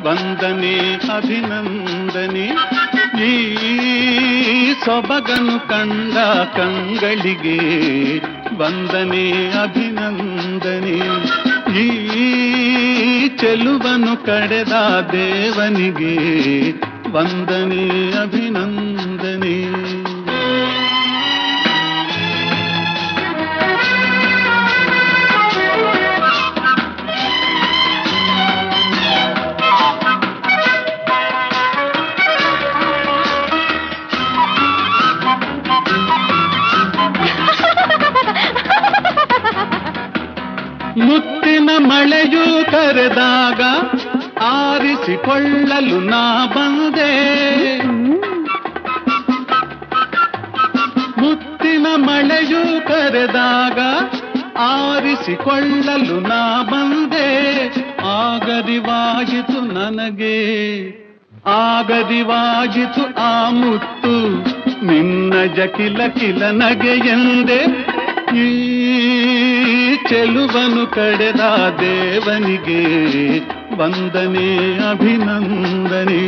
[0.00, 2.46] ವಂದನೆ ಅಭಿನಂದನೆ.
[3.24, 3.56] ಈ
[4.84, 6.16] ಸೊಬಗನು ಕಂಡ
[6.56, 7.58] ಕಂಗಳಿಗೆ
[8.58, 10.96] ವಂದನೆ ಅಭಿನಂದನೆ.
[11.80, 11.88] ಈ
[13.28, 14.72] ಚೆಲುವನು ಕಡೆದ
[15.12, 16.14] ದೇವನಿಗೆ
[17.10, 18.85] ವಂದನೆ ಅಭಿನಂದನೆ.
[40.96, 43.60] ಮುತ್ತಿನ ಮಳೆಯು ಕರೆದಾಗ
[44.40, 47.12] ಆರಿಸಿಕೊಳ್ಳಲು ನಾ ಬಂದೆ.
[51.20, 53.78] ಮುತ್ತಿನ ಮಳೆಯು ಕರೆದಾಗ
[54.58, 57.66] ಆರಿಸಿಕೊಳ್ಳಲು ನಾ ಬಂದೆ.
[58.06, 60.36] ಆಗದಿವಾಯಿತು ನನಗೆ
[61.46, 64.38] ಆಗದಿವಾಯಿತು ಆ ಮುತ್ತು.
[64.86, 67.96] ನಿನ್ನ ಜಕಿಲ ಕಿಲ ನಗೆ ಎಂದೆ.
[68.36, 68.76] ಈ
[70.08, 71.42] ಚೆಲುವನು ಕಡೆದ
[71.80, 72.80] ದೇವನಿಗೆ
[73.78, 74.48] ವಂದನೆ
[74.90, 76.22] ಅಭಿನಂದನೆ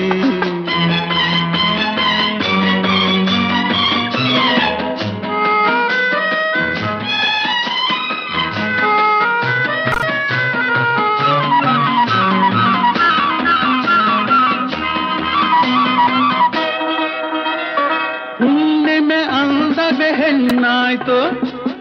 [18.38, 21.18] ಹುಣ್ಣಿಮೆ ಅಂದವೆ ಹೆಣ್ಣಾಯ್ತು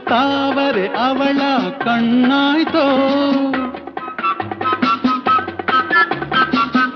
[0.09, 2.85] ತಾವರೆ ಅವಳ ಕಣ್ಣಾಯ್ತು.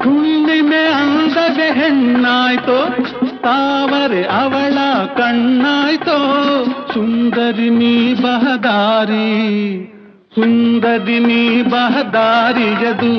[0.03, 2.77] ಹುಣ್ಣಿಮೆ ಅಂದದೆ ಹೆಣ್ಣಾಯ್ತು.
[3.43, 4.77] ತಾವರೆ ಅವಳ
[5.17, 6.17] ಕಣ್ಣಾಯ್ತು.
[6.93, 9.29] ಸುಂದರಿ ನೀ ಬಹದಾರಿ,
[10.35, 13.13] ಸುಂದರಿ ನೀ ಬಹದಾರಿಯದು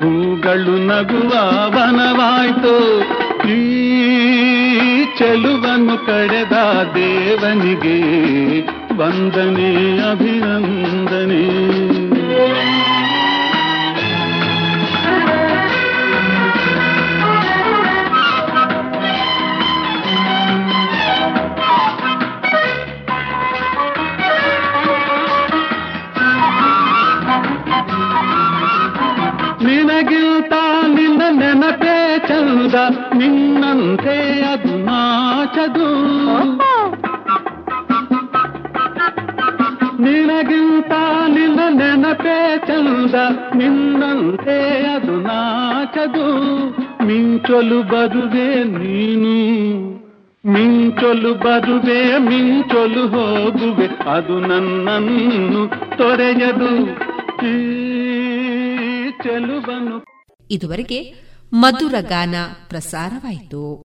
[0.00, 1.32] ಹೂಗಳು ನಗುವ
[1.74, 2.74] ವನವಾಯ್ತು.
[3.48, 3.60] ಈ
[5.18, 6.56] ಚೆಲುವನ್ನು ಕಡೆದ
[6.94, 7.98] ದೇವನಿಗೆ
[8.98, 9.70] ವಂದನೆ
[10.10, 11.42] ಅಭಿನಂದನೆ
[29.66, 30.54] ನಿನಗಿಂತ
[30.96, 31.96] ನಿನ್ನ ನೆನಪೇ
[32.28, 32.76] ಚಂದ
[33.16, 34.16] ನಿನ್ನಂತೆ
[34.52, 35.88] ಅದು ನಾಚದು
[40.00, 40.92] ನಿನಗಿಂತ
[41.28, 43.14] ನಿನ್ನ ನೆನಪೇ ಚಂದ,
[43.56, 46.26] ನಿನ್ನಂತೆ ಅದು ನಾಚದು.
[47.06, 49.36] ಮಿಂಚೊಲು ಬರುವೆ ನೀನು,
[50.46, 56.86] ಮಿಂಚಲು ಬರುವೆ ಮಿಂಚೊಲು ಹೋಗುವೆ, ಅದು ನನ್ನನ್ನು ತೊರೆಯದು.
[59.22, 60.04] ಚೆಲುವನು
[60.50, 62.34] ಇದುವರೆಗೆ ಮಧುರ ಗಾನ
[62.68, 63.85] ಪ್ರಸಾರವಾಯಿತು.